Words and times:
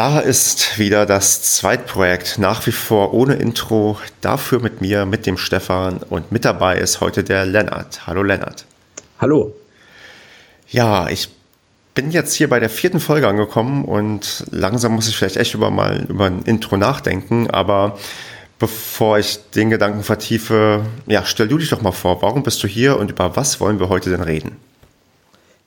Da 0.00 0.18
ist 0.18 0.78
wieder 0.78 1.04
das 1.04 1.42
Zweitprojekt, 1.42 2.38
nach 2.38 2.66
wie 2.66 2.72
vor 2.72 3.12
ohne 3.12 3.34
Intro, 3.34 3.98
dafür 4.22 4.58
mit 4.58 4.80
mir, 4.80 5.04
mit 5.04 5.26
dem 5.26 5.36
Stefan 5.36 5.98
und 5.98 6.32
mit 6.32 6.46
dabei 6.46 6.78
ist 6.78 7.02
heute 7.02 7.22
der 7.22 7.44
Lennart. 7.44 8.06
Hallo 8.06 8.22
Lennart. 8.22 8.64
Hallo. 9.18 9.54
Ja, 10.70 11.10
ich 11.10 11.28
bin 11.92 12.12
jetzt 12.12 12.32
hier 12.32 12.48
bei 12.48 12.60
der 12.60 12.70
vierten 12.70 12.98
Folge 12.98 13.28
angekommen 13.28 13.84
und 13.84 14.46
langsam 14.50 14.94
muss 14.94 15.06
ich 15.06 15.14
vielleicht 15.18 15.36
echt 15.36 15.52
über 15.52 15.70
mal 15.70 16.06
über 16.08 16.24
ein 16.24 16.44
Intro 16.46 16.78
nachdenken, 16.78 17.50
aber 17.50 17.98
bevor 18.58 19.18
ich 19.18 19.50
den 19.50 19.68
Gedanken 19.68 20.02
vertiefe, 20.02 20.80
ja, 21.08 21.26
stell 21.26 21.48
du 21.48 21.58
dich 21.58 21.68
doch 21.68 21.82
mal 21.82 21.92
vor, 21.92 22.22
warum 22.22 22.42
bist 22.42 22.62
du 22.62 22.68
hier 22.68 22.96
und 22.96 23.10
über 23.10 23.36
was 23.36 23.60
wollen 23.60 23.78
wir 23.78 23.90
heute 23.90 24.08
denn 24.08 24.22
reden? 24.22 24.56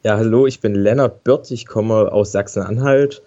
Ja, 0.02 0.18
hallo, 0.18 0.48
ich 0.48 0.60
bin 0.60 0.74
Lennart 0.74 1.24
Birth, 1.24 1.52
ich 1.52 1.68
komme 1.68 2.12
aus 2.12 2.32
Sachsen-Anhalt 2.32 3.22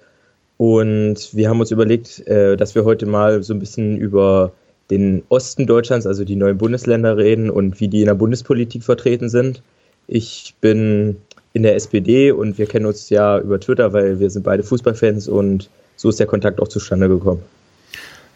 und 0.59 1.35
wir 1.35 1.49
haben 1.49 1.61
uns 1.61 1.71
überlegt, 1.71 2.27
äh, 2.27 2.57
dass 2.57 2.75
wir 2.75 2.85
heute 2.85 3.07
mal 3.07 3.43
so 3.43 3.53
ein 3.53 3.59
bisschen 3.59 3.97
über 3.99 4.53
den 4.91 5.25
Osten 5.29 5.67
Deutschlands, 5.67 6.07
also 6.07 6.25
die 6.25 6.37
neuen 6.37 6.59
Bundesländer 6.59 7.17
reden 7.17 7.51
und 7.51 7.81
wie 7.81 7.89
die 7.89 8.01
in 8.01 8.07
der 8.07 8.15
Bundespolitik 8.15 8.85
vertreten 8.85 9.29
sind. 9.29 9.63
Ich 10.07 10.55
bin 10.61 11.17
in 11.53 11.63
der 11.63 11.75
SPD 11.75 12.31
und 12.31 12.59
wir 12.59 12.67
kennen 12.67 12.87
uns 12.87 13.11
ja 13.11 13.39
über 13.39 13.59
Twitter, 13.59 13.93
weil 13.93 14.21
wir 14.21 14.31
sind 14.31 14.45
beide 14.45 14.63
Fußballfans 14.63 15.29
und 15.29 15.69
so 15.97 16.09
ist 16.09 16.21
der 16.21 16.27
Kontakt 16.27 16.61
auch 16.61 16.69
zustande 16.69 17.09
gekommen. 17.09 17.43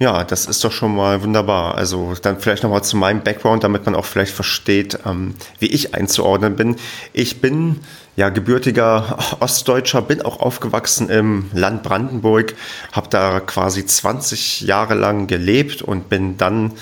Ja, 0.03 0.25
das 0.25 0.47
ist 0.47 0.65
doch 0.65 0.73
schon 0.73 0.97
mal 0.97 1.23
wunderbar. 1.23 1.75
Also 1.75 2.15
dann 2.23 2.41
vielleicht 2.41 2.63
nochmal 2.63 2.83
zu 2.83 2.97
meinem 2.97 3.21
Background, 3.21 3.65
damit 3.65 3.85
man 3.85 3.95
auch 3.95 4.07
vielleicht 4.07 4.33
versteht, 4.33 4.99
ähm, 5.05 5.35
wie 5.59 5.67
ich 5.67 5.95
einzuordnen 5.95 6.57
bin. 6.57 6.77
Ich 7.13 7.43
bin 7.43 7.81
ja 8.17 8.31
gebürtiger 8.31 9.19
Ostdeutscher, 9.41 10.01
bin 10.01 10.23
auch 10.23 10.41
aufgewachsen 10.41 11.11
im 11.11 11.51
Land 11.53 11.83
Brandenburg, 11.83 12.55
habe 12.93 13.11
da 13.11 13.41
quasi 13.41 13.85
20 13.85 14.63
Jahre 14.63 14.95
lang 14.95 15.27
gelebt 15.27 15.83
und 15.83 16.09
bin 16.09 16.39
dann 16.39 16.73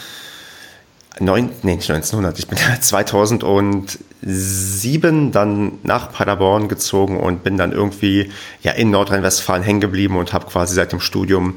neun, 1.18 1.50
nee, 1.64 1.74
nicht 1.74 1.90
1900, 1.90 2.38
ich 2.38 2.46
bin 2.46 2.56
2007 2.80 5.32
dann 5.32 5.72
nach 5.82 6.12
Paderborn 6.12 6.68
gezogen 6.68 7.18
und 7.18 7.42
bin 7.42 7.56
dann 7.56 7.72
irgendwie 7.72 8.30
ja 8.62 8.70
in 8.70 8.92
Nordrhein-Westfalen 8.92 9.64
hängen 9.64 9.80
geblieben 9.80 10.16
und 10.16 10.32
habe 10.32 10.46
quasi 10.46 10.76
seit 10.76 10.92
dem 10.92 11.00
Studium 11.00 11.56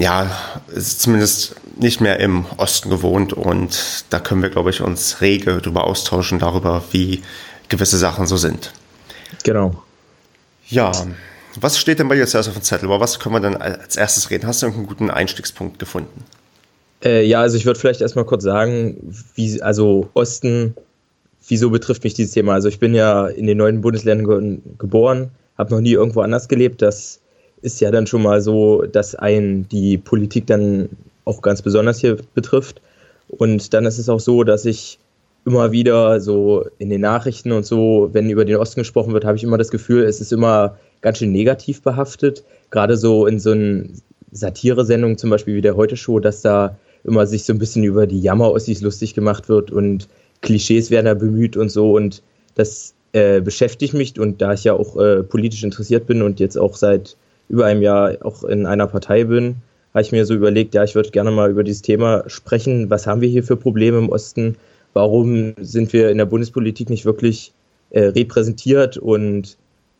ja, 0.00 0.30
zumindest 0.76 1.56
nicht 1.78 2.00
mehr 2.00 2.20
im 2.20 2.46
Osten 2.56 2.88
gewohnt 2.88 3.32
und 3.32 4.04
da 4.10 4.18
können 4.18 4.42
wir, 4.42 4.48
glaube 4.48 4.70
ich, 4.70 4.80
uns 4.80 5.20
rege 5.20 5.60
darüber 5.60 5.84
austauschen, 5.84 6.38
darüber, 6.38 6.82
wie 6.90 7.22
gewisse 7.68 7.98
Sachen 7.98 8.26
so 8.26 8.36
sind. 8.36 8.72
Genau. 9.44 9.82
Ja, 10.68 10.92
was 11.60 11.78
steht 11.78 11.98
denn 11.98 12.08
bei 12.08 12.14
dir 12.14 12.26
zuerst 12.26 12.48
auf 12.48 12.54
dem 12.54 12.62
Zettel? 12.62 12.86
Über 12.86 13.00
was 13.00 13.18
können 13.18 13.34
wir 13.34 13.40
denn 13.40 13.56
als 13.56 13.96
erstes 13.96 14.30
reden? 14.30 14.46
Hast 14.46 14.62
du 14.62 14.66
irgendeinen 14.66 14.88
guten 14.88 15.10
Einstiegspunkt 15.10 15.78
gefunden? 15.78 16.24
Äh, 17.04 17.26
ja, 17.26 17.40
also 17.40 17.56
ich 17.56 17.66
würde 17.66 17.78
vielleicht 17.78 18.00
erstmal 18.00 18.24
kurz 18.24 18.44
sagen, 18.44 18.96
wie, 19.34 19.60
also 19.60 20.08
Osten, 20.14 20.74
wieso 21.46 21.70
betrifft 21.70 22.04
mich 22.04 22.14
dieses 22.14 22.32
Thema? 22.32 22.54
Also 22.54 22.68
ich 22.68 22.78
bin 22.78 22.94
ja 22.94 23.26
in 23.26 23.46
den 23.46 23.58
neuen 23.58 23.80
Bundesländern 23.80 24.26
ge 24.26 24.58
geboren, 24.78 25.30
habe 25.58 25.74
noch 25.74 25.80
nie 25.80 25.92
irgendwo 25.92 26.20
anders 26.20 26.48
gelebt. 26.48 26.82
Das 26.82 27.19
ist 27.62 27.80
ja 27.80 27.90
dann 27.90 28.06
schon 28.06 28.22
mal 28.22 28.40
so, 28.40 28.82
dass 28.82 29.14
ein 29.14 29.68
die 29.68 29.98
Politik 29.98 30.46
dann 30.46 30.88
auch 31.24 31.42
ganz 31.42 31.62
besonders 31.62 31.98
hier 32.00 32.16
betrifft. 32.34 32.80
Und 33.28 33.72
dann 33.74 33.86
ist 33.86 33.98
es 33.98 34.08
auch 34.08 34.20
so, 34.20 34.44
dass 34.44 34.64
ich 34.64 34.98
immer 35.44 35.72
wieder 35.72 36.20
so 36.20 36.66
in 36.78 36.90
den 36.90 37.00
Nachrichten 37.00 37.52
und 37.52 37.64
so, 37.64 38.10
wenn 38.12 38.30
über 38.30 38.44
den 38.44 38.56
Osten 38.56 38.80
gesprochen 38.80 39.12
wird, 39.12 39.24
habe 39.24 39.36
ich 39.36 39.44
immer 39.44 39.58
das 39.58 39.70
Gefühl, 39.70 40.04
es 40.04 40.20
ist 40.20 40.32
immer 40.32 40.76
ganz 41.00 41.18
schön 41.18 41.32
negativ 41.32 41.82
behaftet. 41.82 42.44
Gerade 42.70 42.96
so 42.96 43.26
in 43.26 43.40
so 43.40 43.52
einen 43.52 44.02
Satire-Sendungen, 44.32 45.18
zum 45.18 45.30
Beispiel 45.30 45.56
wie 45.56 45.62
der 45.62 45.76
Heute-Show, 45.76 46.20
dass 46.20 46.42
da 46.42 46.76
immer 47.04 47.26
sich 47.26 47.44
so 47.44 47.52
ein 47.52 47.58
bisschen 47.58 47.84
über 47.84 48.06
die 48.06 48.20
Jammer-Ossis 48.20 48.82
lustig 48.82 49.14
gemacht 49.14 49.48
wird 49.48 49.70
und 49.70 50.08
Klischees 50.42 50.90
werden 50.90 51.06
da 51.06 51.14
bemüht 51.14 51.56
und 51.56 51.70
so. 51.70 51.92
Und 51.92 52.22
das 52.54 52.94
äh, 53.12 53.40
beschäftigt 53.40 53.94
mich 53.94 54.20
und 54.20 54.42
da 54.42 54.52
ich 54.52 54.64
ja 54.64 54.74
auch 54.74 54.96
äh, 54.96 55.22
politisch 55.22 55.64
interessiert 55.64 56.06
bin 56.06 56.22
und 56.22 56.38
jetzt 56.40 56.58
auch 56.58 56.76
seit 56.76 57.16
über 57.50 57.66
einem 57.66 57.82
Jahr 57.82 58.16
auch 58.22 58.44
in 58.44 58.64
einer 58.64 58.86
Partei 58.86 59.24
bin, 59.24 59.56
habe 59.92 60.02
ich 60.02 60.12
mir 60.12 60.24
so 60.24 60.34
überlegt, 60.34 60.74
ja, 60.74 60.84
ich 60.84 60.94
würde 60.94 61.10
gerne 61.10 61.32
mal 61.32 61.50
über 61.50 61.64
dieses 61.64 61.82
Thema 61.82 62.22
sprechen. 62.28 62.88
Was 62.90 63.06
haben 63.06 63.20
wir 63.20 63.28
hier 63.28 63.42
für 63.42 63.56
Probleme 63.56 63.98
im 63.98 64.08
Osten? 64.08 64.56
Warum 64.92 65.54
sind 65.60 65.92
wir 65.92 66.10
in 66.10 66.18
der 66.18 66.26
Bundespolitik 66.26 66.88
nicht 66.88 67.04
wirklich 67.04 67.52
äh, 67.90 68.04
repräsentiert 68.04 68.96
und 68.96 69.56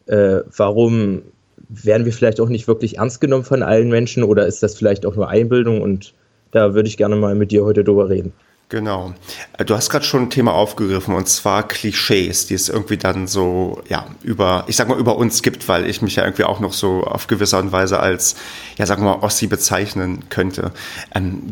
äh, 0.07 0.39
warum 0.57 1.23
werden 1.69 2.05
wir 2.05 2.13
vielleicht 2.13 2.41
auch 2.41 2.49
nicht 2.49 2.69
wirklich 2.69 2.99
ernst 2.99 3.21
genommen 3.21 3.45
von 3.45 3.63
allen 3.63 3.89
Menschen 3.89 4.23
oder 4.23 4.47
ist 4.47 4.63
das 4.63 4.77
vielleicht 4.77 5.05
auch 5.05 5.17
nur 5.17 5.29
Einbildung? 5.29 5.83
Und 5.83 6.15
da 6.53 6.75
würde 6.75 6.89
ich 6.89 6.97
gerne 6.97 7.17
mal 7.17 7.35
mit 7.35 7.51
dir 7.51 7.65
heute 7.65 7.85
drüber 7.85 8.09
reden. 8.09 8.33
Genau. 8.71 9.15
Äh, 9.59 9.65
du 9.65 9.75
hast 9.75 9.91
gerade 9.91 10.05
schon 10.05 10.23
ein 10.23 10.31
Thema 10.31 10.55
aufgegriffen 10.55 11.15
und 11.15 11.29
zwar 11.29 11.67
Klischees, 11.67 12.47
die 12.47 12.55
es 12.55 12.69
irgendwie 12.69 12.97
dann 12.97 13.27
so, 13.27 13.83
ja, 13.89 14.07
über, 14.23 14.65
ich 14.69 14.77
sag 14.77 14.89
mal, 14.89 14.99
über 14.99 15.17
uns 15.17 15.43
gibt, 15.43 15.69
weil 15.69 15.87
ich 15.87 16.01
mich 16.01 16.17
ja 16.17 16.25
irgendwie 16.25 16.45
auch 16.45 16.61
noch 16.61 16.73
so 16.73 17.03
auf 17.03 17.27
gewisse 17.27 17.51
Weise 17.73 17.99
als, 17.99 18.37
ja, 18.79 18.87
sagen 18.87 19.05
wir 19.05 19.17
mal, 19.17 19.25
Ossi 19.25 19.49
bezeichnen 19.49 20.29
könnte. 20.31 20.71
Ähm, 21.15 21.43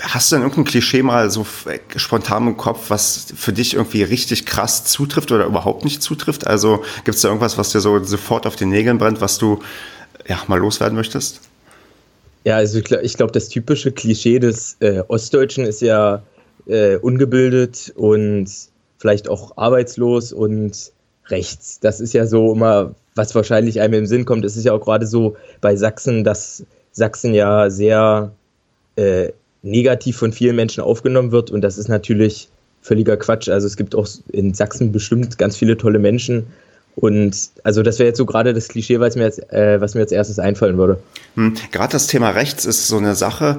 hast 0.00 0.30
du 0.30 0.36
denn 0.36 0.44
irgendein 0.44 0.66
Klischee 0.66 1.02
mal 1.02 1.30
so 1.30 1.44
spontan 1.96 2.46
im 2.46 2.56
Kopf, 2.56 2.90
was 2.90 3.26
für 3.36 3.52
dich 3.52 3.74
irgendwie 3.74 4.04
richtig 4.04 4.46
krass 4.46 4.84
zutrifft 4.84 5.32
oder 5.32 5.46
überhaupt 5.46 5.84
nicht 5.84 6.00
zutrifft? 6.00 6.46
Also 6.46 6.84
gibt 7.04 7.16
es 7.16 7.22
da 7.22 7.28
irgendwas, 7.28 7.58
was 7.58 7.72
dir 7.72 7.80
so 7.80 8.02
sofort 8.04 8.46
auf 8.46 8.54
den 8.54 8.68
Nägeln 8.68 8.98
brennt, 8.98 9.20
was 9.20 9.38
du, 9.38 9.58
ja, 10.28 10.38
mal 10.46 10.60
loswerden 10.60 10.96
möchtest? 10.96 11.40
Ja, 12.44 12.54
also 12.54 12.78
ich 12.78 12.84
glaube, 12.84 13.08
glaub, 13.08 13.32
das 13.32 13.48
typische 13.48 13.90
Klischee 13.90 14.38
des 14.38 14.76
äh, 14.78 15.02
Ostdeutschen 15.08 15.64
ist 15.64 15.82
ja, 15.82 16.22
äh, 16.66 16.96
ungebildet 16.96 17.92
und 17.96 18.50
vielleicht 18.98 19.28
auch 19.28 19.56
arbeitslos 19.56 20.32
und 20.32 20.92
rechts. 21.28 21.80
Das 21.80 22.00
ist 22.00 22.12
ja 22.12 22.26
so 22.26 22.52
immer, 22.52 22.94
was 23.14 23.34
wahrscheinlich 23.34 23.80
einem 23.80 23.94
im 23.94 24.06
Sinn 24.06 24.24
kommt. 24.24 24.44
Es 24.44 24.56
ist 24.56 24.64
ja 24.64 24.72
auch 24.72 24.80
gerade 24.80 25.06
so 25.06 25.36
bei 25.60 25.76
Sachsen, 25.76 26.24
dass 26.24 26.64
Sachsen 26.92 27.34
ja 27.34 27.70
sehr 27.70 28.32
äh, 28.96 29.32
negativ 29.62 30.16
von 30.16 30.32
vielen 30.32 30.56
Menschen 30.56 30.82
aufgenommen 30.82 31.32
wird 31.32 31.50
und 31.50 31.62
das 31.62 31.78
ist 31.78 31.88
natürlich 31.88 32.48
völliger 32.82 33.16
Quatsch. 33.16 33.48
Also 33.48 33.66
es 33.66 33.76
gibt 33.76 33.94
auch 33.94 34.08
in 34.32 34.54
Sachsen 34.54 34.92
bestimmt 34.92 35.38
ganz 35.38 35.56
viele 35.56 35.76
tolle 35.76 35.98
Menschen. 35.98 36.46
Und 36.94 37.50
also 37.62 37.82
das 37.82 37.98
wäre 37.98 38.08
jetzt 38.08 38.16
so 38.16 38.24
gerade 38.24 38.54
das 38.54 38.68
Klischee, 38.68 39.00
was 39.00 39.16
mir, 39.16 39.24
jetzt, 39.24 39.52
äh, 39.52 39.80
was 39.80 39.94
mir 39.94 40.00
als 40.00 40.12
erstes 40.12 40.38
einfallen 40.38 40.78
würde. 40.78 40.98
Hm, 41.34 41.54
gerade 41.70 41.92
das 41.92 42.06
Thema 42.06 42.30
rechts 42.30 42.64
ist 42.64 42.88
so 42.88 42.96
eine 42.96 43.14
Sache, 43.14 43.58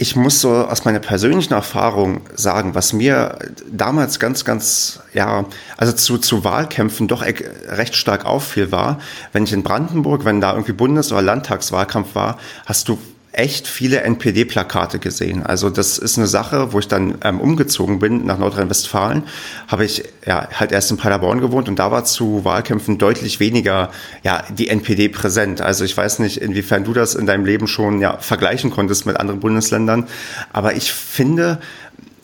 ich 0.00 0.16
muss 0.16 0.40
so 0.40 0.50
aus 0.50 0.86
meiner 0.86 0.98
persönlichen 0.98 1.52
Erfahrung 1.52 2.22
sagen, 2.34 2.74
was 2.74 2.94
mir 2.94 3.38
damals 3.70 4.18
ganz, 4.18 4.46
ganz, 4.46 5.00
ja, 5.12 5.44
also 5.76 5.92
zu, 5.92 6.16
zu 6.16 6.42
Wahlkämpfen 6.42 7.06
doch 7.06 7.22
e-, 7.22 7.34
recht 7.66 7.94
stark 7.94 8.24
auffiel, 8.24 8.72
war, 8.72 8.98
wenn 9.34 9.44
ich 9.44 9.52
in 9.52 9.62
Brandenburg, 9.62 10.24
wenn 10.24 10.40
da 10.40 10.52
irgendwie 10.52 10.72
Bundes- 10.72 11.12
oder 11.12 11.20
Landtagswahlkampf 11.20 12.14
war, 12.14 12.38
hast 12.64 12.88
du 12.88 12.98
echt 13.32 13.68
viele 13.68 14.00
NPD-Plakate 14.02 14.98
gesehen. 14.98 15.44
Also 15.44 15.70
das 15.70 15.98
ist 15.98 16.18
eine 16.18 16.26
Sache, 16.26 16.72
wo 16.72 16.80
ich 16.80 16.88
dann 16.88 17.18
ähm, 17.22 17.40
umgezogen 17.40 18.00
bin 18.00 18.26
nach 18.26 18.38
Nordrhein-Westfalen, 18.38 19.22
habe 19.68 19.84
ich 19.84 20.04
ja 20.26 20.48
halt 20.52 20.72
erst 20.72 20.90
in 20.90 20.96
Paderborn 20.96 21.40
gewohnt 21.40 21.68
und 21.68 21.78
da 21.78 21.92
war 21.92 22.04
zu 22.04 22.44
Wahlkämpfen 22.44 22.98
deutlich 22.98 23.38
weniger 23.38 23.90
ja 24.24 24.42
die 24.50 24.68
NPD 24.68 25.08
präsent. 25.08 25.60
Also 25.60 25.84
ich 25.84 25.96
weiß 25.96 26.18
nicht, 26.18 26.38
inwiefern 26.38 26.82
du 26.82 26.92
das 26.92 27.14
in 27.14 27.26
deinem 27.26 27.44
Leben 27.44 27.68
schon 27.68 28.00
ja 28.00 28.18
vergleichen 28.18 28.70
konntest 28.70 29.06
mit 29.06 29.16
anderen 29.16 29.38
Bundesländern, 29.38 30.08
aber 30.52 30.74
ich 30.74 30.92
finde 30.92 31.60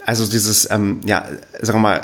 also 0.04 0.26
dieses 0.26 0.68
ähm, 0.70 1.00
ja 1.04 1.24
sagen 1.60 1.78
wir 1.78 1.82
mal 1.82 2.00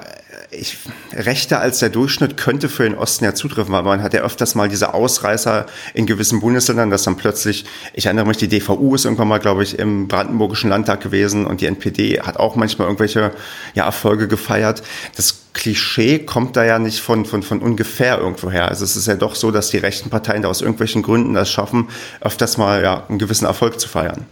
ich, 0.53 0.79
rechter 1.13 1.61
als 1.61 1.79
der 1.79 1.89
Durchschnitt 1.89 2.37
könnte 2.37 2.69
für 2.69 2.85
den 2.85 2.95
Osten 2.95 3.25
ja 3.25 3.35
zutreffen, 3.35 3.73
weil 3.73 3.83
man 3.83 4.03
hat 4.03 4.13
ja 4.13 4.21
öfters 4.21 4.55
mal 4.55 4.69
diese 4.69 4.93
Ausreißer 4.95 5.67
in 5.95 6.07
gewissen 6.07 6.41
Bundesländern, 6.41 6.91
dass 6.91 7.05
dann 7.05 7.17
plötzlich, 7.17 7.65
ich 7.95 8.07
erinnere 8.07 8.27
mich, 8.27 8.37
die 8.37 8.49
DVU 8.49 8.95
ist 8.95 9.05
irgendwann 9.05 9.29
mal, 9.29 9.39
glaube 9.39 9.63
ich, 9.63 9.79
im 9.79 10.09
Brandenburgischen 10.09 10.71
Landtag 10.71 11.01
gewesen 11.01 11.47
und 11.47 11.61
die 11.61 11.67
NPD 11.67 12.21
hat 12.21 12.37
auch 12.37 12.55
manchmal 12.55 12.87
irgendwelche 12.87 13.33
ja, 13.75 13.85
Erfolge 13.85 14.29
gefeiert. 14.29 14.83
Das 15.17 15.41
Klischee 15.55 16.19
kommt 16.19 16.57
da 16.57 16.65
ja 16.65 16.79
nicht 16.79 17.01
von, 17.01 17.25
von, 17.25 17.43
von 17.43 17.61
ungefähr 17.61 18.19
irgendwo 18.19 18.51
her. 18.51 18.69
Also 18.69 18.85
es 18.85 18.97
ist 18.97 19.07
ja 19.07 19.15
doch 19.15 19.35
so, 19.35 19.51
dass 19.51 19.71
die 19.71 19.79
rechten 19.79 20.11
Parteien 20.11 20.43
da 20.43 20.49
aus 20.49 20.61
irgendwelchen 20.61 21.03
Gründen 21.03 21.35
das 21.35 21.51
schaffen, 21.51 21.89
öfters 22.21 22.59
mal 22.59 22.83
ja, 22.83 23.07
einen 23.09 23.19
gewissen 23.19 23.47
Erfolg 23.47 23.81
zu 23.81 23.89
feiern. 23.89 24.27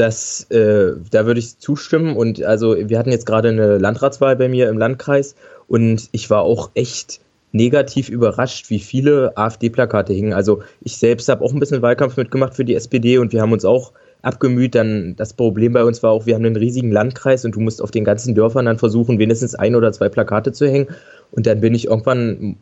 Das, 0.00 0.50
äh, 0.50 0.94
da 1.10 1.26
würde 1.26 1.40
ich 1.40 1.58
zustimmen. 1.58 2.16
Und 2.16 2.42
also 2.42 2.74
wir 2.74 2.98
hatten 2.98 3.10
jetzt 3.10 3.26
gerade 3.26 3.50
eine 3.50 3.76
Landratswahl 3.76 4.34
bei 4.34 4.48
mir 4.48 4.70
im 4.70 4.78
Landkreis 4.78 5.34
und 5.68 6.08
ich 6.12 6.30
war 6.30 6.40
auch 6.40 6.70
echt 6.72 7.20
negativ 7.52 8.08
überrascht, 8.08 8.70
wie 8.70 8.78
viele 8.78 9.36
AfD-Plakate 9.36 10.14
hingen. 10.14 10.32
Also 10.32 10.62
ich 10.80 10.96
selbst 10.96 11.28
habe 11.28 11.44
auch 11.44 11.52
ein 11.52 11.60
bisschen 11.60 11.82
Wahlkampf 11.82 12.16
mitgemacht 12.16 12.54
für 12.54 12.64
die 12.64 12.76
SPD 12.76 13.18
und 13.18 13.34
wir 13.34 13.42
haben 13.42 13.52
uns 13.52 13.66
auch 13.66 13.92
abgemüht. 14.22 14.74
Dann 14.74 15.16
das 15.16 15.34
Problem 15.34 15.74
bei 15.74 15.84
uns 15.84 16.02
war 16.02 16.12
auch, 16.12 16.24
wir 16.24 16.34
haben 16.34 16.46
einen 16.46 16.56
riesigen 16.56 16.90
Landkreis 16.90 17.44
und 17.44 17.54
du 17.54 17.60
musst 17.60 17.82
auf 17.82 17.90
den 17.90 18.04
ganzen 18.04 18.34
Dörfern 18.34 18.64
dann 18.64 18.78
versuchen, 18.78 19.18
wenigstens 19.18 19.54
ein 19.54 19.74
oder 19.74 19.92
zwei 19.92 20.08
Plakate 20.08 20.52
zu 20.52 20.66
hängen. 20.66 20.88
Und 21.32 21.46
dann 21.46 21.60
bin 21.60 21.74
ich 21.74 21.86
irgendwann 21.86 22.56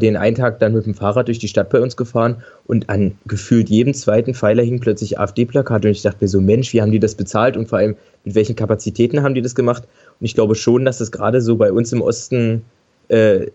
den 0.00 0.16
einen 0.16 0.36
Tag 0.36 0.60
dann 0.60 0.72
mit 0.72 0.86
dem 0.86 0.94
Fahrrad 0.94 1.26
durch 1.26 1.40
die 1.40 1.48
Stadt 1.48 1.70
bei 1.70 1.80
uns 1.80 1.96
gefahren 1.96 2.42
und 2.66 2.88
an 2.88 3.18
gefühlt 3.26 3.68
jedem 3.68 3.92
zweiten 3.92 4.34
Pfeiler 4.34 4.62
hing 4.62 4.80
plötzlich 4.80 5.18
AfD-Plakate 5.18 5.88
und 5.88 5.92
ich 5.92 6.02
dachte 6.02 6.18
mir 6.20 6.28
so, 6.28 6.40
Mensch, 6.40 6.72
wie 6.72 6.80
haben 6.80 6.92
die 6.92 7.00
das 7.00 7.16
bezahlt 7.16 7.56
und 7.56 7.68
vor 7.68 7.78
allem 7.78 7.96
mit 8.24 8.34
welchen 8.34 8.54
Kapazitäten 8.54 9.22
haben 9.22 9.34
die 9.34 9.42
das 9.42 9.54
gemacht? 9.54 9.84
Und 10.20 10.26
ich 10.26 10.34
glaube 10.34 10.54
schon, 10.54 10.84
dass 10.84 11.00
es 11.00 11.10
gerade 11.10 11.40
so 11.40 11.56
bei 11.56 11.72
uns 11.72 11.92
im 11.92 12.02
Osten 12.02 12.62
äh, 13.08 13.46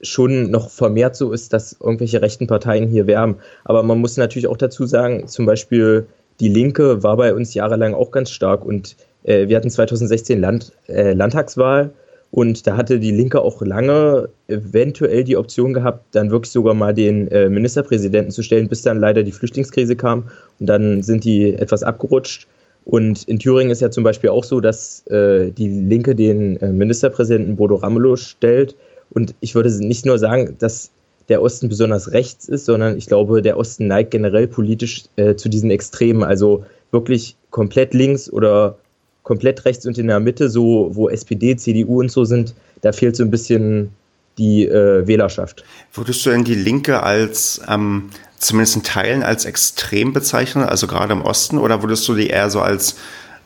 schon 0.00 0.50
noch 0.50 0.70
vermehrt 0.70 1.16
so 1.16 1.32
ist, 1.32 1.52
dass 1.52 1.76
irgendwelche 1.80 2.22
rechten 2.22 2.46
Parteien 2.46 2.88
hier 2.88 3.06
werben. 3.06 3.36
Aber 3.64 3.82
man 3.82 3.98
muss 3.98 4.16
natürlich 4.16 4.46
auch 4.46 4.56
dazu 4.56 4.86
sagen, 4.86 5.26
zum 5.26 5.46
Beispiel 5.46 6.06
die 6.40 6.48
Linke 6.48 7.02
war 7.02 7.16
bei 7.16 7.34
uns 7.34 7.54
jahrelang 7.54 7.94
auch 7.94 8.10
ganz 8.10 8.30
stark 8.30 8.64
und 8.64 8.96
äh, 9.24 9.48
wir 9.48 9.56
hatten 9.56 9.70
2016 9.70 10.40
Land, 10.40 10.72
äh, 10.88 11.12
Landtagswahl 11.12 11.92
und 12.34 12.66
da 12.66 12.76
hatte 12.76 12.98
die 12.98 13.12
Linke 13.12 13.40
auch 13.42 13.62
lange 13.62 14.28
eventuell 14.48 15.22
die 15.22 15.36
Option 15.36 15.72
gehabt, 15.72 16.16
dann 16.16 16.32
wirklich 16.32 16.50
sogar 16.50 16.74
mal 16.74 16.92
den 16.92 17.28
äh, 17.28 17.48
Ministerpräsidenten 17.48 18.32
zu 18.32 18.42
stellen, 18.42 18.66
bis 18.66 18.82
dann 18.82 18.98
leider 18.98 19.22
die 19.22 19.30
Flüchtlingskrise 19.30 19.94
kam 19.94 20.24
und 20.58 20.66
dann 20.66 21.04
sind 21.04 21.22
die 21.22 21.54
etwas 21.54 21.84
abgerutscht. 21.84 22.48
Und 22.84 23.22
in 23.28 23.38
Thüringen 23.38 23.70
ist 23.70 23.82
ja 23.82 23.92
zum 23.92 24.02
Beispiel 24.02 24.30
auch 24.30 24.42
so, 24.42 24.60
dass 24.60 25.06
äh, 25.06 25.52
die 25.52 25.68
Linke 25.68 26.16
den 26.16 26.56
äh, 26.56 26.72
Ministerpräsidenten 26.72 27.54
Bodo 27.54 27.76
Ramelow 27.76 28.16
stellt. 28.16 28.74
Und 29.10 29.36
ich 29.38 29.54
würde 29.54 29.70
nicht 29.86 30.04
nur 30.04 30.18
sagen, 30.18 30.56
dass 30.58 30.90
der 31.28 31.40
Osten 31.40 31.68
besonders 31.68 32.10
rechts 32.10 32.48
ist, 32.48 32.64
sondern 32.64 32.98
ich 32.98 33.06
glaube, 33.06 33.42
der 33.42 33.56
Osten 33.56 33.86
neigt 33.86 34.10
generell 34.10 34.48
politisch 34.48 35.04
äh, 35.14 35.36
zu 35.36 35.48
diesen 35.48 35.70
Extremen. 35.70 36.24
Also 36.24 36.64
wirklich 36.90 37.36
komplett 37.50 37.94
links 37.94 38.28
oder 38.28 38.76
komplett 39.24 39.64
rechts 39.64 39.84
und 39.86 39.98
in 39.98 40.06
der 40.06 40.20
Mitte, 40.20 40.48
so 40.48 40.90
wo 40.92 41.08
SPD, 41.08 41.56
CDU 41.56 42.00
und 42.00 42.12
so 42.12 42.24
sind, 42.24 42.54
da 42.82 42.92
fehlt 42.92 43.16
so 43.16 43.24
ein 43.24 43.30
bisschen 43.30 43.90
die 44.38 44.66
äh, 44.66 45.06
Wählerschaft. 45.06 45.64
Würdest 45.92 46.24
du 46.24 46.30
denn 46.30 46.44
die 46.44 46.54
Linke 46.54 47.02
als 47.02 47.60
ähm, 47.68 48.10
zumindest 48.38 48.76
in 48.76 48.82
Teilen 48.82 49.22
als 49.22 49.44
extrem 49.44 50.12
bezeichnen, 50.12 50.64
also 50.64 50.86
gerade 50.86 51.12
im 51.12 51.22
Osten, 51.22 51.58
oder 51.58 51.82
würdest 51.82 52.06
du 52.08 52.14
die 52.14 52.28
eher 52.28 52.50
so 52.50 52.60
als, 52.60 52.96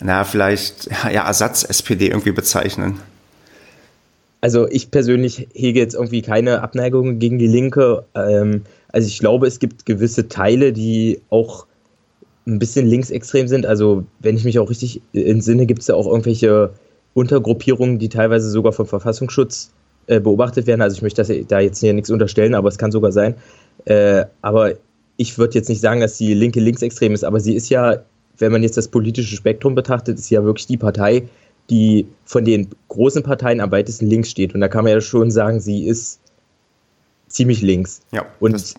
na, 0.01 0.25
vielleicht 0.25 0.87
ja, 1.05 1.27
Ersatz-SPD 1.27 2.09
irgendwie 2.09 2.33
bezeichnen? 2.33 3.01
Also 4.41 4.69
ich 4.69 4.91
persönlich 4.91 5.49
hege 5.53 5.81
jetzt 5.81 5.95
irgendwie 5.95 6.23
keine 6.23 6.63
Abneigung 6.63 7.19
gegen 7.19 7.39
die 7.39 7.49
Linke. 7.49 8.05
Ähm, 8.15 8.63
also 8.89 9.09
ich 9.09 9.19
glaube, 9.19 9.47
es 9.47 9.59
gibt 9.59 9.85
gewisse 9.85 10.29
Teile, 10.29 10.73
die 10.73 11.21
auch 11.29 11.67
ein 12.49 12.59
bisschen 12.59 12.87
linksextrem 12.87 13.47
sind. 13.47 13.67
Also 13.67 14.05
wenn 14.21 14.37
ich 14.37 14.45
mich 14.45 14.59
auch 14.59 14.71
richtig 14.71 15.03
entsinne, 15.13 15.67
gibt 15.67 15.83
es 15.83 15.89
ja 15.89 15.95
auch 15.95 16.07
irgendwelche 16.07 16.71
Untergruppierungen, 17.15 17.99
die 17.99 18.09
teilweise 18.09 18.51
sogar 18.51 18.73
vom 18.73 18.87
Verfassungsschutz 18.87 19.71
äh, 20.07 20.19
beobachtet 20.19 20.67
werden. 20.67 20.81
Also 20.81 20.97
ich 20.97 21.03
möchte 21.03 21.23
das, 21.23 21.31
da 21.49 21.61
jetzt 21.61 21.81
hier 21.81 21.93
nichts 21.93 22.11
unterstellen, 22.11 22.55
aber 22.55 22.69
es 22.69 22.79
kann 22.79 22.91
sogar 22.91 23.13
sein. 23.13 23.35
Äh, 23.85 24.25
aber 24.41 24.73
ich 25.17 25.37
würde 25.37 25.55
jetzt 25.55 25.69
nicht 25.69 25.81
sagen, 25.81 26.01
dass 26.01 26.17
die 26.17 26.33
Linke 26.35 26.61
linksextrem 26.61 27.13
ist, 27.13 27.25
aber 27.25 27.41
sie 27.41 27.55
ist 27.55 27.69
ja, 27.69 27.99
wenn 28.39 28.53
man 28.53 28.63
jetzt 28.63 28.77
das 28.77 28.89
politische 28.89 29.37
Spektrum 29.37 29.75
betrachtet, 29.75 30.19
ist 30.19 30.31
ja 30.31 30.43
wirklich 30.45 30.67
die 30.67 30.77
Partei, 30.77 31.29
die 31.69 32.07
von 32.25 32.45
den 32.45 32.69
großen 32.89 33.23
Parteien 33.23 33.61
am 33.61 33.71
weitesten 33.71 34.07
links 34.07 34.31
steht. 34.31 34.55
Und 34.55 34.61
da 34.61 34.69
kann 34.69 34.85
man 34.85 34.95
ja 34.95 35.01
schon 35.01 35.31
sagen, 35.31 35.61
sie 35.61 35.87
ist 35.87 36.21
ziemlich 37.29 37.61
links. 37.61 38.01
Ja. 38.13 38.25
Und 38.41 38.75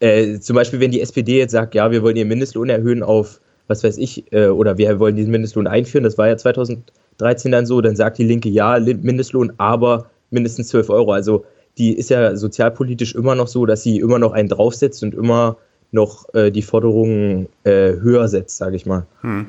äh, 0.00 0.38
zum 0.38 0.56
Beispiel, 0.56 0.80
wenn 0.80 0.90
die 0.90 1.00
SPD 1.00 1.38
jetzt 1.38 1.52
sagt, 1.52 1.74
ja, 1.74 1.90
wir 1.90 2.02
wollen 2.02 2.16
ihren 2.16 2.28
Mindestlohn 2.28 2.68
erhöhen 2.68 3.02
auf, 3.02 3.40
was 3.66 3.84
weiß 3.84 3.98
ich, 3.98 4.32
äh, 4.32 4.48
oder 4.48 4.78
wir 4.78 4.98
wollen 4.98 5.16
diesen 5.16 5.30
Mindestlohn 5.30 5.66
einführen, 5.66 6.04
das 6.04 6.18
war 6.18 6.28
ja 6.28 6.36
2013 6.36 7.52
dann 7.52 7.66
so, 7.66 7.80
dann 7.80 7.96
sagt 7.96 8.18
die 8.18 8.24
Linke, 8.24 8.48
ja, 8.48 8.78
Mindestlohn, 8.78 9.52
aber 9.58 10.10
mindestens 10.30 10.68
12 10.68 10.90
Euro. 10.90 11.12
Also 11.12 11.44
die 11.78 11.96
ist 11.96 12.10
ja 12.10 12.36
sozialpolitisch 12.36 13.14
immer 13.14 13.34
noch 13.34 13.48
so, 13.48 13.66
dass 13.66 13.82
sie 13.82 13.98
immer 13.98 14.18
noch 14.18 14.32
einen 14.32 14.48
draufsetzt 14.48 15.02
und 15.02 15.14
immer 15.14 15.56
noch 15.90 16.32
äh, 16.34 16.50
die 16.50 16.62
Forderungen 16.62 17.48
äh, 17.64 17.92
höher 17.92 18.28
setzt, 18.28 18.58
sage 18.58 18.76
ich 18.76 18.84
mal. 18.84 19.06
Hm. 19.22 19.46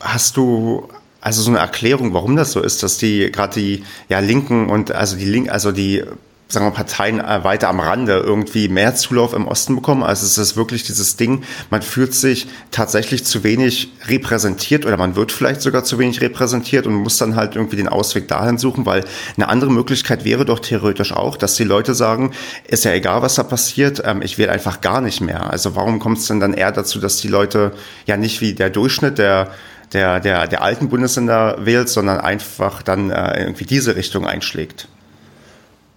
Hast 0.00 0.36
du 0.36 0.88
also 1.20 1.42
so 1.42 1.50
eine 1.50 1.60
Erklärung, 1.60 2.14
warum 2.14 2.36
das 2.36 2.52
so 2.52 2.60
ist, 2.60 2.82
dass 2.82 2.98
die 2.98 3.30
gerade 3.30 3.54
die 3.54 3.84
ja 4.08 4.18
Linken 4.18 4.68
und 4.68 4.92
also 4.92 5.16
die 5.16 5.24
Link, 5.24 5.50
also 5.50 5.70
die 5.70 6.02
sagen 6.52 6.66
wir, 6.66 6.70
Parteien 6.72 7.18
äh, 7.18 7.44
weiter 7.44 7.68
am 7.68 7.80
Rande 7.80 8.18
irgendwie 8.18 8.68
mehr 8.68 8.94
Zulauf 8.94 9.32
im 9.32 9.48
Osten 9.48 9.74
bekommen. 9.74 10.02
Also 10.02 10.26
es 10.26 10.36
ist 10.36 10.54
wirklich 10.56 10.82
dieses 10.84 11.16
Ding, 11.16 11.44
man 11.70 11.80
fühlt 11.80 12.14
sich 12.14 12.46
tatsächlich 12.70 13.24
zu 13.24 13.42
wenig 13.42 13.92
repräsentiert 14.06 14.84
oder 14.84 14.98
man 14.98 15.16
wird 15.16 15.32
vielleicht 15.32 15.62
sogar 15.62 15.84
zu 15.84 15.98
wenig 15.98 16.20
repräsentiert 16.20 16.86
und 16.86 16.94
muss 16.94 17.16
dann 17.16 17.36
halt 17.36 17.56
irgendwie 17.56 17.76
den 17.76 17.88
Ausweg 17.88 18.28
dahin 18.28 18.58
suchen, 18.58 18.84
weil 18.84 19.04
eine 19.36 19.48
andere 19.48 19.72
Möglichkeit 19.72 20.24
wäre 20.24 20.44
doch 20.44 20.60
theoretisch 20.60 21.12
auch, 21.12 21.38
dass 21.38 21.54
die 21.54 21.64
Leute 21.64 21.94
sagen, 21.94 22.32
ist 22.68 22.84
ja 22.84 22.92
egal, 22.92 23.22
was 23.22 23.36
da 23.36 23.44
passiert, 23.44 24.02
ähm, 24.04 24.20
ich 24.20 24.36
wähle 24.36 24.52
einfach 24.52 24.82
gar 24.82 25.00
nicht 25.00 25.22
mehr. 25.22 25.50
Also 25.50 25.74
warum 25.74 25.98
kommt 25.98 26.18
es 26.18 26.26
denn 26.26 26.40
dann 26.40 26.52
eher 26.52 26.72
dazu, 26.72 27.00
dass 27.00 27.16
die 27.16 27.28
Leute 27.28 27.72
ja 28.06 28.18
nicht 28.18 28.42
wie 28.42 28.52
der 28.52 28.70
Durchschnitt 28.70 29.18
der 29.18 29.50
der, 29.92 30.20
der, 30.20 30.46
der 30.46 30.62
alten 30.62 30.88
Bundesländer 30.88 31.58
wählt, 31.60 31.88
sondern 31.88 32.18
einfach 32.18 32.82
dann 32.82 33.10
äh, 33.10 33.42
irgendwie 33.42 33.66
diese 33.66 33.94
Richtung 33.94 34.26
einschlägt? 34.26 34.88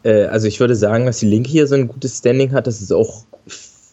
Äh, 0.06 0.26
also 0.26 0.48
ich 0.48 0.60
würde 0.60 0.76
sagen, 0.76 1.06
dass 1.06 1.20
die 1.20 1.26
Linke 1.26 1.50
hier 1.50 1.68
so 1.68 1.76
ein 1.76 1.88
gutes 1.88 2.20
Standing 2.20 2.54
hat. 2.54 2.68
Das 2.68 2.82
ist 2.82 2.94
auch 2.94 3.26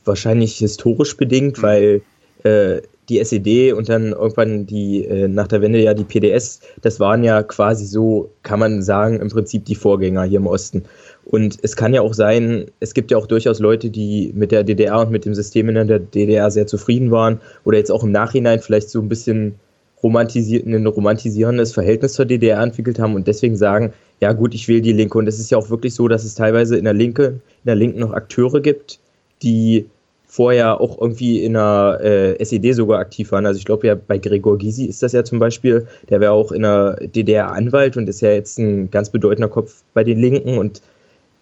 wahrscheinlich 0.04 0.58
historisch 0.58 1.16
bedingt, 1.16 1.58
mhm. 1.58 1.62
weil 1.62 2.02
äh, 2.44 2.82
die 3.08 3.18
SED 3.18 3.72
und 3.72 3.88
dann 3.88 4.12
irgendwann 4.12 4.66
die 4.66 5.04
äh, 5.04 5.26
nach 5.26 5.48
der 5.48 5.60
Wende 5.60 5.80
ja 5.80 5.92
die 5.92 6.04
PDS, 6.04 6.60
das 6.82 7.00
waren 7.00 7.24
ja 7.24 7.42
quasi 7.42 7.84
so, 7.84 8.30
kann 8.42 8.60
man 8.60 8.82
sagen, 8.82 9.18
im 9.20 9.28
Prinzip 9.28 9.64
die 9.64 9.74
Vorgänger 9.74 10.22
hier 10.22 10.38
im 10.38 10.46
Osten. 10.46 10.84
Und 11.24 11.58
es 11.62 11.76
kann 11.76 11.94
ja 11.94 12.00
auch 12.00 12.14
sein, 12.14 12.66
es 12.80 12.94
gibt 12.94 13.10
ja 13.10 13.16
auch 13.16 13.26
durchaus 13.26 13.58
Leute, 13.58 13.90
die 13.90 14.32
mit 14.34 14.52
der 14.52 14.64
DDR 14.64 15.00
und 15.00 15.10
mit 15.10 15.24
dem 15.24 15.34
System 15.34 15.68
in 15.68 15.86
der 15.86 15.98
DDR 15.98 16.50
sehr 16.50 16.66
zufrieden 16.66 17.10
waren 17.10 17.40
oder 17.64 17.78
jetzt 17.78 17.90
auch 17.90 18.04
im 18.04 18.12
Nachhinein 18.12 18.60
vielleicht 18.60 18.90
so 18.90 19.00
ein 19.00 19.08
bisschen 19.08 19.56
romantisierten, 20.02 20.74
ein 20.74 20.86
romantisierendes 20.86 21.72
Verhältnis 21.72 22.14
zur 22.14 22.24
DDR 22.24 22.60
entwickelt 22.60 22.98
haben 22.98 23.14
und 23.14 23.26
deswegen 23.26 23.56
sagen, 23.56 23.92
ja 24.22 24.32
gut, 24.32 24.54
ich 24.54 24.68
wähle 24.68 24.82
die 24.82 24.92
Linke. 24.92 25.18
Und 25.18 25.26
es 25.26 25.40
ist 25.40 25.50
ja 25.50 25.58
auch 25.58 25.68
wirklich 25.68 25.94
so, 25.94 26.06
dass 26.06 26.22
es 26.22 26.36
teilweise 26.36 26.76
in 26.76 26.84
der 26.84 26.94
Linke, 26.94 27.24
in 27.24 27.66
der 27.66 27.74
Linken 27.74 27.98
noch 27.98 28.12
Akteure 28.12 28.60
gibt, 28.60 29.00
die 29.42 29.86
vorher 30.28 30.80
auch 30.80 31.00
irgendwie 31.00 31.42
in 31.42 31.54
der 31.54 31.98
äh, 32.00 32.40
SED 32.40 32.72
sogar 32.72 33.00
aktiv 33.00 33.32
waren. 33.32 33.46
Also 33.46 33.58
ich 33.58 33.64
glaube 33.64 33.88
ja 33.88 33.96
bei 33.96 34.18
Gregor 34.18 34.58
Gysi 34.58 34.84
ist 34.84 35.02
das 35.02 35.10
ja 35.10 35.24
zum 35.24 35.40
Beispiel, 35.40 35.88
der 36.08 36.20
wäre 36.20 36.30
auch 36.30 36.52
in 36.52 36.62
der 36.62 37.00
DDR 37.04 37.50
Anwalt 37.50 37.96
und 37.96 38.08
ist 38.08 38.20
ja 38.20 38.30
jetzt 38.30 38.60
ein 38.60 38.92
ganz 38.92 39.10
bedeutender 39.10 39.48
Kopf 39.48 39.82
bei 39.92 40.04
den 40.04 40.20
Linken 40.20 40.56
und 40.56 40.82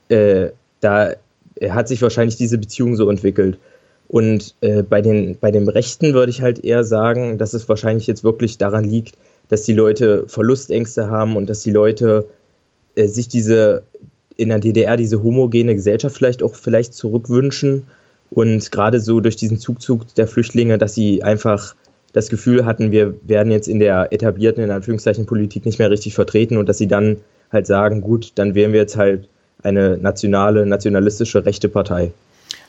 äh, 0.09 0.49
da 0.81 1.13
hat 1.69 1.87
sich 1.87 2.01
wahrscheinlich 2.01 2.37
diese 2.37 2.57
Beziehung 2.57 2.97
so 2.97 3.11
entwickelt. 3.11 3.59
Und 4.09 4.55
äh, 4.63 4.83
bei, 4.83 5.03
den, 5.03 5.37
bei 5.39 5.51
dem 5.51 5.69
Rechten 5.69 6.15
würde 6.15 6.31
ich 6.31 6.41
halt 6.41 6.65
eher 6.65 6.83
sagen, 6.83 7.37
dass 7.37 7.53
es 7.53 7.69
wahrscheinlich 7.69 8.07
jetzt 8.07 8.25
wirklich 8.25 8.57
daran 8.57 8.85
liegt, 8.85 9.17
dass 9.51 9.65
die 9.65 9.75
Leute 9.75 10.25
Verlustängste 10.29 11.11
haben 11.11 11.37
und 11.37 11.51
dass 11.51 11.61
die 11.61 11.73
Leute 11.73 12.27
äh, 12.95 13.07
sich 13.07 13.29
diese 13.29 13.83
in 14.37 14.49
der 14.49 14.59
DDR 14.59 14.97
diese 14.97 15.23
homogene 15.23 15.75
Gesellschaft 15.75 16.17
vielleicht 16.17 16.43
auch 16.43 16.55
vielleicht 16.55 16.95
zurückwünschen 16.95 17.87
und 18.31 18.73
gerade 18.73 19.01
so 19.01 19.21
durch 19.21 19.37
diesen 19.37 19.59
Zugzug 19.59 20.15
der 20.15 20.27
Flüchtlinge, 20.27 20.79
dass 20.79 20.95
sie 20.95 21.23
einfach 21.23 21.75
das 22.13 22.29
Gefühl 22.29 22.65
hatten, 22.65 22.91
wir 22.91 23.15
werden 23.23 23.53
jetzt 23.53 23.69
in 23.69 23.81
der 23.81 24.13
etablierten, 24.13 24.65
in 24.65 24.71
Anführungszeichen, 24.71 25.27
Politik 25.27 25.67
nicht 25.67 25.79
mehr 25.79 25.91
richtig 25.91 26.15
vertreten 26.15 26.57
und 26.57 26.69
dass 26.69 26.79
sie 26.79 26.89
dann 26.89 27.19
halt 27.53 27.67
sagen, 27.67 28.01
gut, 28.01 28.33
dann 28.37 28.55
wären 28.55 28.73
wir 28.73 28.81
jetzt 28.81 28.97
halt 28.97 29.29
eine 29.63 29.99
nationale, 29.99 30.65
nationalistische 30.67 31.45
rechte 31.45 31.69
Partei. 31.69 32.13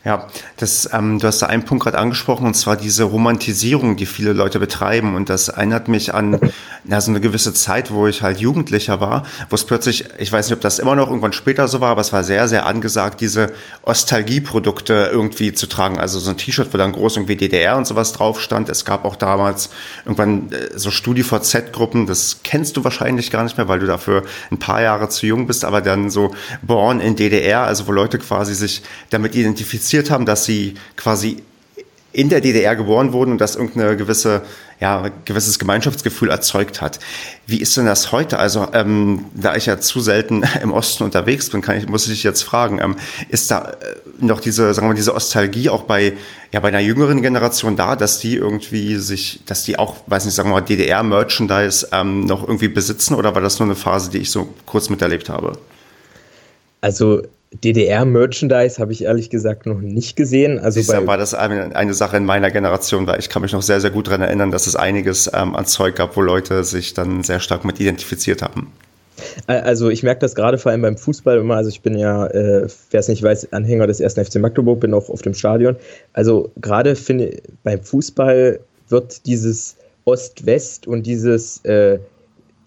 Ja, 0.04 0.28
das, 0.58 0.90
ähm, 0.94 1.20
du 1.20 1.28
hast 1.28 1.44
da 1.44 1.46
einen 1.46 1.64
Punkt 1.64 1.84
gerade 1.84 2.00
angesprochen, 2.00 2.48
und 2.48 2.56
zwar 2.56 2.76
diese 2.76 3.04
Romantisierung, 3.04 3.98
die 3.98 4.08
viele 4.08 4.34
Leute 4.34 4.60
betreiben. 4.60 5.14
Und 5.14 5.30
das 5.30 5.50
erinnert 5.50 5.90
mich 5.90 6.12
an 6.16 6.40
na, 6.84 7.00
so 7.00 7.12
eine 7.12 7.22
gewisse 7.22 7.54
Zeit, 7.54 7.92
wo 7.92 8.08
ich 8.08 8.24
halt 8.24 8.40
Jugendlicher 8.40 9.00
war, 9.00 9.28
wo 9.52 9.56
es 9.56 9.64
plötzlich, 9.64 10.06
ich 10.18 10.32
weiß 10.32 10.48
nicht, 10.48 10.56
ob 10.56 10.62
das 10.62 10.80
immer 10.80 10.96
noch 10.96 11.08
irgendwann 11.08 11.34
später 11.34 11.68
so 11.68 11.82
war, 11.82 11.92
aber 11.92 12.02
es 12.02 12.12
war 12.12 12.24
sehr, 12.24 12.48
sehr 12.48 12.66
angesagt, 12.66 13.22
diese 13.22 13.54
Ostalgieprodukte 13.84 15.12
irgendwie 15.12 15.54
zu 15.54 15.68
tragen. 15.68 16.00
Also 16.00 16.18
so 16.18 16.32
ein 16.32 16.38
T-Shirt, 16.38 16.70
wo 16.74 16.80
dann 16.80 16.94
groß 16.94 17.18
irgendwie 17.18 17.36
DDR 17.36 17.78
und 17.78 17.86
sowas 17.86 18.12
drauf 18.12 18.42
stand. 18.42 18.70
Es 18.70 18.86
gab 18.86 19.06
auch 19.06 19.16
damals 19.16 19.70
irgendwann 20.04 20.52
äh, 20.52 20.80
so 20.80 20.90
StudiVZ-Gruppen, 20.90 22.08
das 22.08 22.40
kennst 22.44 22.76
du 22.76 22.84
wahrscheinlich 22.84 23.30
gar 23.30 23.44
nicht 23.44 23.58
mehr, 23.58 23.68
weil 23.68 23.78
du 23.78 23.86
dafür 23.86 24.24
ein 24.50 24.58
paar 24.58 24.82
Jahre 24.82 25.10
zu 25.10 25.28
jung 25.28 25.46
bist, 25.46 25.64
aber 25.64 25.82
dann 25.82 26.10
so 26.10 26.34
Born 26.64 27.02
in 27.02 27.16
DDR, 27.16 27.62
also 27.66 27.86
wo 27.86 27.92
Leute 27.92 28.18
quasi 28.18 28.56
sich 28.56 28.82
damit 29.12 29.36
identifizieren 29.36 29.91
kommuniziert 29.92 30.12
haben, 30.12 30.26
dass 30.26 30.46
sie 30.46 30.76
quasi 30.96 31.44
in 32.14 32.28
der 32.28 32.42
DDR 32.42 32.76
geboren 32.76 33.14
wurden 33.14 33.32
und 33.32 33.40
das 33.40 33.56
irgendeine 33.56 33.96
gewisse, 33.96 34.42
ja, 34.82 35.10
gewisses 35.24 35.60
Gemeinschaftsgefühl 35.60 36.30
erzeugt 36.30 36.82
hat. 36.82 37.00
Wie 37.48 37.62
ist 37.62 37.78
denn 37.78 37.86
das 37.86 38.12
heute? 38.12 38.38
Also, 38.38 38.68
ähm, 38.74 39.28
da 39.34 39.56
ich 39.56 39.66
ja 39.66 39.80
zu 39.80 40.02
selten 40.02 40.44
im 40.62 40.74
Osten 40.74 41.06
unterwegs 41.06 41.50
bin, 41.50 41.62
kann 41.62 41.78
ich, 41.78 41.88
muss 41.88 42.10
ich 42.10 42.24
jetzt 42.24 42.44
fragen, 42.44 42.80
ähm, 42.80 42.98
ist 43.30 43.50
da 43.50 43.70
äh, 43.70 43.76
noch 44.20 44.42
diese, 44.42 44.74
sagen 44.74 44.90
wir, 44.90 44.94
diese 44.94 45.16
Ostalgie 45.16 45.70
auch 45.70 45.84
bei, 45.84 46.18
ja, 46.52 46.60
bei 46.60 46.68
einer 46.68 46.82
jüngeren 46.82 47.22
Generation 47.22 47.78
da, 47.78 47.96
dass 47.96 48.20
die 48.20 48.36
irgendwie 48.36 48.98
sich, 48.98 49.40
dass 49.46 49.64
die 49.64 49.80
auch, 49.80 49.96
weiß 50.08 50.26
nicht, 50.26 50.36
sagen 50.36 50.50
wir 50.50 50.56
mal, 50.56 50.62
DDR-Merchandise 50.62 51.88
ähm, 51.94 52.26
noch 52.26 52.42
irgendwie 52.46 52.68
besitzen 52.68 53.16
oder 53.16 53.36
war 53.36 53.42
das 53.42 53.60
nur 53.60 53.68
eine 53.68 53.76
Phase, 53.76 54.10
die 54.10 54.18
ich 54.18 54.32
so 54.32 54.50
kurz 54.66 54.90
miterlebt 54.90 55.30
habe? 55.30 55.54
Also 56.82 57.22
DDR-Merchandise 57.54 58.80
habe 58.80 58.94
ich 58.94 59.04
ehrlich 59.04 59.30
gesagt 59.30 59.66
noch 59.66 59.82
nicht 59.82 60.16
gesehen. 60.16 60.58
Also 60.58 60.80
Siehst, 60.80 61.06
war 61.06 61.18
das 61.18 61.34
eine, 61.34 61.76
eine, 61.76 61.94
Sache 61.94 62.18
in 62.18 62.26
meiner 62.26 62.50
Generation, 62.50 63.08
weil 63.08 63.20
ich 63.20 63.30
kann 63.30 63.42
mich 63.42 63.52
noch 63.52 63.62
sehr, 63.62 63.82
sehr 63.82 63.90
gut 63.90 64.08
daran 64.08 64.22
erinnern, 64.22 64.52
dass 64.52 64.68
es 64.68 64.78
einiges 64.78 65.30
ähm, 65.34 65.56
an 65.56 65.66
Zeug 65.66 65.96
gab, 65.96 66.16
wo 66.16 66.22
Leute 66.22 66.64
sich 66.64 66.94
dann 66.94 67.24
sehr 67.24 67.42
stark 67.42 67.66
mit 67.66 67.80
identifiziert 67.80 68.42
haben. 68.42 68.72
Also 69.48 69.90
ich 69.90 70.02
merke 70.02 70.22
das 70.22 70.34
gerade 70.34 70.58
vor 70.58 70.72
allem 70.72 70.82
beim 70.82 70.98
Fußball 70.98 71.38
immer. 71.40 71.56
Also 71.56 71.70
ich 71.70 71.82
bin 71.82 71.98
ja, 71.98 72.26
äh, 72.28 72.68
wer 72.90 73.00
es 73.00 73.08
nicht 73.10 73.22
weiß, 73.22 73.52
Anhänger 73.52 73.86
des 73.86 74.00
ersten 74.00 74.24
FC 74.24 74.36
Magdeburg, 74.36 74.80
bin 74.80 74.94
auch 74.94 75.10
auf 75.10 75.22
dem 75.22 75.34
Stadion. 75.34 75.76
Also 76.14 76.52
gerade 76.60 76.96
finde 76.96 77.42
beim 77.64 77.82
Fußball 77.82 78.60
wird 78.88 79.26
dieses 79.26 79.76
Ost-West 80.06 80.88
und 80.88 81.04
dieses 81.04 81.64
äh, 81.66 82.00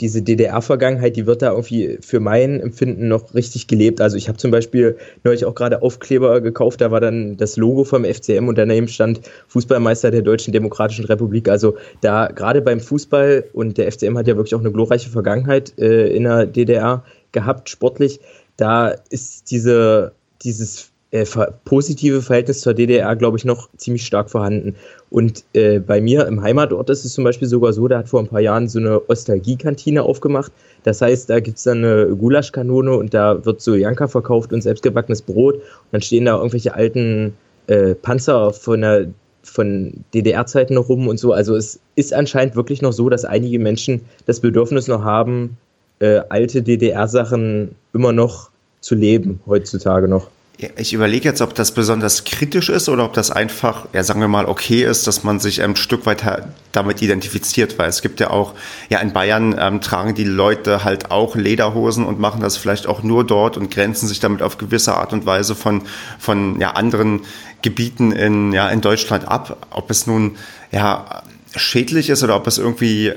diese 0.00 0.22
DDR-Vergangenheit, 0.22 1.16
die 1.16 1.26
wird 1.26 1.42
da 1.42 1.50
irgendwie 1.50 1.98
für 2.00 2.20
mein 2.20 2.60
Empfinden 2.60 3.08
noch 3.08 3.34
richtig 3.34 3.66
gelebt. 3.66 4.00
Also 4.00 4.16
ich 4.16 4.28
habe 4.28 4.38
zum 4.38 4.50
Beispiel 4.50 4.96
neulich 5.22 5.44
auch 5.44 5.54
gerade 5.54 5.82
Aufkleber 5.82 6.40
gekauft, 6.40 6.80
da 6.80 6.90
war 6.90 7.00
dann 7.00 7.36
das 7.36 7.56
Logo 7.56 7.84
vom 7.84 8.04
FCM 8.04 8.48
und 8.48 8.58
daneben 8.58 8.88
stand 8.88 9.20
Fußballmeister 9.48 10.10
der 10.10 10.22
Deutschen 10.22 10.52
Demokratischen 10.52 11.04
Republik. 11.04 11.48
Also 11.48 11.76
da 12.00 12.26
gerade 12.26 12.60
beim 12.60 12.80
Fußball 12.80 13.44
und 13.52 13.78
der 13.78 13.90
FCM 13.90 14.18
hat 14.18 14.26
ja 14.26 14.36
wirklich 14.36 14.54
auch 14.54 14.60
eine 14.60 14.72
glorreiche 14.72 15.10
Vergangenheit 15.10 15.78
äh, 15.78 16.08
in 16.08 16.24
der 16.24 16.46
DDR 16.46 17.04
gehabt, 17.32 17.68
sportlich. 17.68 18.20
Da 18.56 18.94
ist 19.10 19.50
diese, 19.50 20.12
dieses 20.42 20.90
äh, 21.14 21.24
positive 21.64 22.22
Verhältnis 22.22 22.60
zur 22.60 22.74
DDR, 22.74 23.14
glaube 23.14 23.36
ich, 23.36 23.44
noch 23.44 23.68
ziemlich 23.76 24.04
stark 24.04 24.28
vorhanden. 24.28 24.74
Und 25.10 25.44
äh, 25.52 25.78
bei 25.78 26.00
mir 26.00 26.26
im 26.26 26.42
Heimatort 26.42 26.90
ist 26.90 27.04
es 27.04 27.12
zum 27.12 27.22
Beispiel 27.22 27.46
sogar 27.46 27.72
so, 27.72 27.86
da 27.86 27.98
hat 27.98 28.08
vor 28.08 28.18
ein 28.18 28.26
paar 28.26 28.40
Jahren 28.40 28.68
so 28.68 28.80
eine 28.80 29.00
Ostalgie-Kantine 29.08 30.02
aufgemacht. 30.02 30.50
Das 30.82 31.00
heißt, 31.00 31.30
da 31.30 31.38
gibt 31.38 31.58
es 31.58 31.62
dann 31.62 31.84
eine 31.84 32.16
Gulaschkanone 32.16 32.96
und 32.96 33.14
da 33.14 33.44
wird 33.44 33.60
so 33.60 33.76
Janka 33.76 34.08
verkauft 34.08 34.52
und 34.52 34.62
selbstgebackenes 34.62 35.22
Brot. 35.22 35.54
Und 35.54 35.62
dann 35.92 36.02
stehen 36.02 36.24
da 36.24 36.34
irgendwelche 36.34 36.74
alten 36.74 37.34
äh, 37.68 37.94
Panzer 37.94 38.52
von 38.52 38.80
der 38.80 39.06
von 39.44 39.92
DDR-Zeiten 40.14 40.74
noch 40.74 40.88
rum 40.88 41.06
und 41.06 41.18
so. 41.20 41.32
Also 41.32 41.54
es 41.54 41.78
ist 41.94 42.12
anscheinend 42.12 42.56
wirklich 42.56 42.82
noch 42.82 42.92
so, 42.92 43.08
dass 43.08 43.24
einige 43.24 43.60
Menschen 43.60 44.00
das 44.26 44.40
Bedürfnis 44.40 44.88
noch 44.88 45.04
haben, 45.04 45.58
äh, 46.00 46.22
alte 46.28 46.62
DDR-Sachen 46.62 47.76
immer 47.92 48.12
noch 48.12 48.50
zu 48.80 48.96
leben, 48.96 49.38
heutzutage 49.46 50.08
noch. 50.08 50.28
Ich 50.56 50.92
überlege 50.92 51.28
jetzt, 51.28 51.40
ob 51.40 51.56
das 51.56 51.74
besonders 51.74 52.22
kritisch 52.22 52.68
ist 52.68 52.88
oder 52.88 53.04
ob 53.04 53.12
das 53.12 53.32
einfach, 53.32 53.86
ja, 53.92 54.04
sagen 54.04 54.20
wir 54.20 54.28
mal, 54.28 54.46
okay 54.46 54.84
ist, 54.84 55.08
dass 55.08 55.24
man 55.24 55.40
sich 55.40 55.60
ein 55.60 55.74
Stück 55.74 56.06
weit 56.06 56.22
damit 56.70 57.02
identifiziert, 57.02 57.76
weil 57.76 57.88
es 57.88 58.02
gibt 58.02 58.20
ja 58.20 58.30
auch, 58.30 58.54
ja, 58.88 59.00
in 59.00 59.12
Bayern 59.12 59.56
ähm, 59.58 59.80
tragen 59.80 60.14
die 60.14 60.22
Leute 60.22 60.84
halt 60.84 61.10
auch 61.10 61.34
Lederhosen 61.34 62.04
und 62.04 62.20
machen 62.20 62.40
das 62.40 62.56
vielleicht 62.56 62.86
auch 62.86 63.02
nur 63.02 63.26
dort 63.26 63.56
und 63.56 63.68
grenzen 63.72 64.06
sich 64.06 64.20
damit 64.20 64.42
auf 64.42 64.56
gewisse 64.56 64.94
Art 64.94 65.12
und 65.12 65.26
Weise 65.26 65.56
von, 65.56 65.82
von 66.20 66.60
ja, 66.60 66.70
anderen 66.70 67.22
Gebieten 67.62 68.12
in, 68.12 68.52
ja, 68.52 68.68
in 68.68 68.80
Deutschland 68.80 69.26
ab. 69.26 69.66
Ob 69.70 69.90
es 69.90 70.06
nun, 70.06 70.36
ja, 70.70 71.24
schädlich 71.56 72.10
ist 72.10 72.22
oder 72.22 72.36
ob 72.36 72.46
es 72.46 72.58
irgendwie, 72.58 73.12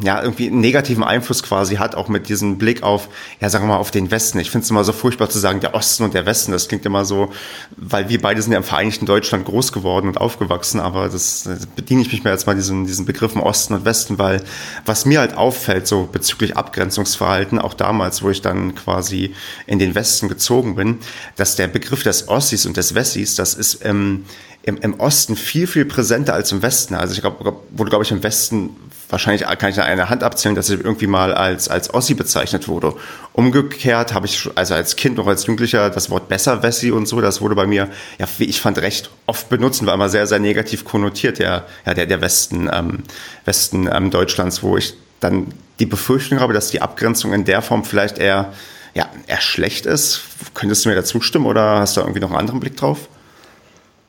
ja, 0.00 0.22
irgendwie 0.22 0.48
einen 0.48 0.60
negativen 0.60 1.02
Einfluss 1.02 1.42
quasi 1.42 1.76
hat, 1.76 1.94
auch 1.94 2.08
mit 2.08 2.28
diesem 2.28 2.58
Blick 2.58 2.82
auf, 2.82 3.08
ja, 3.40 3.50
sagen 3.50 3.64
wir 3.64 3.74
mal, 3.74 3.78
auf 3.78 3.90
den 3.90 4.10
Westen. 4.10 4.38
Ich 4.38 4.50
finde 4.50 4.64
es 4.64 4.70
immer 4.70 4.84
so 4.84 4.92
furchtbar 4.92 5.28
zu 5.30 5.38
sagen, 5.38 5.60
der 5.60 5.74
Osten 5.74 6.04
und 6.04 6.14
der 6.14 6.26
Westen. 6.26 6.52
Das 6.52 6.68
klingt 6.68 6.86
immer 6.86 7.04
so, 7.04 7.32
weil 7.76 8.08
wir 8.08 8.20
beide 8.20 8.40
sind 8.40 8.52
ja 8.52 8.58
im 8.58 8.64
Vereinigten 8.64 9.06
Deutschland 9.06 9.44
groß 9.44 9.72
geworden 9.72 10.08
und 10.08 10.18
aufgewachsen, 10.18 10.80
aber 10.80 11.08
das, 11.08 11.44
das 11.44 11.66
bediene 11.66 12.02
ich 12.02 12.12
mich 12.12 12.22
mir 12.24 12.30
jetzt 12.30 12.46
mal 12.46 12.54
diesen, 12.54 12.86
diesen 12.86 13.04
Begriffen 13.04 13.40
Osten 13.40 13.74
und 13.74 13.84
Westen, 13.84 14.18
weil 14.18 14.42
was 14.86 15.04
mir 15.04 15.20
halt 15.20 15.36
auffällt, 15.36 15.86
so 15.86 16.08
bezüglich 16.10 16.56
Abgrenzungsverhalten, 16.56 17.58
auch 17.58 17.74
damals, 17.74 18.22
wo 18.22 18.30
ich 18.30 18.42
dann 18.42 18.74
quasi 18.74 19.34
in 19.66 19.78
den 19.78 19.94
Westen 19.94 20.28
gezogen 20.28 20.76
bin, 20.76 20.98
dass 21.36 21.56
der 21.56 21.68
Begriff 21.68 22.02
des 22.02 22.28
Ossis 22.28 22.66
und 22.66 22.76
des 22.76 22.94
Wessis, 22.94 23.34
das 23.34 23.54
ist 23.54 23.84
ähm, 23.84 24.24
im, 24.64 24.76
im 24.78 25.00
Osten 25.00 25.36
viel, 25.36 25.66
viel 25.66 25.84
präsenter 25.84 26.34
als 26.34 26.52
im 26.52 26.62
Westen. 26.62 26.94
Also 26.94 27.14
ich 27.14 27.20
glaube, 27.20 27.56
wurde, 27.70 27.90
glaube 27.90 28.04
ich, 28.04 28.10
im 28.12 28.22
Westen 28.22 28.70
wahrscheinlich 29.12 29.46
kann 29.58 29.70
ich 29.70 29.78
an 29.78 29.86
einer 29.86 30.08
Hand 30.08 30.22
abzählen, 30.22 30.54
dass 30.54 30.70
ich 30.70 30.80
irgendwie 30.80 31.06
mal 31.06 31.34
als, 31.34 31.68
als 31.68 31.92
Ossi 31.92 32.14
bezeichnet 32.14 32.66
wurde. 32.66 32.94
Umgekehrt 33.34 34.14
habe 34.14 34.26
ich 34.26 34.48
also 34.54 34.74
als 34.74 34.96
Kind 34.96 35.18
noch 35.18 35.26
als 35.26 35.46
Jugendlicher 35.46 35.90
das 35.90 36.08
Wort 36.08 36.28
besser 36.28 36.62
Wessi 36.62 36.90
und 36.92 37.06
so, 37.06 37.20
das 37.20 37.40
wurde 37.40 37.54
bei 37.54 37.66
mir, 37.66 37.90
ja, 38.18 38.26
wie 38.38 38.44
ich 38.44 38.60
fand, 38.60 38.78
recht 38.78 39.10
oft 39.26 39.50
benutzt, 39.50 39.84
war 39.84 39.94
immer 39.94 40.08
sehr, 40.08 40.26
sehr 40.26 40.38
negativ 40.38 40.84
konnotiert, 40.84 41.38
der, 41.38 41.66
ja, 41.84 41.94
der, 41.94 42.06
der 42.06 42.20
Westen, 42.22 42.70
ähm, 42.72 43.02
Westen 43.44 43.88
ähm, 43.92 44.10
Deutschlands, 44.10 44.62
wo 44.62 44.78
ich 44.78 44.94
dann 45.20 45.52
die 45.78 45.86
Befürchtung 45.86 46.40
habe, 46.40 46.54
dass 46.54 46.70
die 46.70 46.80
Abgrenzung 46.80 47.34
in 47.34 47.44
der 47.44 47.60
Form 47.60 47.84
vielleicht 47.84 48.18
eher, 48.18 48.52
ja, 48.94 49.08
eher 49.26 49.40
schlecht 49.40 49.84
ist. 49.84 50.22
Könntest 50.54 50.84
du 50.84 50.88
mir 50.88 50.94
dazu 50.94 51.20
stimmen 51.20 51.46
oder 51.46 51.80
hast 51.80 51.96
du 51.96 52.00
irgendwie 52.00 52.20
noch 52.20 52.30
einen 52.30 52.38
anderen 52.38 52.60
Blick 52.60 52.76
drauf? 52.76 53.08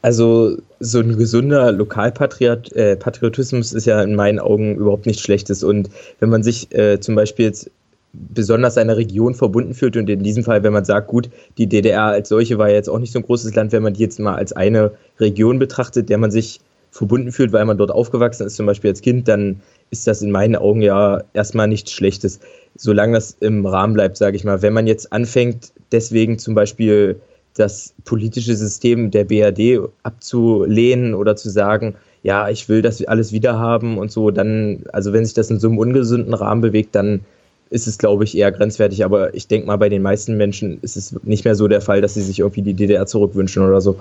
Also 0.03 0.57
so 0.81 0.99
ein 0.99 1.17
gesunder 1.17 1.71
Lokalpatriotismus 1.71 3.73
äh, 3.73 3.77
ist 3.77 3.85
ja 3.85 4.03
in 4.03 4.15
meinen 4.15 4.39
Augen 4.39 4.75
überhaupt 4.75 5.05
nichts 5.05 5.21
Schlechtes. 5.21 5.63
Und 5.63 5.89
wenn 6.19 6.29
man 6.29 6.43
sich 6.43 6.75
äh, 6.75 6.99
zum 6.99 7.15
Beispiel 7.15 7.45
jetzt 7.45 7.71
besonders 8.11 8.77
einer 8.77 8.97
Region 8.97 9.33
verbunden 9.33 9.73
fühlt 9.73 9.95
und 9.95 10.09
in 10.09 10.21
diesem 10.21 10.43
Fall, 10.43 10.61
wenn 10.61 10.73
man 10.73 10.83
sagt, 10.83 11.07
gut, 11.07 11.29
die 11.57 11.67
DDR 11.67 12.03
als 12.03 12.27
solche 12.27 12.57
war 12.57 12.67
ja 12.67 12.75
jetzt 12.75 12.89
auch 12.89 12.99
nicht 12.99 13.13
so 13.13 13.19
ein 13.19 13.25
großes 13.25 13.55
Land, 13.55 13.71
wenn 13.71 13.81
man 13.81 13.93
die 13.93 14.01
jetzt 14.01 14.19
mal 14.19 14.35
als 14.35 14.51
eine 14.51 14.91
Region 15.21 15.57
betrachtet, 15.57 16.09
der 16.09 16.17
man 16.17 16.31
sich 16.31 16.59
verbunden 16.91 17.31
fühlt, 17.31 17.53
weil 17.53 17.63
man 17.63 17.77
dort 17.77 17.91
aufgewachsen 17.91 18.45
ist, 18.45 18.57
zum 18.57 18.65
Beispiel 18.65 18.89
als 18.89 19.01
Kind, 19.01 19.29
dann 19.29 19.61
ist 19.89 20.05
das 20.05 20.21
in 20.21 20.31
meinen 20.31 20.57
Augen 20.57 20.81
ja 20.81 21.23
erstmal 21.31 21.69
nichts 21.69 21.93
Schlechtes, 21.93 22.41
solange 22.75 23.13
das 23.13 23.37
im 23.39 23.65
Rahmen 23.65 23.93
bleibt, 23.93 24.17
sage 24.17 24.35
ich 24.35 24.43
mal. 24.43 24.61
Wenn 24.61 24.73
man 24.73 24.85
jetzt 24.85 25.13
anfängt, 25.13 25.71
deswegen 25.93 26.39
zum 26.39 26.55
Beispiel 26.55 27.21
das 27.55 27.93
politische 28.05 28.55
System 28.55 29.11
der 29.11 29.25
BRD 29.25 29.79
abzulehnen 30.03 31.13
oder 31.13 31.35
zu 31.35 31.49
sagen, 31.49 31.95
ja, 32.23 32.49
ich 32.49 32.69
will 32.69 32.81
das 32.81 33.03
alles 33.05 33.31
wiederhaben 33.31 33.97
und 33.97 34.11
so, 34.11 34.31
dann, 34.31 34.83
also 34.93 35.13
wenn 35.13 35.25
sich 35.25 35.33
das 35.33 35.49
in 35.49 35.59
so 35.59 35.67
einem 35.67 35.77
ungesunden 35.77 36.33
Rahmen 36.33 36.61
bewegt, 36.61 36.95
dann 36.95 37.21
ist 37.69 37.87
es, 37.87 37.97
glaube 37.97 38.23
ich, 38.23 38.37
eher 38.37 38.51
grenzwertig. 38.51 39.03
Aber 39.03 39.33
ich 39.33 39.47
denke 39.47 39.67
mal, 39.67 39.77
bei 39.77 39.89
den 39.89 40.01
meisten 40.01 40.37
Menschen 40.37 40.79
ist 40.81 40.95
es 40.95 41.15
nicht 41.23 41.43
mehr 41.43 41.55
so 41.55 41.67
der 41.67 41.81
Fall, 41.81 42.01
dass 42.01 42.13
sie 42.13 42.21
sich 42.21 42.39
irgendwie 42.39 42.61
die 42.61 42.75
DDR 42.75 43.05
zurückwünschen 43.07 43.65
oder 43.65 43.81
so. 43.81 43.99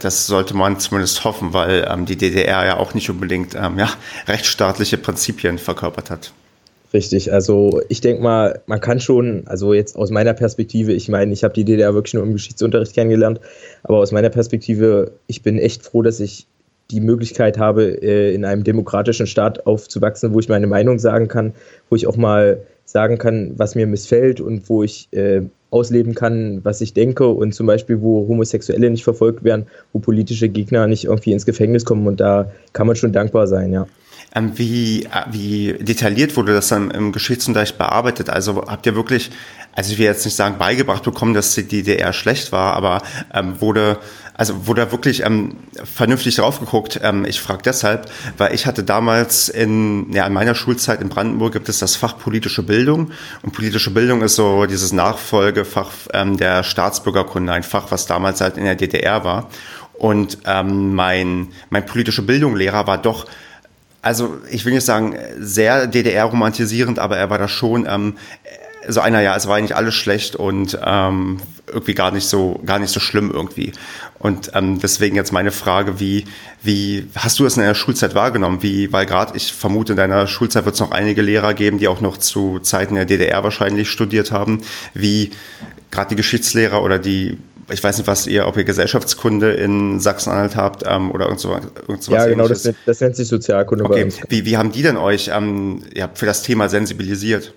Das 0.00 0.26
sollte 0.26 0.54
man 0.54 0.78
zumindest 0.78 1.24
hoffen, 1.24 1.54
weil 1.54 1.86
ähm, 1.88 2.04
die 2.04 2.16
DDR 2.16 2.66
ja 2.66 2.76
auch 2.76 2.92
nicht 2.92 3.08
unbedingt 3.08 3.54
ähm, 3.54 3.78
ja, 3.78 3.88
rechtsstaatliche 4.28 4.98
Prinzipien 4.98 5.58
verkörpert 5.58 6.10
hat. 6.10 6.32
Richtig, 6.92 7.32
also 7.32 7.80
ich 7.88 8.00
denke 8.00 8.22
mal, 8.22 8.62
man 8.66 8.80
kann 8.80 8.98
schon, 8.98 9.44
also 9.46 9.74
jetzt 9.74 9.96
aus 9.96 10.10
meiner 10.10 10.34
Perspektive, 10.34 10.92
ich 10.92 11.08
meine, 11.08 11.32
ich 11.32 11.44
habe 11.44 11.54
die 11.54 11.64
DDR 11.64 11.94
wirklich 11.94 12.14
nur 12.14 12.24
im 12.24 12.32
Geschichtsunterricht 12.32 12.94
kennengelernt, 12.94 13.40
aber 13.84 13.98
aus 13.98 14.10
meiner 14.10 14.30
Perspektive, 14.30 15.12
ich 15.28 15.42
bin 15.42 15.58
echt 15.58 15.84
froh, 15.84 16.02
dass 16.02 16.18
ich 16.18 16.48
die 16.90 17.00
Möglichkeit 17.00 17.58
habe, 17.58 18.02
äh, 18.02 18.34
in 18.34 18.44
einem 18.44 18.64
demokratischen 18.64 19.28
Staat 19.28 19.66
aufzuwachsen, 19.66 20.34
wo 20.34 20.40
ich 20.40 20.48
meine 20.48 20.66
Meinung 20.66 20.98
sagen 20.98 21.28
kann, 21.28 21.54
wo 21.88 21.96
ich 21.96 22.08
auch 22.08 22.16
mal 22.16 22.62
sagen 22.84 23.18
kann, 23.18 23.52
was 23.56 23.76
mir 23.76 23.86
missfällt 23.86 24.40
und 24.40 24.68
wo 24.68 24.82
ich 24.82 25.08
äh, 25.12 25.42
ausleben 25.70 26.16
kann, 26.16 26.64
was 26.64 26.80
ich 26.80 26.92
denke 26.92 27.28
und 27.28 27.54
zum 27.54 27.66
Beispiel, 27.66 28.00
wo 28.02 28.26
Homosexuelle 28.26 28.90
nicht 28.90 29.04
verfolgt 29.04 29.44
werden, 29.44 29.66
wo 29.92 30.00
politische 30.00 30.48
Gegner 30.48 30.88
nicht 30.88 31.04
irgendwie 31.04 31.32
ins 31.32 31.46
Gefängnis 31.46 31.84
kommen 31.84 32.08
und 32.08 32.18
da 32.18 32.50
kann 32.72 32.88
man 32.88 32.96
schon 32.96 33.12
dankbar 33.12 33.46
sein, 33.46 33.72
ja. 33.72 33.86
Ähm, 34.32 34.56
wie, 34.56 35.04
äh, 35.06 35.08
wie 35.30 35.74
detailliert 35.80 36.36
wurde 36.36 36.52
das 36.52 36.68
dann 36.68 36.90
im 36.90 37.10
Geschichtsunterricht 37.10 37.78
bearbeitet? 37.78 38.30
Also 38.30 38.64
habt 38.68 38.86
ihr 38.86 38.94
wirklich, 38.94 39.30
also 39.74 39.92
ich 39.92 39.98
will 39.98 40.06
jetzt 40.06 40.24
nicht 40.24 40.36
sagen 40.36 40.56
beigebracht 40.58 41.02
bekommen, 41.02 41.34
dass 41.34 41.54
die 41.54 41.66
DDR 41.66 42.12
schlecht 42.12 42.52
war, 42.52 42.74
aber 42.74 43.02
ähm, 43.34 43.60
wurde, 43.60 43.98
also 44.34 44.68
wurde 44.68 44.92
wirklich 44.92 45.24
ähm, 45.24 45.56
vernünftig 45.82 46.36
drauf 46.36 46.60
geguckt. 46.60 47.00
Ähm, 47.02 47.24
ich 47.24 47.40
frage 47.40 47.62
deshalb, 47.64 48.08
weil 48.38 48.54
ich 48.54 48.66
hatte 48.66 48.84
damals 48.84 49.48
in, 49.48 50.12
ja, 50.12 50.26
in 50.28 50.32
meiner 50.32 50.54
Schulzeit 50.54 51.00
in 51.00 51.08
Brandenburg 51.08 51.52
gibt 51.52 51.68
es 51.68 51.80
das 51.80 51.96
Fach 51.96 52.16
politische 52.16 52.62
Bildung 52.62 53.10
und 53.42 53.52
politische 53.52 53.90
Bildung 53.90 54.22
ist 54.22 54.36
so 54.36 54.66
dieses 54.66 54.92
Nachfolgefach 54.92 55.90
ähm, 56.12 56.36
der 56.36 56.62
Staatsbürgerkunde, 56.62 57.52
ein 57.52 57.64
Fach, 57.64 57.90
was 57.90 58.06
damals 58.06 58.40
halt 58.40 58.58
in 58.58 58.64
der 58.64 58.76
DDR 58.76 59.24
war. 59.24 59.50
Und 59.94 60.38
ähm, 60.46 60.94
mein, 60.94 61.48
mein 61.68 61.84
politische 61.84 62.22
Bildunglehrer 62.22 62.86
war 62.86 62.96
doch 62.96 63.26
also 64.02 64.38
ich 64.50 64.64
will 64.64 64.72
nicht 64.72 64.84
sagen 64.84 65.16
sehr 65.38 65.86
DDR-romantisierend, 65.86 66.98
aber 66.98 67.16
er 67.16 67.30
war 67.30 67.38
da 67.38 67.48
schon 67.48 67.86
ähm, 67.88 68.16
so 68.88 69.00
einer, 69.00 69.20
ja, 69.20 69.36
es 69.36 69.46
war 69.46 69.56
eigentlich 69.56 69.76
alles 69.76 69.94
schlecht 69.94 70.36
und 70.36 70.78
ähm, 70.84 71.38
irgendwie 71.66 71.94
gar 71.94 72.10
nicht 72.10 72.26
so, 72.26 72.60
gar 72.64 72.78
nicht 72.78 72.90
so 72.90 73.00
schlimm 73.00 73.30
irgendwie. 73.30 73.72
Und 74.18 74.52
ähm, 74.54 74.80
deswegen 74.80 75.16
jetzt 75.16 75.32
meine 75.32 75.52
Frage, 75.52 76.00
wie, 76.00 76.24
wie 76.62 77.06
hast 77.14 77.38
du 77.38 77.44
das 77.44 77.56
in 77.56 77.62
deiner 77.62 77.74
Schulzeit 77.74 78.14
wahrgenommen? 78.14 78.62
Wie, 78.62 78.92
weil 78.92 79.06
gerade 79.06 79.36
ich 79.36 79.52
vermute, 79.52 79.92
in 79.92 79.96
deiner 79.96 80.26
Schulzeit 80.26 80.64
wird 80.64 80.74
es 80.74 80.80
noch 80.80 80.90
einige 80.90 81.22
Lehrer 81.22 81.54
geben, 81.54 81.78
die 81.78 81.88
auch 81.88 82.00
noch 82.00 82.16
zu 82.16 82.58
Zeiten 82.60 82.94
der 82.94 83.04
DDR 83.04 83.44
wahrscheinlich 83.44 83.90
studiert 83.90 84.32
haben, 84.32 84.62
wie 84.94 85.30
gerade 85.90 86.10
die 86.10 86.16
Geschichtslehrer 86.16 86.82
oder 86.82 86.98
die 86.98 87.38
ich 87.72 87.82
weiß 87.82 87.98
nicht, 87.98 88.06
was 88.06 88.26
ihr, 88.26 88.46
ob 88.46 88.56
ihr 88.56 88.64
Gesellschaftskunde 88.64 89.52
in 89.52 90.00
Sachsen-Anhalt 90.00 90.56
habt 90.56 90.82
ähm, 90.86 91.10
oder 91.10 91.26
irgend 91.26 91.40
so, 91.40 91.50
irgend 91.52 92.06
Ja, 92.08 92.26
genau, 92.26 92.48
das, 92.48 92.68
das, 92.86 93.00
nennt 93.00 93.16
sich 93.16 93.28
Sozialkunde 93.28 93.84
okay. 93.84 93.94
bei 93.94 94.04
uns. 94.04 94.20
Wie, 94.28 94.44
wie 94.44 94.56
haben 94.56 94.72
die 94.72 94.82
denn 94.82 94.96
euch 94.96 95.30
ähm, 95.34 95.82
ja, 95.94 96.10
für 96.12 96.26
das 96.26 96.42
Thema 96.42 96.68
sensibilisiert? 96.68 97.54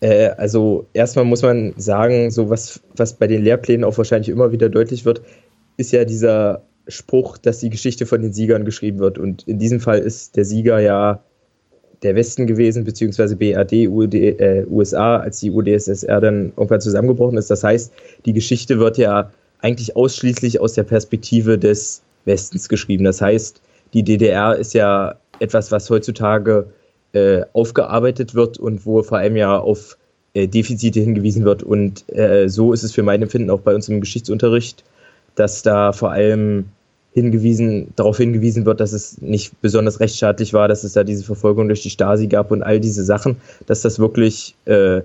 Äh, 0.00 0.30
also 0.36 0.86
erstmal 0.92 1.24
muss 1.24 1.42
man 1.42 1.74
sagen, 1.76 2.30
so 2.30 2.50
was, 2.50 2.80
was 2.96 3.14
bei 3.14 3.26
den 3.26 3.42
Lehrplänen 3.42 3.84
auch 3.84 3.96
wahrscheinlich 3.96 4.28
immer 4.28 4.52
wieder 4.52 4.68
deutlich 4.68 5.04
wird, 5.04 5.22
ist 5.76 5.92
ja 5.92 6.04
dieser 6.04 6.62
Spruch, 6.88 7.38
dass 7.38 7.60
die 7.60 7.70
Geschichte 7.70 8.06
von 8.06 8.22
den 8.22 8.32
Siegern 8.32 8.64
geschrieben 8.64 8.98
wird. 8.98 9.18
Und 9.18 9.46
in 9.46 9.58
diesem 9.58 9.80
Fall 9.80 9.98
ist 9.98 10.36
der 10.36 10.44
Sieger 10.44 10.80
ja 10.80 11.22
der 12.02 12.14
Westen 12.14 12.46
gewesen, 12.46 12.84
beziehungsweise 12.84 13.36
BRD, 13.36 13.88
UD, 13.88 14.14
äh, 14.14 14.66
USA, 14.70 15.18
als 15.18 15.40
die 15.40 15.50
UdSSR 15.50 16.20
dann 16.20 16.52
irgendwann 16.56 16.80
zusammengebrochen 16.80 17.38
ist. 17.38 17.50
Das 17.50 17.62
heißt, 17.62 17.92
die 18.26 18.32
Geschichte 18.32 18.78
wird 18.78 18.98
ja 18.98 19.30
eigentlich 19.60 19.96
ausschließlich 19.96 20.60
aus 20.60 20.74
der 20.74 20.82
Perspektive 20.82 21.58
des 21.58 22.02
Westens 22.24 22.68
geschrieben. 22.68 23.04
Das 23.04 23.20
heißt, 23.20 23.60
die 23.94 24.02
DDR 24.02 24.56
ist 24.56 24.74
ja 24.74 25.16
etwas, 25.38 25.70
was 25.70 25.88
heutzutage 25.90 26.66
äh, 27.12 27.42
aufgearbeitet 27.52 28.34
wird 28.34 28.58
und 28.58 28.84
wo 28.86 29.02
vor 29.02 29.18
allem 29.18 29.36
ja 29.36 29.58
auf 29.58 29.96
äh, 30.34 30.48
Defizite 30.48 31.00
hingewiesen 31.00 31.44
wird. 31.44 31.62
Und 31.62 32.04
äh, 32.16 32.48
so 32.48 32.72
ist 32.72 32.82
es 32.82 32.92
für 32.92 33.02
mein 33.02 33.22
Empfinden 33.22 33.50
auch 33.50 33.60
bei 33.60 33.74
uns 33.74 33.88
im 33.88 34.00
Geschichtsunterricht, 34.00 34.84
dass 35.34 35.62
da 35.62 35.92
vor 35.92 36.10
allem 36.10 36.66
hingewiesen, 37.12 37.92
darauf 37.96 38.16
hingewiesen 38.16 38.64
wird, 38.64 38.80
dass 38.80 38.92
es 38.92 39.20
nicht 39.20 39.60
besonders 39.60 40.00
rechtsstaatlich 40.00 40.54
war, 40.54 40.68
dass 40.68 40.82
es 40.82 40.94
da 40.94 41.04
diese 41.04 41.24
Verfolgung 41.24 41.68
durch 41.68 41.82
die 41.82 41.90
Stasi 41.90 42.26
gab 42.26 42.50
und 42.50 42.62
all 42.62 42.80
diese 42.80 43.04
Sachen, 43.04 43.36
dass 43.66 43.82
das 43.82 43.98
wirklich 43.98 44.54
äh, 44.64 45.02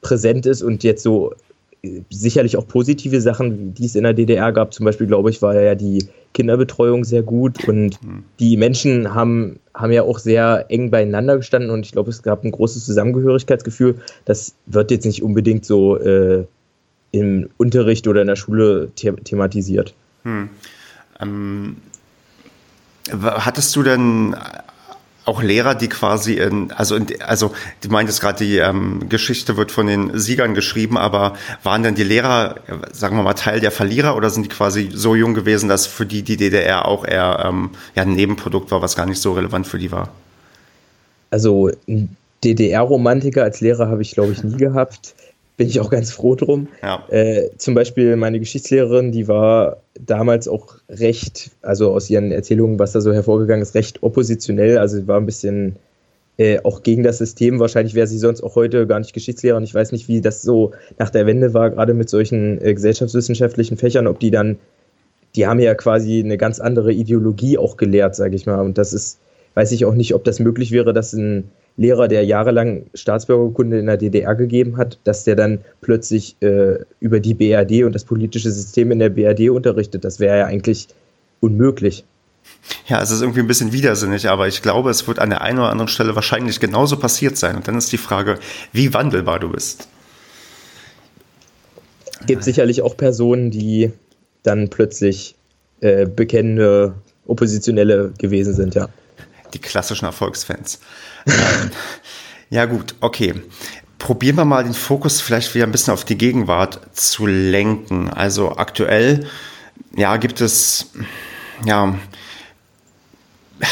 präsent 0.00 0.46
ist 0.46 0.62
und 0.62 0.82
jetzt 0.82 1.02
so 1.02 1.34
äh, 1.82 2.00
sicherlich 2.10 2.56
auch 2.56 2.66
positive 2.66 3.20
Sachen, 3.20 3.74
die 3.74 3.84
es 3.84 3.96
in 3.96 4.04
der 4.04 4.14
DDR 4.14 4.52
gab. 4.52 4.72
Zum 4.72 4.86
Beispiel, 4.86 5.06
glaube 5.06 5.28
ich, 5.28 5.42
war 5.42 5.60
ja 5.60 5.74
die 5.74 6.06
Kinderbetreuung 6.32 7.04
sehr 7.04 7.22
gut 7.22 7.68
und 7.68 8.02
mhm. 8.02 8.24
die 8.40 8.56
Menschen 8.56 9.14
haben, 9.14 9.58
haben 9.74 9.92
ja 9.92 10.04
auch 10.04 10.18
sehr 10.18 10.66
eng 10.70 10.90
beieinander 10.90 11.36
gestanden 11.36 11.70
und 11.70 11.84
ich 11.84 11.92
glaube, 11.92 12.08
es 12.08 12.22
gab 12.22 12.44
ein 12.44 12.50
großes 12.50 12.86
Zusammengehörigkeitsgefühl. 12.86 13.96
Das 14.24 14.54
wird 14.66 14.90
jetzt 14.90 15.04
nicht 15.04 15.22
unbedingt 15.22 15.66
so 15.66 15.98
äh, 15.98 16.46
im 17.12 17.50
Unterricht 17.58 18.08
oder 18.08 18.22
in 18.22 18.26
der 18.26 18.36
Schule 18.36 18.90
the 18.98 19.12
thematisiert. 19.24 19.92
Hm. 20.22 20.48
Ähm, 21.20 21.76
hattest 23.10 23.74
du 23.76 23.82
denn 23.82 24.36
auch 25.26 25.42
Lehrer, 25.42 25.74
die 25.74 25.88
quasi 25.88 26.34
in, 26.34 26.70
also, 26.70 26.94
in, 26.94 27.06
also 27.20 27.52
du 27.80 27.88
meintest 27.88 28.20
gerade, 28.20 28.44
die 28.44 28.58
ähm, 28.58 29.08
Geschichte 29.08 29.56
wird 29.56 29.72
von 29.72 29.88
den 29.88 30.16
Siegern 30.16 30.54
geschrieben, 30.54 30.96
aber 30.96 31.34
waren 31.64 31.82
denn 31.82 31.96
die 31.96 32.04
Lehrer, 32.04 32.56
sagen 32.92 33.16
wir 33.16 33.24
mal, 33.24 33.34
Teil 33.34 33.58
der 33.58 33.72
Verlierer 33.72 34.16
oder 34.16 34.30
sind 34.30 34.44
die 34.44 34.48
quasi 34.48 34.88
so 34.92 35.16
jung 35.16 35.34
gewesen, 35.34 35.68
dass 35.68 35.86
für 35.86 36.06
die 36.06 36.22
die 36.22 36.36
DDR 36.36 36.86
auch 36.86 37.04
eher 37.04 37.44
ähm, 37.44 37.70
ja, 37.96 38.02
ein 38.02 38.14
Nebenprodukt 38.14 38.70
war, 38.70 38.82
was 38.82 38.94
gar 38.94 39.06
nicht 39.06 39.20
so 39.20 39.32
relevant 39.32 39.66
für 39.66 39.78
die 39.78 39.90
war? 39.90 40.10
Also 41.30 41.72
DDR-Romantiker 42.44 43.42
als 43.42 43.60
Lehrer 43.60 43.88
habe 43.88 44.02
ich, 44.02 44.12
glaube 44.12 44.30
ich, 44.30 44.44
nie 44.44 44.56
gehabt 44.56 45.14
bin 45.56 45.68
ich 45.68 45.80
auch 45.80 45.90
ganz 45.90 46.12
froh 46.12 46.34
drum. 46.34 46.68
Ja. 46.82 47.04
Äh, 47.08 47.50
zum 47.56 47.74
Beispiel 47.74 48.16
meine 48.16 48.38
Geschichtslehrerin, 48.38 49.12
die 49.12 49.26
war 49.26 49.78
damals 49.98 50.48
auch 50.48 50.76
recht, 50.88 51.50
also 51.62 51.92
aus 51.92 52.10
ihren 52.10 52.30
Erzählungen, 52.30 52.78
was 52.78 52.92
da 52.92 53.00
so 53.00 53.12
hervorgegangen 53.12 53.62
ist, 53.62 53.74
recht 53.74 54.02
oppositionell. 54.02 54.78
Also 54.78 54.96
sie 54.96 55.08
war 55.08 55.18
ein 55.18 55.26
bisschen 55.26 55.76
äh, 56.36 56.60
auch 56.62 56.82
gegen 56.82 57.02
das 57.02 57.18
System. 57.18 57.58
Wahrscheinlich 57.58 57.94
wäre 57.94 58.06
sie 58.06 58.18
sonst 58.18 58.42
auch 58.42 58.54
heute 58.54 58.86
gar 58.86 58.98
nicht 58.98 59.14
Geschichtslehrerin. 59.14 59.64
Ich 59.64 59.74
weiß 59.74 59.92
nicht, 59.92 60.08
wie 60.08 60.20
das 60.20 60.42
so 60.42 60.72
nach 60.98 61.08
der 61.08 61.26
Wende 61.26 61.54
war, 61.54 61.70
gerade 61.70 61.94
mit 61.94 62.10
solchen 62.10 62.60
äh, 62.60 62.74
gesellschaftswissenschaftlichen 62.74 63.78
Fächern, 63.78 64.06
ob 64.06 64.20
die 64.20 64.30
dann, 64.30 64.58
die 65.34 65.46
haben 65.46 65.60
ja 65.60 65.74
quasi 65.74 66.20
eine 66.22 66.36
ganz 66.36 66.60
andere 66.60 66.92
Ideologie 66.92 67.56
auch 67.56 67.78
gelehrt, 67.78 68.14
sage 68.14 68.36
ich 68.36 68.44
mal. 68.44 68.60
Und 68.60 68.76
das 68.76 68.92
ist, 68.92 69.20
weiß 69.54 69.72
ich 69.72 69.86
auch 69.86 69.94
nicht, 69.94 70.14
ob 70.14 70.24
das 70.24 70.38
möglich 70.38 70.70
wäre, 70.70 70.92
dass 70.92 71.14
ein 71.14 71.50
Lehrer, 71.76 72.08
der 72.08 72.24
jahrelang 72.24 72.86
Staatsbürgerkunde 72.94 73.78
in 73.78 73.86
der 73.86 73.98
DDR 73.98 74.34
gegeben 74.34 74.78
hat, 74.78 74.98
dass 75.04 75.24
der 75.24 75.36
dann 75.36 75.60
plötzlich 75.82 76.36
äh, 76.40 76.78
über 77.00 77.20
die 77.20 77.34
BRD 77.34 77.84
und 77.84 77.94
das 77.94 78.04
politische 78.04 78.50
System 78.50 78.90
in 78.92 78.98
der 78.98 79.10
BRD 79.10 79.50
unterrichtet. 79.50 80.04
Das 80.04 80.18
wäre 80.18 80.38
ja 80.38 80.46
eigentlich 80.46 80.88
unmöglich. 81.40 82.04
Ja, 82.88 83.02
es 83.02 83.10
ist 83.10 83.20
irgendwie 83.20 83.40
ein 83.40 83.46
bisschen 83.46 83.72
widersinnig, 83.72 84.28
aber 84.28 84.48
ich 84.48 84.62
glaube, 84.62 84.90
es 84.90 85.06
wird 85.06 85.18
an 85.18 85.30
der 85.30 85.42
einen 85.42 85.58
oder 85.58 85.70
anderen 85.70 85.88
Stelle 85.88 86.14
wahrscheinlich 86.14 86.60
genauso 86.60 86.96
passiert 86.96 87.36
sein. 87.36 87.56
Und 87.56 87.68
dann 87.68 87.76
ist 87.76 87.92
die 87.92 87.98
Frage, 87.98 88.38
wie 88.72 88.94
wandelbar 88.94 89.40
du 89.40 89.50
bist. 89.50 89.88
Es 92.20 92.26
gibt 92.26 92.44
sicherlich 92.44 92.82
auch 92.82 92.96
Personen, 92.96 93.50
die 93.50 93.92
dann 94.42 94.70
plötzlich 94.70 95.34
äh, 95.80 96.06
bekennende 96.06 96.94
Oppositionelle 97.26 98.12
gewesen 98.18 98.54
sind, 98.54 98.74
ja. 98.74 98.88
Die 99.56 99.62
klassischen 99.62 100.04
Erfolgsfans. 100.04 100.80
Ähm, 101.26 101.70
ja 102.50 102.66
gut, 102.66 102.94
okay. 103.00 103.42
Probieren 103.96 104.36
wir 104.36 104.44
mal 104.44 104.64
den 104.64 104.74
Fokus 104.74 105.22
vielleicht 105.22 105.54
wieder 105.54 105.64
ein 105.64 105.72
bisschen 105.72 105.94
auf 105.94 106.04
die 106.04 106.18
Gegenwart 106.18 106.78
zu 106.92 107.24
lenken. 107.24 108.10
Also 108.10 108.58
aktuell, 108.58 109.26
ja, 109.94 110.18
gibt 110.18 110.42
es, 110.42 110.90
ja, 111.64 111.98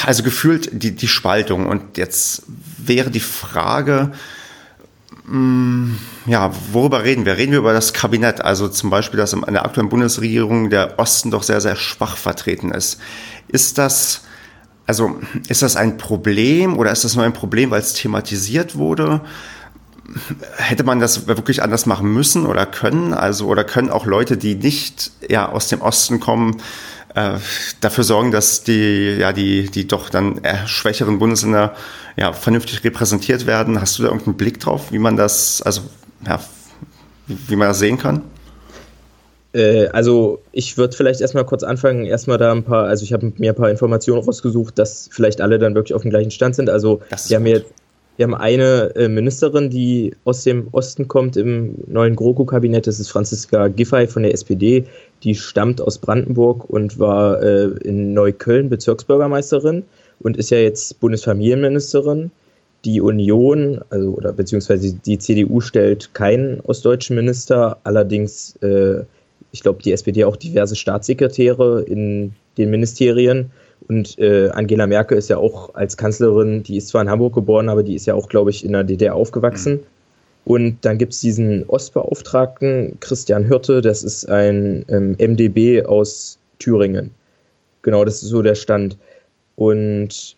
also 0.07 0.23
gefühlt 0.23 0.71
die, 0.73 0.93
die 0.93 1.07
Spaltung. 1.07 1.67
Und 1.67 1.99
jetzt 1.99 2.45
wäre 2.79 3.11
die 3.11 3.21
Frage, 3.21 4.13
mm, 5.27 5.97
ja, 6.25 6.51
worüber 6.73 7.05
reden 7.05 7.27
wir? 7.27 7.37
Reden 7.37 7.53
wir 7.53 7.59
über 7.59 7.75
das 7.75 7.93
Kabinett, 7.93 8.41
also 8.41 8.69
zum 8.69 8.89
Beispiel, 8.89 9.19
dass 9.19 9.35
in 9.35 9.43
der 9.53 9.67
aktuellen 9.67 9.91
Bundesregierung 9.91 10.71
der 10.71 10.99
Osten 10.99 11.31
doch 11.31 11.43
sehr, 11.43 11.61
sehr 11.61 11.77
schwach 11.77 12.17
vertreten 12.17 12.71
ist. 12.71 12.99
Ist 13.49 13.77
das 13.77 14.23
also 14.87 15.19
ist 15.49 15.63
das 15.63 15.77
ein 15.77 15.97
Problem 15.97 16.77
oder 16.77 16.93
ist 16.93 17.05
das 17.05 17.17
nur 17.17 17.25
ein 17.25 17.33
Problem, 17.33 17.71
weil 17.71 17.81
es 17.81 17.95
thematisiert 17.95 18.77
wurde? 18.77 19.23
Hätte 20.57 20.85
man 20.85 21.01
das 21.01 21.27
wirklich 21.27 21.63
anders 21.63 21.87
machen 21.87 22.13
müssen 22.13 22.45
oder 22.45 22.67
können? 22.67 23.15
Also, 23.15 23.47
oder 23.47 23.65
können 23.65 23.89
auch 23.89 24.05
Leute, 24.05 24.37
die 24.37 24.55
nicht 24.55 25.13
ja, 25.29 25.49
aus 25.49 25.69
dem 25.69 25.81
Osten 25.81 26.21
kommen, 26.21 26.61
äh, 27.15 27.39
dafür 27.81 28.05
sorgen, 28.05 28.31
dass 28.31 28.63
die, 28.65 29.17
ja, 29.19 29.33
die, 29.33 29.71
die 29.71 29.89
doch 29.89 30.11
dann 30.11 30.41
schwächeren 30.67 31.19
Bundesländer 31.19 31.75
ja, 32.17 32.35
vernünftig 32.35 32.85
repräsentiert 32.85 33.47
werden? 33.47 33.81
Hast 33.81 33.99
du 33.99 34.03
da 34.03 34.09
irgendeinen 34.09 34.37
Blick 34.37 34.61
drauf, 34.61 34.93
wie 34.93 34.99
man 34.99 35.17
das, 35.17 35.63
also 35.63 35.83
ja, 36.27 36.39
wie 37.27 37.57
man 37.57 37.69
das 37.69 37.79
sehen 37.79 37.99
kann? 37.99 38.23
Äh, 39.55 39.87
also 39.89 40.41
ich 40.53 40.77
würde 40.77 40.97
vielleicht 40.97 41.21
erstmal 41.21 41.45
kurz 41.47 41.63
anfangen, 41.63 42.05
erstmal 42.05 42.39
da 42.39 42.53
ein 42.53 42.65
paar, 42.65 42.87
also 42.87 43.05
ich 43.05 43.13
habe 43.13 43.33
mir 43.39 43.53
ein 43.53 43.57
paar 43.57 43.71
Informationen 43.71 44.23
rausgesucht, 44.23 44.79
dass 44.79 45.09
vielleicht 45.11 45.41
alle 45.41 45.59
dann 45.59 45.75
wirklich 45.75 45.95
auf 45.95 46.03
dem 46.03 46.11
gleichen 46.11 46.31
Stand 46.31 46.57
sind. 46.57 46.69
Also 46.69 47.01
wir 47.29 47.37
haben, 47.37 47.47
jetzt, 47.47 47.73
wir 48.17 48.25
haben 48.25 48.35
eine 48.35 48.95
äh, 48.97 49.09
Ministerin, 49.09 49.71
die 49.71 50.15
aus 50.25 50.43
dem 50.43 50.69
Osten 50.73 51.09
kommt 51.09 51.37
im 51.37 51.77
neuen 51.87 52.17
GroKo-Kabinett, 52.17 52.87
das 52.87 52.99
ist 52.99 53.11
Franziska 53.11 53.69
Giffey 53.69 54.09
von 54.09 54.25
der 54.25 54.35
SPD, 54.35 54.85
die 55.23 55.35
stammt 55.35 55.81
aus 55.81 55.99
Brandenburg 55.99 56.69
und 56.69 56.99
war 56.99 57.41
äh, 57.43 57.67
in 57.85 58.13
Neukölln 58.13 58.69
Bezirksbürgermeisterin 58.69 59.85
und 60.21 60.37
ist 60.37 60.51
ja 60.51 60.59
jetzt 60.59 61.01
Bundesfamilienministerin. 61.01 62.31
Die 62.85 63.01
Union, 63.01 63.81
also 63.89 64.11
oder 64.11 64.35
beziehungsweise 64.35 64.93
die 64.93 65.17
CDU 65.17 65.61
stellt 65.61 66.13
keinen 66.13 66.61
ostdeutschen 66.61 67.17
Minister, 67.17 67.79
allerdings 67.83 68.57
äh, 68.57 69.05
ich 69.55 69.63
glaube, 69.63 69.81
die 69.85 69.93
SPD 69.93 70.25
auch 70.25 70.35
diverse 70.35 70.75
Staatssekretäre 70.75 71.83
in 71.83 72.33
den 72.59 72.71
Ministerien. 72.71 73.53
Und 73.87 74.19
äh, 74.19 74.49
Angela 74.49 74.89
Merkel 74.89 75.17
ist 75.17 75.31
ja 75.31 75.37
auch 75.37 75.73
als 75.77 75.97
Kanzlerin, 75.97 76.65
die 76.65 76.77
ist 76.77 76.89
zwar 76.89 77.03
in 77.03 77.09
Hamburg 77.09 77.35
geboren, 77.35 77.69
aber 77.69 77.85
die 77.85 77.95
ist 77.95 78.05
ja 78.05 78.15
auch, 78.15 78.29
glaube 78.29 78.51
ich, 78.51 78.65
in 78.65 78.73
der 78.73 78.83
DDR 78.83 79.15
aufgewachsen. 79.15 79.75
Mhm. 79.75 79.81
Und 80.45 80.79
dann 80.85 80.99
gibt 80.99 81.13
es 81.13 81.21
diesen 81.21 81.65
Ostbeauftragten, 81.69 82.97
Christian 82.99 83.49
Hürte, 83.49 83.81
das 83.81 84.03
ist 84.03 84.29
ein 84.29 84.85
ähm, 84.89 85.17
MDB 85.21 85.85
aus 85.85 86.37
Thüringen. 86.59 87.13
Genau, 87.83 88.05
das 88.05 88.25
ist 88.25 88.31
so 88.31 88.43
der 88.43 88.57
Stand. 88.57 88.99
Und 89.55 90.35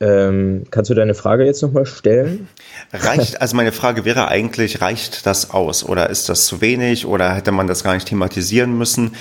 ähm, 0.00 0.64
kannst 0.70 0.90
du 0.90 0.94
deine 0.94 1.14
Frage 1.14 1.44
jetzt 1.44 1.62
nochmal 1.62 1.84
stellen? 1.84 2.48
Reicht, 2.92 3.40
also 3.40 3.54
meine 3.54 3.72
Frage 3.72 4.04
wäre 4.04 4.28
eigentlich, 4.28 4.80
reicht 4.80 5.26
das 5.26 5.50
aus 5.50 5.84
oder 5.84 6.08
ist 6.08 6.28
das 6.28 6.46
zu 6.46 6.62
wenig 6.62 7.06
oder 7.06 7.34
hätte 7.34 7.52
man 7.52 7.66
das 7.66 7.84
gar 7.84 7.94
nicht 7.94 8.08
thematisieren 8.08 8.76
müssen? 8.76 9.14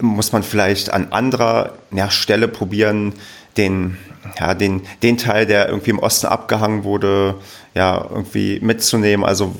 Muss 0.00 0.32
man 0.32 0.42
vielleicht 0.42 0.92
an 0.92 1.12
anderer 1.12 1.72
ja, 1.90 2.10
Stelle 2.10 2.46
probieren, 2.46 3.14
den, 3.56 3.96
ja, 4.38 4.54
den, 4.54 4.82
den 5.02 5.16
Teil, 5.16 5.46
der 5.46 5.68
irgendwie 5.68 5.90
im 5.90 5.98
Osten 5.98 6.26
abgehangen 6.26 6.84
wurde, 6.84 7.36
ja, 7.74 8.06
irgendwie 8.08 8.60
mitzunehmen? 8.60 9.24
Also, 9.24 9.56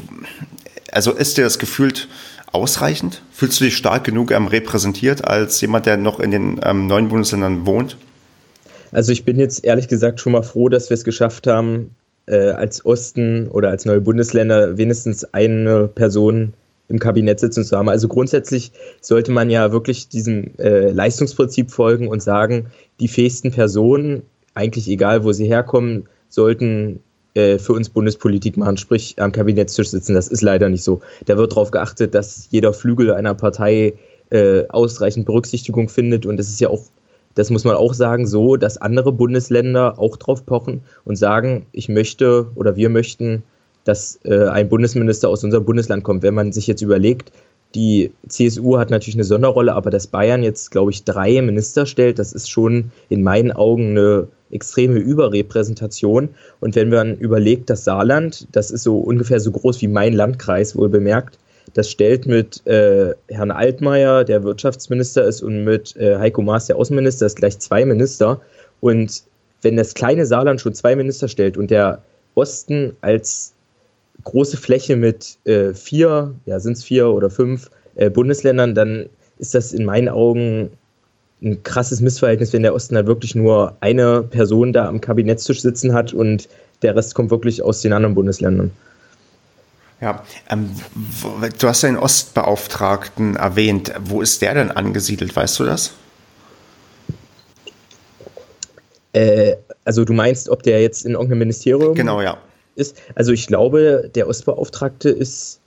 also 0.92 1.12
ist 1.12 1.38
dir 1.38 1.44
das 1.44 1.58
gefühlt 1.58 2.08
ausreichend? 2.52 3.22
Fühlst 3.32 3.58
du 3.60 3.64
dich 3.64 3.76
stark 3.76 4.04
genug 4.04 4.30
ähm, 4.32 4.46
repräsentiert 4.46 5.26
als 5.26 5.60
jemand, 5.62 5.86
der 5.86 5.96
noch 5.96 6.20
in 6.20 6.30
den 6.30 6.60
ähm, 6.62 6.86
neuen 6.86 7.08
Bundesländern 7.08 7.64
wohnt? 7.64 7.96
Also 8.92 9.12
ich 9.12 9.24
bin 9.24 9.38
jetzt 9.38 9.64
ehrlich 9.64 9.88
gesagt 9.88 10.20
schon 10.20 10.32
mal 10.32 10.42
froh, 10.42 10.68
dass 10.68 10.90
wir 10.90 10.94
es 10.94 11.04
geschafft 11.04 11.46
haben, 11.46 11.94
äh, 12.26 12.50
als 12.50 12.84
Osten 12.84 13.48
oder 13.48 13.70
als 13.70 13.84
neue 13.84 14.00
Bundesländer 14.00 14.76
wenigstens 14.76 15.24
eine 15.32 15.88
Person 15.88 16.54
im 16.88 16.98
Kabinett 16.98 17.40
sitzen 17.40 17.64
zu 17.64 17.76
haben. 17.76 17.88
Also 17.88 18.08
grundsätzlich 18.08 18.72
sollte 19.00 19.30
man 19.30 19.50
ja 19.50 19.72
wirklich 19.72 20.08
diesem 20.08 20.56
äh, 20.58 20.90
Leistungsprinzip 20.90 21.70
folgen 21.70 22.08
und 22.08 22.22
sagen, 22.22 22.66
die 23.00 23.08
fähigsten 23.08 23.50
Personen, 23.50 24.22
eigentlich 24.54 24.88
egal 24.88 25.24
wo 25.24 25.32
sie 25.32 25.46
herkommen, 25.46 26.08
sollten 26.28 27.00
äh, 27.34 27.58
für 27.58 27.74
uns 27.74 27.90
Bundespolitik 27.90 28.56
machen, 28.56 28.78
sprich 28.78 29.16
am 29.18 29.32
Kabinettstisch 29.32 29.90
sitzen. 29.90 30.14
Das 30.14 30.28
ist 30.28 30.42
leider 30.42 30.68
nicht 30.68 30.82
so. 30.82 31.00
Da 31.26 31.36
wird 31.36 31.52
darauf 31.52 31.70
geachtet, 31.70 32.14
dass 32.14 32.48
jeder 32.50 32.72
Flügel 32.72 33.12
einer 33.12 33.34
Partei 33.34 33.94
äh, 34.30 34.66
ausreichend 34.68 35.26
Berücksichtigung 35.26 35.88
findet. 35.88 36.26
Und 36.26 36.40
es 36.40 36.48
ist 36.48 36.60
ja 36.60 36.68
auch, 36.68 36.82
das 37.34 37.50
muss 37.50 37.64
man 37.64 37.76
auch 37.76 37.94
sagen, 37.94 38.26
so, 38.26 38.56
dass 38.56 38.78
andere 38.78 39.12
Bundesländer 39.12 39.98
auch 39.98 40.16
drauf 40.16 40.44
pochen 40.44 40.82
und 41.04 41.16
sagen, 41.16 41.66
ich 41.72 41.88
möchte 41.88 42.46
oder 42.54 42.76
wir 42.76 42.88
möchten, 42.88 43.42
dass 43.84 44.18
äh, 44.24 44.48
ein 44.48 44.68
Bundesminister 44.68 45.28
aus 45.28 45.44
unserem 45.44 45.64
Bundesland 45.64 46.04
kommt. 46.04 46.22
Wenn 46.22 46.34
man 46.34 46.52
sich 46.52 46.66
jetzt 46.66 46.82
überlegt, 46.82 47.32
die 47.74 48.12
CSU 48.26 48.78
hat 48.78 48.90
natürlich 48.90 49.16
eine 49.16 49.24
Sonderrolle, 49.24 49.74
aber 49.74 49.90
dass 49.90 50.06
Bayern 50.06 50.42
jetzt, 50.42 50.70
glaube 50.70 50.90
ich, 50.90 51.04
drei 51.04 51.40
Minister 51.42 51.86
stellt, 51.86 52.18
das 52.18 52.32
ist 52.32 52.50
schon 52.50 52.90
in 53.08 53.22
meinen 53.22 53.52
Augen 53.52 53.90
eine 53.90 54.28
extreme 54.50 54.98
Überrepräsentation. 54.98 56.30
Und 56.60 56.74
wenn 56.76 56.88
man 56.88 57.16
überlegt, 57.16 57.68
das 57.68 57.84
Saarland, 57.84 58.48
das 58.52 58.70
ist 58.70 58.82
so 58.82 58.98
ungefähr 58.98 59.40
so 59.40 59.50
groß 59.50 59.82
wie 59.82 59.88
mein 59.88 60.14
Landkreis, 60.14 60.76
wohl 60.76 60.88
bemerkt, 60.88 61.38
das 61.74 61.90
stellt 61.90 62.26
mit 62.26 62.66
äh, 62.66 63.14
Herrn 63.28 63.50
Altmaier, 63.50 64.24
der 64.24 64.42
Wirtschaftsminister 64.42 65.24
ist, 65.24 65.42
und 65.42 65.64
mit 65.64 65.96
äh, 65.96 66.16
Heiko 66.18 66.42
Maas, 66.42 66.66
der 66.66 66.76
Außenminister, 66.76 67.26
ist 67.26 67.36
gleich 67.36 67.58
zwei 67.58 67.84
Minister. 67.84 68.40
Und 68.80 69.22
wenn 69.62 69.76
das 69.76 69.94
kleine 69.94 70.26
Saarland 70.26 70.60
schon 70.60 70.74
zwei 70.74 70.96
Minister 70.96 71.28
stellt 71.28 71.56
und 71.56 71.70
der 71.70 72.02
Osten 72.34 72.96
als 73.00 73.54
große 74.24 74.56
Fläche 74.56 74.96
mit 74.96 75.38
äh, 75.44 75.74
vier, 75.74 76.34
ja, 76.46 76.60
sind 76.60 76.74
es 76.74 76.84
vier 76.84 77.08
oder 77.08 77.30
fünf 77.30 77.70
äh, 77.96 78.10
Bundesländern, 78.10 78.74
dann 78.74 79.08
ist 79.38 79.54
das 79.54 79.72
in 79.72 79.84
meinen 79.84 80.08
Augen 80.08 80.70
ein 81.42 81.62
krasses 81.62 82.00
Missverhältnis, 82.00 82.52
wenn 82.52 82.62
der 82.62 82.74
Osten 82.74 82.94
da 82.94 83.06
wirklich 83.06 83.34
nur 83.34 83.76
eine 83.80 84.22
Person 84.22 84.72
da 84.72 84.88
am 84.88 85.00
Kabinettstisch 85.00 85.62
sitzen 85.62 85.92
hat 85.92 86.12
und 86.12 86.48
der 86.82 86.96
Rest 86.96 87.14
kommt 87.14 87.30
wirklich 87.30 87.62
aus 87.62 87.80
den 87.80 87.92
anderen 87.92 88.14
Bundesländern. 88.14 88.70
Ja, 90.00 90.22
ähm, 90.48 90.70
du 91.58 91.68
hast 91.68 91.82
den 91.82 91.96
Ostbeauftragten 91.96 93.36
erwähnt. 93.36 93.92
Wo 94.00 94.22
ist 94.22 94.42
der 94.42 94.54
denn 94.54 94.70
angesiedelt? 94.70 95.34
Weißt 95.34 95.58
du 95.58 95.64
das? 95.64 95.92
Äh, 99.12 99.56
also 99.84 100.04
du 100.04 100.12
meinst, 100.12 100.48
ob 100.48 100.62
der 100.62 100.82
jetzt 100.82 101.04
in 101.04 101.12
irgendeinem 101.12 101.40
Ministerium 101.40 101.94
genau, 101.94 102.20
ja. 102.20 102.38
ist? 102.76 103.00
Also 103.16 103.32
ich 103.32 103.48
glaube, 103.48 104.10
der 104.14 104.28
Ostbeauftragte 104.28 105.08
ist 105.08 105.60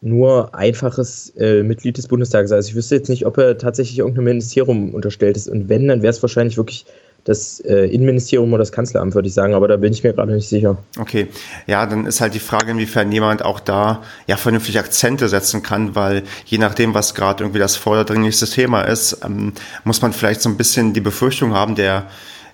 nur 0.00 0.54
einfaches 0.54 1.32
äh, 1.36 1.62
Mitglied 1.62 1.98
des 1.98 2.08
Bundestages. 2.08 2.52
Also 2.52 2.68
ich 2.68 2.74
wüsste 2.74 2.94
jetzt 2.94 3.08
nicht, 3.08 3.26
ob 3.26 3.36
er 3.38 3.58
tatsächlich 3.58 3.98
irgendeinem 3.98 4.24
Ministerium 4.24 4.94
unterstellt 4.94 5.36
ist. 5.36 5.48
Und 5.48 5.68
wenn, 5.68 5.88
dann 5.88 6.02
wäre 6.02 6.10
es 6.10 6.22
wahrscheinlich 6.22 6.56
wirklich 6.56 6.86
das 7.24 7.60
äh, 7.60 7.86
Innenministerium 7.86 8.52
oder 8.52 8.60
das 8.60 8.72
Kanzleramt, 8.72 9.14
würde 9.14 9.28
ich 9.28 9.34
sagen, 9.34 9.54
aber 9.54 9.66
da 9.66 9.76
bin 9.76 9.92
ich 9.92 10.04
mir 10.04 10.12
gerade 10.12 10.34
nicht 10.34 10.48
sicher. 10.48 10.76
Okay, 10.98 11.28
ja, 11.66 11.86
dann 11.86 12.06
ist 12.06 12.20
halt 12.20 12.34
die 12.34 12.38
Frage, 12.38 12.72
inwiefern 12.72 13.10
jemand 13.10 13.44
auch 13.44 13.60
da 13.60 14.02
ja 14.26 14.36
vernünftig 14.36 14.78
Akzente 14.78 15.28
setzen 15.28 15.62
kann, 15.62 15.94
weil 15.94 16.22
je 16.44 16.58
nachdem, 16.58 16.94
was 16.94 17.14
gerade 17.14 17.44
irgendwie 17.44 17.58
das 17.58 17.76
vordringlichste 17.76 18.46
Thema 18.46 18.82
ist, 18.82 19.18
ähm, 19.24 19.52
muss 19.84 20.02
man 20.02 20.12
vielleicht 20.12 20.42
so 20.42 20.50
ein 20.50 20.56
bisschen 20.56 20.92
die 20.92 21.00
Befürchtung 21.00 21.54
haben, 21.54 21.74
der 21.74 22.06